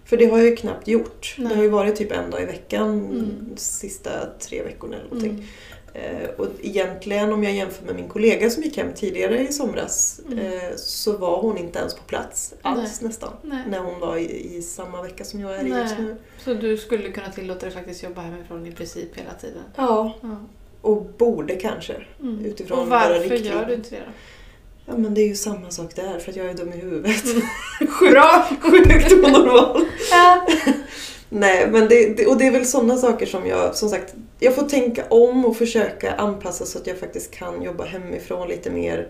för 0.08 0.16
det 0.16 0.26
har 0.26 0.38
jag 0.38 0.46
ju 0.46 0.56
knappt 0.56 0.88
gjort. 0.88 1.34
Nej. 1.38 1.48
Det 1.48 1.54
har 1.56 1.62
ju 1.62 1.68
varit 1.68 1.96
typ 1.96 2.12
en 2.12 2.30
dag 2.30 2.42
i 2.42 2.44
veckan 2.44 2.88
Mm. 2.90 3.30
de 3.50 3.56
sista 3.56 4.10
tre 4.40 4.62
veckorna 4.62 4.96
eller 4.96 5.04
någonting. 5.04 5.30
mm. 5.30 5.44
Eh, 5.94 6.28
och 6.36 6.46
egentligen 6.62 7.32
om 7.32 7.44
jag 7.44 7.52
jämför 7.52 7.84
med 7.86 7.94
min 7.94 8.08
kollega 8.08 8.50
som 8.50 8.62
gick 8.62 8.76
hem 8.76 8.92
tidigare 8.94 9.40
i 9.48 9.52
somras 9.52 10.20
Mm. 10.26 10.38
eh, 10.38 10.76
så 10.76 11.16
var 11.16 11.40
hon 11.42 11.58
inte 11.58 11.78
ens 11.78 11.94
på 11.94 12.02
plats 12.02 12.54
alls 12.62 13.00
nästan. 13.00 13.32
Nej. 13.42 13.62
När 13.68 13.78
hon 13.78 14.00
var 14.00 14.16
i, 14.16 14.56
i 14.56 14.62
samma 14.62 15.02
vecka 15.02 15.24
som 15.24 15.40
jag 15.40 15.54
är 15.56 15.66
i 15.66 15.70
Nej. 15.70 15.82
just 15.82 15.98
nu. 15.98 16.16
Så 16.44 16.54
du 16.54 16.76
skulle 16.76 17.10
kunna 17.12 17.30
tillåta 17.32 17.60
dig 17.60 17.70
faktiskt 17.74 18.02
jobba 18.02 18.20
hemifrån 18.20 18.66
i 18.66 18.72
princip 18.72 19.16
hela 19.16 19.34
tiden? 19.34 19.62
Ja, 19.76 20.14
Ja. 20.22 20.36
och 20.80 21.02
borde 21.18 21.56
kanske. 21.56 21.96
Mm. 22.20 22.44
Utifrån 22.44 22.78
och 22.78 22.86
varför 22.88 23.34
gör 23.34 23.64
du 23.66 23.74
inte 23.74 23.90
det 23.90 23.96
då? 24.06 24.12
Ja 24.88 24.96
men 24.96 25.14
det 25.14 25.20
är 25.20 25.26
ju 25.26 25.34
samma 25.34 25.70
sak 25.70 25.96
där 25.96 26.18
för 26.18 26.30
att 26.30 26.36
jag 26.36 26.46
är 26.46 26.54
dum 26.54 26.72
i 26.72 26.76
huvudet. 26.76 27.24
Bra! 28.00 28.48
Sjukt 28.60 29.12
onormal. 29.12 29.84
Ja. 30.10 30.46
Nej 31.28 31.68
men 31.70 31.88
det, 31.88 32.16
det, 32.16 32.26
och 32.26 32.38
det 32.38 32.46
är 32.46 32.50
väl 32.50 32.66
sådana 32.66 32.96
saker 32.96 33.26
som 33.26 33.46
jag 33.46 33.76
som 33.76 33.88
sagt 33.88 34.14
jag 34.38 34.54
får 34.54 34.62
tänka 34.62 35.04
om 35.08 35.44
och 35.44 35.56
försöka 35.56 36.14
anpassa 36.14 36.66
så 36.66 36.78
att 36.78 36.86
jag 36.86 36.98
faktiskt 36.98 37.30
kan 37.30 37.62
jobba 37.62 37.84
hemifrån 37.84 38.48
lite 38.48 38.70
mer. 38.70 39.08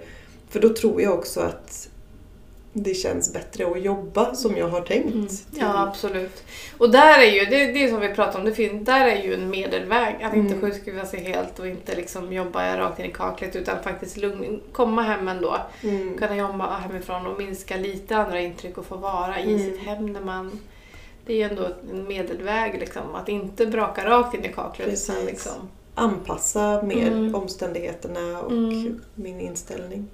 För 0.50 0.60
då 0.60 0.68
tror 0.68 1.02
jag 1.02 1.14
också 1.14 1.40
att 1.40 1.88
det 2.72 2.94
känns 2.94 3.33
bättre 3.33 3.66
att 3.66 3.83
jobba 3.83 4.35
som 4.35 4.57
jag 4.57 4.68
har 4.68 4.81
tänkt. 4.81 5.14
Mm. 5.14 5.26
Ja, 5.52 5.83
absolut. 5.88 6.44
Och 6.78 6.90
där 6.90 7.18
är 7.18 7.33
ju, 7.33 7.44
det, 7.44 7.72
det 7.72 7.85
är 7.85 7.88
som 7.90 8.00
vi 8.00 8.09
pratade 8.09 8.38
om, 8.38 8.44
det 8.44 8.52
finns, 8.52 8.87
där 8.87 9.07
är 9.07 9.22
ju 9.22 9.35
en 9.35 9.50
medelväg. 9.50 10.22
Att 10.22 10.35
inte 10.35 10.54
Mm. 10.54 10.61
sjukskriva 10.61 11.04
sig 11.07 11.20
helt 11.20 11.59
och 11.59 11.66
inte 11.66 11.96
liksom 11.96 12.33
jobba 12.33 12.78
rakt 12.78 12.98
in 13.00 13.04
i 13.07 13.12
kaklet 13.12 13.57
utan 13.57 13.83
faktiskt 13.83 14.16
lugn, 14.16 14.61
komma 14.72 15.02
hem 15.02 15.28
ändå. 15.28 15.57
Mm. 15.83 16.18
Kunna 16.18 16.37
jobba 16.37 16.76
hemifrån 16.76 17.26
och 17.26 17.38
minska 17.38 17.76
lite 17.76 18.16
andra 18.16 18.40
intryck 18.40 18.78
och 18.78 18.87
få 18.87 18.96
vara 18.96 19.40
i 19.40 19.54
Mm. 19.54 19.59
sitt 19.59 19.81
hem 19.81 20.07
när 20.12 20.20
man... 20.20 20.61
Det 21.26 21.33
är 21.33 21.37
ju 21.37 21.42
ändå 21.42 21.68
en 21.90 22.09
medelväg 22.09 22.76
liksom. 22.81 23.14
Att 23.14 23.28
inte 23.28 23.66
braka 23.66 24.04
rakt 24.11 24.35
in 24.35 24.44
i 24.44 24.48
kaklet 24.52 24.88
utan 25.09 25.24
liksom... 25.24 25.52
Anpassa 25.94 26.83
mer 26.83 27.07
Mm. 27.07 27.35
omständigheterna 27.35 28.40
och 28.40 28.52
Mm. 28.52 29.00
min 29.14 29.40
inställning. 29.40 30.07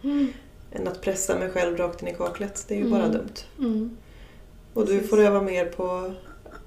Än 0.75 0.89
att 0.89 1.01
pressa 1.01 1.39
mig 1.39 1.51
själv 1.51 1.77
rakt 1.77 2.03
in 2.03 2.09
i 2.09 2.15
kaklet. 2.15 2.65
Det 2.69 2.75
är 2.75 2.79
ju 2.79 2.87
Mm. 2.87 2.99
bara 2.99 3.09
dumt. 3.09 3.35
Mm. 3.59 3.97
Och 4.75 4.87
du 4.87 4.93
Precis. 4.93 5.11
får 5.11 5.21
öva 5.21 5.43
mer 5.43 5.65
på 5.67 6.13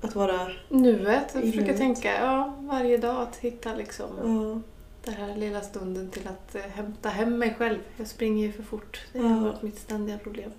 att 0.02 0.16
vara... 0.16 0.48
Nuet, 0.70 1.24
jag 1.34 1.44
försöker 1.44 1.62
nuet. 1.62 1.78
tänka 1.78 2.14
ja, 2.22 2.56
varje 2.60 2.98
dag 2.98 3.22
att 3.22 3.36
hitta 3.36 3.76
liksom 3.76 4.08
Ja, 4.24 4.62
den 5.06 5.14
här 5.14 5.36
lilla 5.36 5.62
stunden 5.62 6.10
till 6.10 6.28
att 6.28 6.56
eh, 6.56 6.62
hämta 6.62 7.10
hem 7.10 7.38
mig 7.38 7.56
själv. 7.58 7.78
Jag 7.98 8.08
springer 8.08 8.46
ju 8.48 8.52
för 8.52 8.64
fort. 8.64 9.02
Det 9.14 9.20
har 9.20 9.30
Ja. 9.30 9.40
varit 9.40 9.62
mitt 9.62 9.80
ständiga 9.80 10.18
problem. 10.18 10.52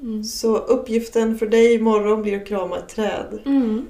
Mm. 0.00 0.24
Så 0.24 0.56
uppgiften 0.56 1.38
för 1.38 1.46
dig 1.46 1.74
imorgon 1.74 2.22
blir 2.22 2.40
att 2.40 2.46
krama 2.48 2.78
ett 2.78 2.88
träd. 2.88 3.38
Mm. 3.46 3.88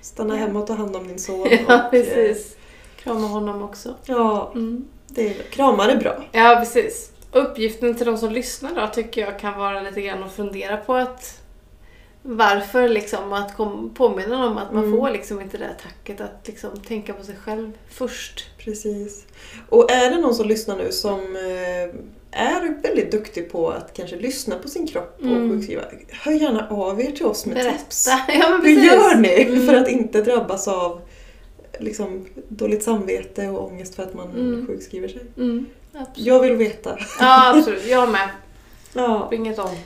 Stanna 0.00 0.34
Ja. 0.34 0.40
hemma 0.46 0.58
och 0.60 0.66
ta 0.66 0.72
hand 0.74 0.96
om 0.96 1.08
din 1.08 1.18
son. 1.18 1.48
Ja, 1.50 1.64
och, 1.64 1.70
eh, 1.70 1.90
precis. 1.90 2.56
Krama 2.96 3.26
honom 3.26 3.62
också. 3.62 3.94
Ja, 4.04 4.52
Mm. 4.54 4.84
Det 5.08 5.28
är, 5.28 5.42
kramar 5.42 5.88
är 5.88 5.96
bra. 5.96 6.24
Ja, 6.32 6.56
precis. 6.60 7.10
Uppgiften 7.32 7.94
till 7.94 8.06
de 8.06 8.18
som 8.18 8.32
lyssnar 8.32 8.74
då 8.74 8.86
tycker 8.94 9.20
jag 9.20 9.38
kan 9.38 9.58
vara 9.58 9.80
lite 9.82 10.00
grann 10.02 10.22
att 10.22 10.32
fundera 10.32 10.76
på 10.76 10.94
att 10.94 11.40
varför 12.22 12.88
liksom 12.88 13.32
att 13.32 13.56
kom, 13.56 13.94
påminna 13.94 14.46
om 14.46 14.58
att 14.58 14.72
man 14.72 14.84
Mm. 14.84 14.98
får 14.98 15.10
liksom 15.10 15.40
inte 15.40 15.58
det 15.58 15.64
där 15.64 15.76
tacket 15.82 16.20
att 16.20 16.46
liksom 16.46 16.70
tänka 16.88 17.12
på 17.12 17.24
sig 17.24 17.34
själv 17.44 17.72
först. 17.90 18.46
Precis. 18.58 19.24
Och 19.68 19.90
är 19.90 20.10
det 20.10 20.20
någon 20.20 20.34
som 20.34 20.48
lyssnar 20.48 20.76
nu 20.76 20.92
som 20.92 21.36
eh, 21.36 21.94
är 22.40 22.82
väldigt 22.82 23.10
duktig 23.10 23.52
på 23.52 23.70
att 23.70 23.92
kanske 23.92 24.16
lyssna 24.16 24.56
på 24.58 24.68
sin 24.68 24.86
kropp 24.86 25.16
och 25.20 25.26
Mm. 25.26 25.50
sjukskriva, 25.50 25.82
hör 26.10 26.32
gärna 26.32 26.68
av 26.68 27.00
er 27.00 27.10
till 27.10 27.26
oss 27.26 27.46
med 27.46 27.56
tips. 27.78 28.06
Berätta. 28.06 28.32
Ja, 28.46 28.50
men 28.50 28.66
Hur 28.66 28.82
gör 28.84 29.14
ni 29.16 29.42
Mm. 29.42 29.66
för 29.66 29.74
att 29.74 29.88
inte 29.88 30.22
drabbas 30.22 30.68
av 30.68 31.00
liksom, 31.80 32.26
dåligt 32.48 32.82
samvete 32.82 33.48
och 33.48 33.64
ångest 33.72 33.94
för 33.94 34.02
att 34.02 34.14
man 34.14 34.30
Mm. 34.30 34.66
sjukskriver 34.66 35.08
sig? 35.08 35.22
Mm. 35.36 35.66
Jag 36.14 36.40
vill 36.40 36.56
veta. 36.56 36.98
Ja, 37.20 37.56
absolut. 37.58 37.86
Jag 37.86 38.10
med. 38.12 38.28
Ja. 38.92 39.28
Inget 39.32 39.58
om. 39.58 39.76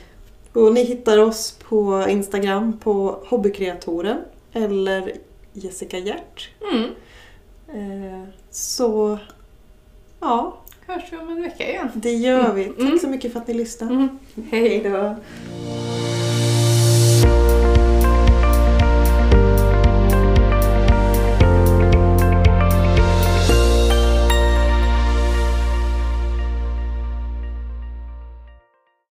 Och 0.53 0.73
ni 0.73 0.83
hittar 0.83 1.17
oss 1.17 1.51
på 1.69 2.05
Instagram 2.09 2.79
på 2.79 3.19
Hobbykreatoren 3.27 4.17
eller 4.53 5.13
Jessica 5.53 5.97
Hjärt. 5.97 6.49
Mm. 6.71 6.83
Eh, 7.67 8.23
så 8.51 9.17
ja, 10.19 10.57
Hörs 10.87 11.03
vi 11.11 11.17
om 11.17 11.29
en 11.29 11.41
vecka 11.41 11.69
igen. 11.69 11.89
det 11.93 12.11
gör 12.13 12.53
vi. 12.53 12.65
Tack 12.65 12.79
Mm. 12.79 12.99
så 12.99 13.07
mycket 13.07 13.33
för 13.33 13.39
att 13.39 13.47
ni 13.47 13.53
lyssnade. 13.53 13.93
Mm. 13.93 14.19
Hej 14.51 14.79
då! 14.83 15.15